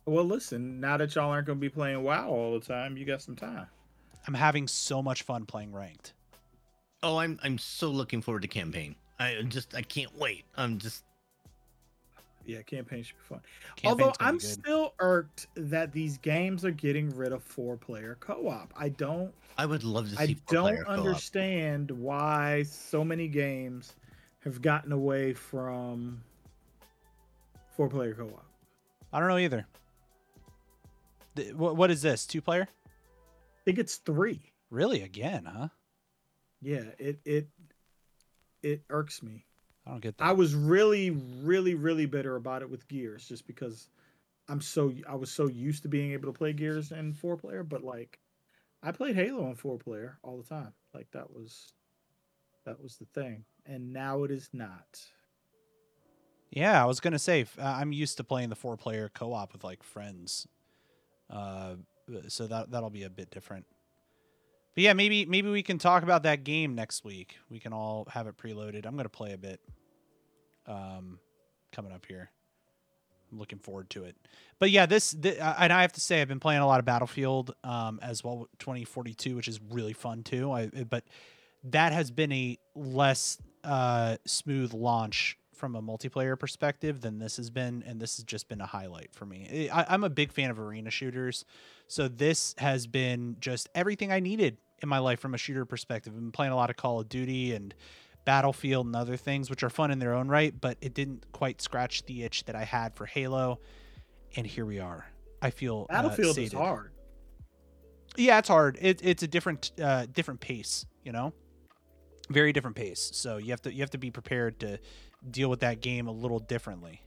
Well, 0.05 0.24
listen, 0.24 0.80
now 0.80 0.96
that 0.96 1.14
y'all 1.14 1.30
aren't 1.30 1.46
going 1.46 1.59
to 1.59 1.61
be 1.61 1.68
playing 1.68 2.03
WoW 2.03 2.28
all 2.28 2.59
the 2.59 2.66
time, 2.66 2.96
you 2.96 3.05
got 3.05 3.22
some 3.22 3.36
time. 3.36 3.68
I'm 4.26 4.34
having 4.34 4.66
so 4.66 5.00
much 5.00 5.22
fun 5.22 5.46
playing 5.46 5.72
ranked. 5.72 6.12
Oh, 7.03 7.16
I'm 7.16 7.38
I'm 7.42 7.59
so 7.59 7.88
looking 7.90 8.22
forward 8.22 8.42
to 8.42 8.48
campaign. 8.48 8.94
I 9.18 9.42
just 9.48 9.74
I 9.74 9.82
can't 9.82 10.16
wait. 10.18 10.44
I'm 10.57 10.78
just 10.78 11.05
Yeah, 12.46 12.62
campaign 12.62 13.03
should 13.03 13.16
be 13.16 13.22
fun. 13.24 13.40
Campaign's 13.76 14.00
Although 14.00 14.12
I'm 14.20 14.38
still 14.40 14.94
irked 14.98 15.46
that 15.55 15.92
these 15.92 16.18
games 16.18 16.64
are 16.64 16.70
getting 16.70 17.11
rid 17.16 17.32
of 17.32 17.42
four-player 17.42 18.16
co-op. 18.20 18.72
I 18.76 18.88
don't 18.90 19.32
I 19.59 19.66
would 19.66 19.84
love 19.84 20.11
to 20.11 20.16
see. 20.16 20.22
I 20.22 20.26
four-player 20.46 20.76
don't 20.76 20.84
co-op. 20.86 20.98
understand 20.98 21.90
why 21.90 22.62
so 22.64 23.05
many 23.05 23.28
games 23.28 23.94
have 24.40 24.62
gotten 24.62 24.92
away 24.92 25.32
from 25.34 26.22
four-player 27.76 28.14
co-op. 28.14 28.44
I 29.12 29.18
don't 29.20 29.28
know 29.28 29.38
either. 29.38 29.66
Th- 31.36 31.53
wh- 31.53 31.76
what 31.76 31.90
is 31.90 32.03
this? 32.03 32.26
Two 32.26 32.40
player? 32.40 32.66
I 32.68 33.61
think 33.64 33.78
it's 33.78 33.96
3. 33.96 34.40
Really? 34.70 35.03
Again, 35.03 35.44
huh? 35.44 35.68
Yeah, 36.63 36.85
it 36.99 37.19
it 37.25 37.49
it 38.63 38.83
irks 38.89 39.23
me. 39.23 39.45
I 39.87 39.91
don't 39.91 40.01
get 40.01 40.17
that. 40.17 40.25
I 40.25 40.33
was 40.33 40.55
really, 40.55 41.11
really, 41.11 41.75
really 41.75 42.07
bitter 42.07 42.37
about 42.37 42.63
it 42.63 42.71
with 42.71 42.87
Gears, 42.87 43.27
just 43.27 43.47
because 43.47 43.89
I'm 44.49 44.61
so 44.61 44.93
I 45.09 45.17
was 45.17 45.31
so 45.31 45.49
used 45.49 45.83
to 45.83 45.89
being 45.89 46.13
able 46.13 46.33
to 46.33 46.39
play 46.39 46.53
Gears 46.53 46.93
in 46.93 47.13
four 47.13 47.37
player, 47.37 47.65
but 47.65 47.83
like 47.83 48.21
I 48.83 48.93
played 48.93 49.17
Halo 49.17 49.49
in 49.49 49.57
four 49.57 49.79
player 49.79 50.19
all 50.23 50.39
the 50.39 50.49
time. 50.49 50.73
Like 50.95 51.09
that 51.13 51.33
was 51.33 51.73
that 52.65 52.81
was 52.81 52.97
the 52.97 53.07
thing, 53.07 53.45
and 53.67 53.93
now 53.93 54.23
it 54.23 54.31
is 54.31 54.49
not. 54.53 55.01
Yeah, 56.51 56.81
I 56.81 56.87
was 56.87 57.01
gonna 57.01 57.19
say 57.19 57.47
uh, 57.59 57.65
I'm 57.65 57.93
used 57.93 58.19
to 58.19 58.25
playing 58.25 58.51
the 58.51 58.57
four 58.57 58.77
player 58.77 59.11
co 59.13 59.33
op 59.33 59.53
with 59.53 59.65
like 59.65 59.83
friends, 59.83 60.47
uh, 61.29 61.75
so 62.29 62.47
that 62.47 62.71
that'll 62.71 62.91
be 62.91 63.03
a 63.03 63.11
bit 63.11 63.31
different. 63.31 63.67
But 64.75 64.85
yeah, 64.85 64.93
maybe 64.95 65.27
maybe 65.27 65.51
we 65.51 65.62
can 65.62 65.79
talk 65.79 66.03
about 66.03 66.23
that 66.23 66.45
game 66.45 66.75
next 66.75 67.05
week. 67.05 67.37
We 67.51 67.59
can 67.59 67.73
all 67.73 68.07
have 68.11 68.27
it 68.27 68.37
preloaded. 68.37 68.87
I'm 68.87 68.97
gonna 68.97 69.09
play 69.09 69.33
a 69.33 69.39
bit, 69.39 69.61
um, 70.66 71.18
coming 71.73 71.93
up 71.93 72.07
here. 72.07 72.31
I'm 73.31 73.39
looking 73.39 73.59
forward 73.59 73.91
to 73.91 74.05
it. 74.05 74.16
But 74.59 74.70
yeah, 74.70 74.87
this, 74.87 75.12
th- 75.14 75.39
uh, 75.39 75.55
and 75.59 75.73
I 75.73 75.83
have 75.83 75.93
to 75.93 76.01
say 76.01 76.20
I've 76.20 76.29
been 76.29 76.41
playing 76.41 76.61
a 76.61 76.66
lot 76.66 76.79
of 76.79 76.85
Battlefield, 76.85 77.55
um, 77.64 77.99
as 78.03 78.23
well 78.23 78.47
2042, 78.59 79.37
which 79.37 79.49
is 79.49 79.59
really 79.70 79.95
fun 79.95 80.23
too. 80.23 80.53
I 80.53 80.66
but 80.66 81.05
that 81.64 81.93
has 81.93 82.11
been 82.11 82.33
a 82.33 82.59
less 82.75 83.39
uh 83.64 84.16
smooth 84.27 84.73
launch 84.75 85.39
from 85.63 85.77
a 85.77 85.81
multiplayer 85.81 86.37
perspective 86.37 87.03
than 87.03 87.21
this 87.21 87.37
has 87.37 87.49
been, 87.49 87.85
and 87.87 88.01
this 88.01 88.17
has 88.17 88.25
just 88.25 88.49
been 88.49 88.61
a 88.61 88.67
highlight 88.67 89.15
for 89.15 89.25
me. 89.25 89.71
I, 89.73 89.87
I'm 89.91 90.03
a 90.03 90.11
big 90.11 90.33
fan 90.33 90.51
of 90.51 90.59
arena 90.59 90.91
shooters, 90.91 91.45
so 91.87 92.09
this 92.09 92.57
has 92.59 92.89
been 92.89 93.37
just 93.39 93.69
everything 93.73 94.11
I 94.11 94.19
needed 94.19 94.57
in 94.83 94.89
my 94.89 94.99
life 94.99 95.21
from 95.21 95.35
a 95.35 95.39
shooter 95.39 95.65
perspective. 95.65 96.15
I've 96.15 96.19
been 96.19 96.33
playing 96.33 96.51
a 96.51 96.57
lot 96.57 96.69
of 96.69 96.75
Call 96.75 96.99
of 96.99 97.09
Duty 97.09 97.55
and 97.55 97.73
Battlefield 98.25 98.87
and 98.87 98.97
other 98.97 99.17
things, 99.17 99.51
which 99.51 99.63
are 99.63 99.71
fun 99.71 99.93
in 99.93 100.01
their 100.01 100.15
own 100.15 100.27
right, 100.27 100.53
but 100.61 100.79
it 100.81 100.95
didn't 100.95 101.31
quite 101.31 101.63
scratch 101.63 102.05
the 102.07 102.25
itch 102.25 102.45
that 102.47 102.57
I 102.57 102.65
had 102.65 102.97
for 102.97 103.07
Halo, 103.07 103.61
and 104.35 104.45
here 104.45 104.67
we 104.67 104.81
are. 104.81 105.07
I 105.41 105.51
feel 105.51 105.87
uh, 105.91 105.93
Battlefield 105.93 106.39
is 106.39 106.53
hard. 106.53 106.91
Yeah, 108.17 108.39
it's 108.39 108.49
hard. 108.49 108.79
It, 108.81 108.99
it's 109.05 109.23
a 109.23 109.29
different 109.29 109.71
uh, 109.81 110.07
different 110.13 110.41
pace, 110.41 110.87
you 111.05 111.13
know, 111.13 111.33
very 112.31 112.53
different 112.53 112.75
pace. 112.75 113.13
So 113.15 113.37
you 113.37 113.51
have 113.51 113.63
to 113.63 113.73
you 113.73 113.81
have 113.83 113.91
to 113.91 113.99
be 113.99 114.11
prepared 114.11 114.59
to 114.59 114.81
deal 115.29 115.49
with 115.49 115.61
that 115.61 115.81
game 115.81 116.07
a 116.09 116.12
little 116.12 116.39
differently, 116.39 117.03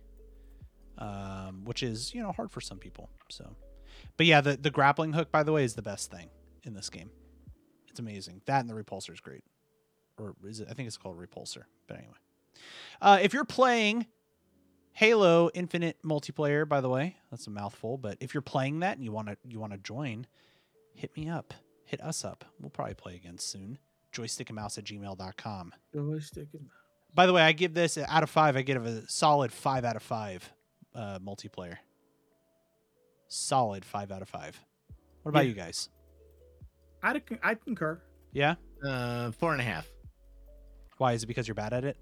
um, 0.98 1.66
which 1.66 1.84
is 1.84 2.14
you 2.14 2.22
know 2.22 2.32
hard 2.32 2.52
for 2.52 2.62
some 2.62 2.78
people. 2.78 3.10
So, 3.30 3.56
but 4.18 4.26
yeah, 4.26 4.42
the 4.42 4.58
the 4.58 4.72
grappling 4.72 5.14
hook, 5.14 5.32
by 5.32 5.44
the 5.44 5.52
way, 5.52 5.64
is 5.64 5.76
the 5.76 5.82
best 5.82 6.12
thing 6.12 6.30
in 6.64 6.74
this 6.74 6.90
game. 6.90 7.10
It's 7.90 8.00
amazing. 8.00 8.42
That 8.46 8.62
and 8.62 8.70
the 8.70 8.74
repulsor 8.74 9.14
is 9.14 9.20
great, 9.20 9.44
or 10.18 10.36
is 10.46 10.60
it? 10.60 10.68
I 10.70 10.74
think 10.74 10.88
it's 10.88 10.98
called 10.98 11.18
repulsor. 11.18 11.64
But 11.88 11.98
anyway, 11.98 12.18
uh, 13.02 13.20
if 13.22 13.34
you're 13.34 13.46
playing 13.46 14.08
Halo 14.94 15.50
Infinite 15.54 15.98
multiplayer, 16.04 16.68
by 16.68 16.82
the 16.82 16.90
way, 16.90 17.18
that's 17.32 17.48
a 17.48 17.52
mouthful. 17.52 17.98
But 17.98 18.18
if 18.22 18.34
you're 18.34 18.42
playing 18.42 18.80
that 18.80 18.96
and 18.96 19.04
you 19.04 19.12
want 19.12 19.28
to 19.28 19.38
you 19.48 19.60
want 19.60 19.74
to 19.74 19.80
join, 19.80 20.28
hit 20.94 21.16
me 21.16 21.30
up. 21.30 21.54
Hit 21.86 22.02
us 22.02 22.26
up. 22.26 22.46
We'll 22.60 22.72
probably 22.72 22.96
play 22.96 23.16
again 23.16 23.38
soon. 23.38 23.78
Joystickandmouse 24.12 24.78
at 24.78 24.86
gmail.com. 24.86 25.74
Joystick 25.94 26.48
and 26.54 26.70
By 27.16 27.26
the 27.26 27.34
way, 27.34 27.42
I 27.42 27.54
give 27.54 27.74
this 27.74 27.98
out 27.98 28.24
of 28.24 28.30
five. 28.30 28.58
I 28.58 28.62
give 28.62 28.86
it 28.86 28.90
a 28.90 29.10
solid 29.10 29.52
five 29.52 29.86
out 29.86 29.96
of 29.96 30.04
five 30.04 30.52
uh, 30.94 31.18
multiplayer. 31.20 31.78
Solid 33.30 33.86
five 33.86 34.12
out 34.12 34.22
of 34.22 34.30
five. 34.30 34.60
What 35.24 35.30
about 35.30 35.46
Yeah. 35.46 35.50
you 35.50 35.56
guys? 35.56 35.90
I 37.02 37.22
I 37.42 37.56
concur. 37.56 38.02
Yeah. 38.34 38.56
Uh, 38.86 39.32
four 39.32 39.54
and 39.54 39.62
a 39.62 39.64
half. 39.64 39.88
Why 40.98 41.14
is 41.14 41.24
it 41.24 41.28
because 41.28 41.48
you're 41.48 41.56
bad 41.56 41.74
at 41.74 41.84
it? 41.86 41.98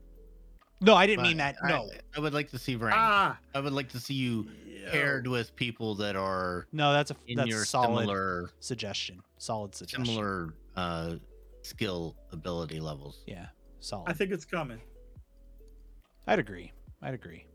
No, 0.82 0.96
I 0.96 1.06
didn't 1.06 1.24
mean 1.24 1.38
But 1.38 1.56
that. 1.62 1.70
No, 1.70 1.84
I, 2.16 2.18
I 2.18 2.20
would 2.20 2.34
like 2.34 2.50
to 2.52 2.60
see 2.60 2.76
rank. 2.76 2.96
Ah, 2.98 3.40
I 3.56 3.60
would 3.60 3.72
like 3.74 3.90
to 3.90 4.00
see 4.00 4.16
you 4.16 4.48
paired 4.92 5.28
with 5.28 5.56
people 5.56 5.96
that 5.96 6.16
are 6.16 6.68
no, 6.74 6.92
that's 6.92 7.12
a 7.12 7.16
in 7.28 7.38
that's 7.38 7.50
your 7.50 7.64
solid 7.64 8.00
similar 8.02 8.50
suggestion. 8.60 9.22
Solid 9.38 9.76
suggestion. 9.76 10.06
similar 10.06 10.54
uh 10.76 11.16
skill 11.62 12.16
ability 12.32 12.80
levels. 12.82 13.24
Yeah, 13.26 13.46
solid. 13.80 14.10
I 14.10 14.14
think 14.14 14.32
it's 14.32 14.46
coming. 14.46 14.80
I'd 16.28 16.40
agree. 16.40 16.72
I'd 17.02 17.14
agree. 17.14 17.46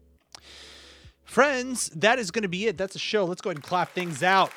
Friends, 1.24 1.90
that 1.90 2.18
is 2.18 2.30
going 2.30 2.42
to 2.42 2.48
be 2.48 2.66
it. 2.66 2.78
That's 2.78 2.94
a 2.94 2.98
show. 2.98 3.24
Let's 3.24 3.40
go 3.40 3.50
ahead 3.50 3.58
and 3.58 3.64
clap 3.64 3.92
things 3.92 4.22
out. 4.22 4.50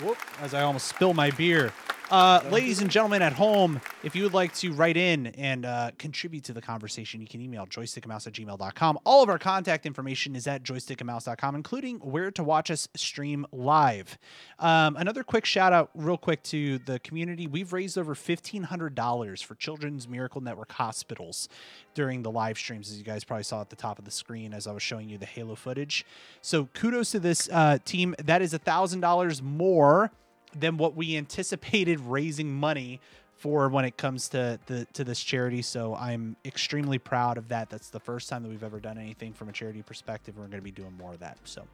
Whoop, 0.00 0.18
as 0.40 0.54
I 0.54 0.62
almost 0.62 0.88
spill 0.88 1.14
my 1.14 1.30
beer. 1.30 1.72
Uh, 2.08 2.40
ladies 2.52 2.80
and 2.80 2.88
gentlemen 2.88 3.20
at 3.20 3.32
home, 3.32 3.80
if 4.04 4.14
you 4.14 4.22
would 4.22 4.32
like 4.32 4.54
to 4.54 4.72
write 4.72 4.96
in 4.96 5.26
and 5.26 5.66
uh, 5.66 5.90
contribute 5.98 6.44
to 6.44 6.52
the 6.52 6.62
conversation, 6.62 7.20
you 7.20 7.26
can 7.26 7.40
email 7.40 7.66
joystickandmouse 7.66 8.28
at 8.28 8.32
gmail.com. 8.32 8.98
All 9.04 9.24
of 9.24 9.28
our 9.28 9.40
contact 9.40 9.86
information 9.86 10.36
is 10.36 10.46
at 10.46 10.62
joystickandmouse.com, 10.62 11.56
including 11.56 11.98
where 11.98 12.30
to 12.30 12.44
watch 12.44 12.70
us 12.70 12.86
stream 12.94 13.44
live. 13.50 14.18
Um, 14.60 14.94
another 14.96 15.24
quick 15.24 15.44
shout 15.44 15.72
out, 15.72 15.90
real 15.96 16.16
quick, 16.16 16.44
to 16.44 16.78
the 16.78 17.00
community. 17.00 17.48
We've 17.48 17.72
raised 17.72 17.98
over 17.98 18.14
$1,500 18.14 19.42
for 19.42 19.56
Children's 19.56 20.06
Miracle 20.06 20.40
Network 20.40 20.70
hospitals 20.70 21.48
during 21.94 22.22
the 22.22 22.30
live 22.30 22.56
streams, 22.56 22.88
as 22.88 22.98
you 22.98 23.04
guys 23.04 23.24
probably 23.24 23.42
saw 23.42 23.62
at 23.62 23.70
the 23.70 23.76
top 23.76 23.98
of 23.98 24.04
the 24.04 24.12
screen 24.12 24.54
as 24.54 24.68
I 24.68 24.72
was 24.72 24.82
showing 24.82 25.08
you 25.08 25.18
the 25.18 25.26
Halo 25.26 25.56
footage. 25.56 26.06
So 26.40 26.66
kudos 26.72 27.10
to 27.10 27.18
this 27.18 27.48
uh, 27.52 27.78
team. 27.84 28.14
That 28.22 28.42
is 28.42 28.52
$1,000 28.52 29.42
more 29.42 30.12
than 30.54 30.76
what 30.76 30.94
we 30.94 31.16
anticipated 31.16 32.00
raising 32.06 32.52
money 32.52 33.00
for 33.36 33.68
when 33.68 33.84
it 33.84 33.96
comes 33.96 34.28
to 34.30 34.58
the 34.66 34.86
to 34.94 35.04
this 35.04 35.22
charity. 35.22 35.62
So 35.62 35.94
I'm 35.94 36.36
extremely 36.44 36.98
proud 36.98 37.38
of 37.38 37.48
that. 37.48 37.70
That's 37.70 37.90
the 37.90 38.00
first 38.00 38.28
time 38.28 38.42
that 38.42 38.48
we've 38.48 38.64
ever 38.64 38.80
done 38.80 38.98
anything 38.98 39.32
from 39.32 39.48
a 39.48 39.52
charity 39.52 39.82
perspective. 39.82 40.36
We're 40.36 40.46
going 40.46 40.58
to 40.58 40.62
be 40.62 40.70
doing 40.70 40.96
more 40.96 41.12
of 41.12 41.20
that. 41.20 41.38
So 41.44 41.66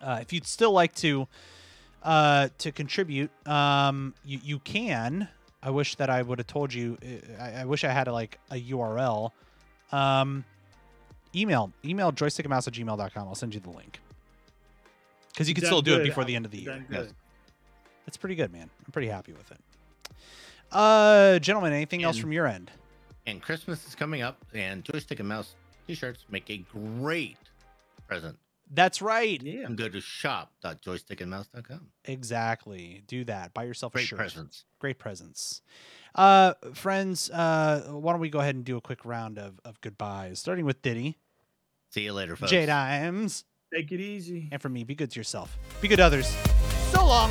uh, 0.00 0.18
if 0.20 0.32
you'd 0.32 0.46
still 0.46 0.72
like 0.72 0.94
to 0.96 1.28
uh, 2.02 2.48
to 2.58 2.72
contribute, 2.72 3.30
um, 3.46 4.14
you 4.24 4.40
you 4.42 4.58
can. 4.58 5.28
I 5.62 5.70
wish 5.70 5.94
that 5.96 6.10
I 6.10 6.22
would 6.22 6.38
have 6.38 6.48
told 6.48 6.74
you. 6.74 6.98
uh, 7.04 7.42
I, 7.42 7.52
I 7.60 7.64
wish 7.66 7.84
I 7.84 7.90
had 7.90 8.08
like 8.08 8.38
a 8.50 8.60
URL. 8.60 9.30
Um, 9.92 10.44
email 11.34 11.70
email 11.84 12.12
joystickandmouse 12.12 12.66
at 12.66 12.74
gmail.com. 12.74 13.28
I'll 13.28 13.34
send 13.34 13.54
you 13.54 13.60
the 13.60 13.70
link 13.70 14.00
because 15.32 15.48
you 15.48 15.54
can 15.54 15.62
Done 15.62 15.68
still 15.68 15.82
do 15.82 15.96
it 15.96 16.04
before 16.04 16.24
the 16.24 16.34
end 16.34 16.44
of 16.44 16.50
the 16.50 16.58
year. 16.58 16.84
Good. 16.88 17.12
That's 18.06 18.16
pretty 18.16 18.34
good, 18.34 18.52
man. 18.52 18.68
I'm 18.86 18.92
pretty 18.92 19.08
happy 19.08 19.32
with 19.32 19.50
it. 19.50 19.60
Uh, 20.70 21.38
gentlemen, 21.38 21.72
anything 21.72 22.02
else 22.02 22.16
from 22.16 22.32
your 22.32 22.46
end? 22.46 22.70
And 23.26 23.40
Christmas 23.42 23.86
is 23.86 23.94
coming 23.94 24.22
up, 24.22 24.38
and 24.54 24.82
joystick 24.84 25.20
and 25.20 25.28
mouse 25.28 25.54
t-shirts 25.86 26.24
make 26.30 26.48
a 26.50 26.58
great 26.72 27.36
present. 28.08 28.36
That's 28.74 29.02
right. 29.02 29.40
Yeah. 29.42 29.52
You 29.52 29.66
can 29.66 29.76
go 29.76 29.88
to 29.88 30.00
shop.joystickandmouse.com. 30.00 31.88
Exactly. 32.06 33.02
Do 33.06 33.24
that. 33.24 33.52
Buy 33.52 33.64
yourself 33.64 33.94
a 33.94 33.98
shirt. 33.98 34.00
Great 34.00 34.08
shirt. 34.08 34.18
presents. 34.18 34.64
Great 34.78 34.98
presents. 34.98 35.60
Uh, 36.14 36.54
friends, 36.72 37.28
uh, 37.30 37.82
why 37.90 38.12
don't 38.12 38.20
we 38.20 38.30
go 38.30 38.40
ahead 38.40 38.54
and 38.54 38.64
do 38.64 38.76
a 38.76 38.80
quick 38.80 39.04
round 39.04 39.38
of, 39.38 39.60
of 39.64 39.80
goodbyes, 39.82 40.38
starting 40.38 40.64
with 40.64 40.80
Diddy, 40.82 41.18
See 41.90 42.02
you 42.02 42.14
later, 42.14 42.36
folks. 42.36 42.50
J 42.50 42.64
Dimes, 42.64 43.44
Take 43.72 43.92
it 43.92 44.00
easy. 44.00 44.48
and 44.50 44.62
for 44.62 44.70
me, 44.70 44.82
be 44.84 44.94
good 44.94 45.10
to 45.10 45.20
yourself. 45.20 45.58
Be 45.82 45.88
good 45.88 45.96
to 45.96 46.04
others. 46.04 46.34
So 46.90 47.04
long. 47.06 47.30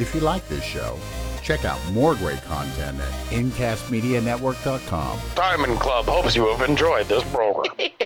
If 0.00 0.14
you 0.14 0.22
like 0.22 0.48
this 0.48 0.64
show, 0.64 0.98
check 1.42 1.66
out 1.66 1.78
more 1.92 2.14
great 2.14 2.40
content 2.44 2.98
at 2.98 3.12
incastmedianetwork.com. 3.30 5.18
Diamond 5.34 5.78
Club 5.78 6.06
hopes 6.06 6.34
you 6.34 6.46
have 6.48 6.66
enjoyed 6.66 7.06
this 7.06 7.22
program. 7.24 7.90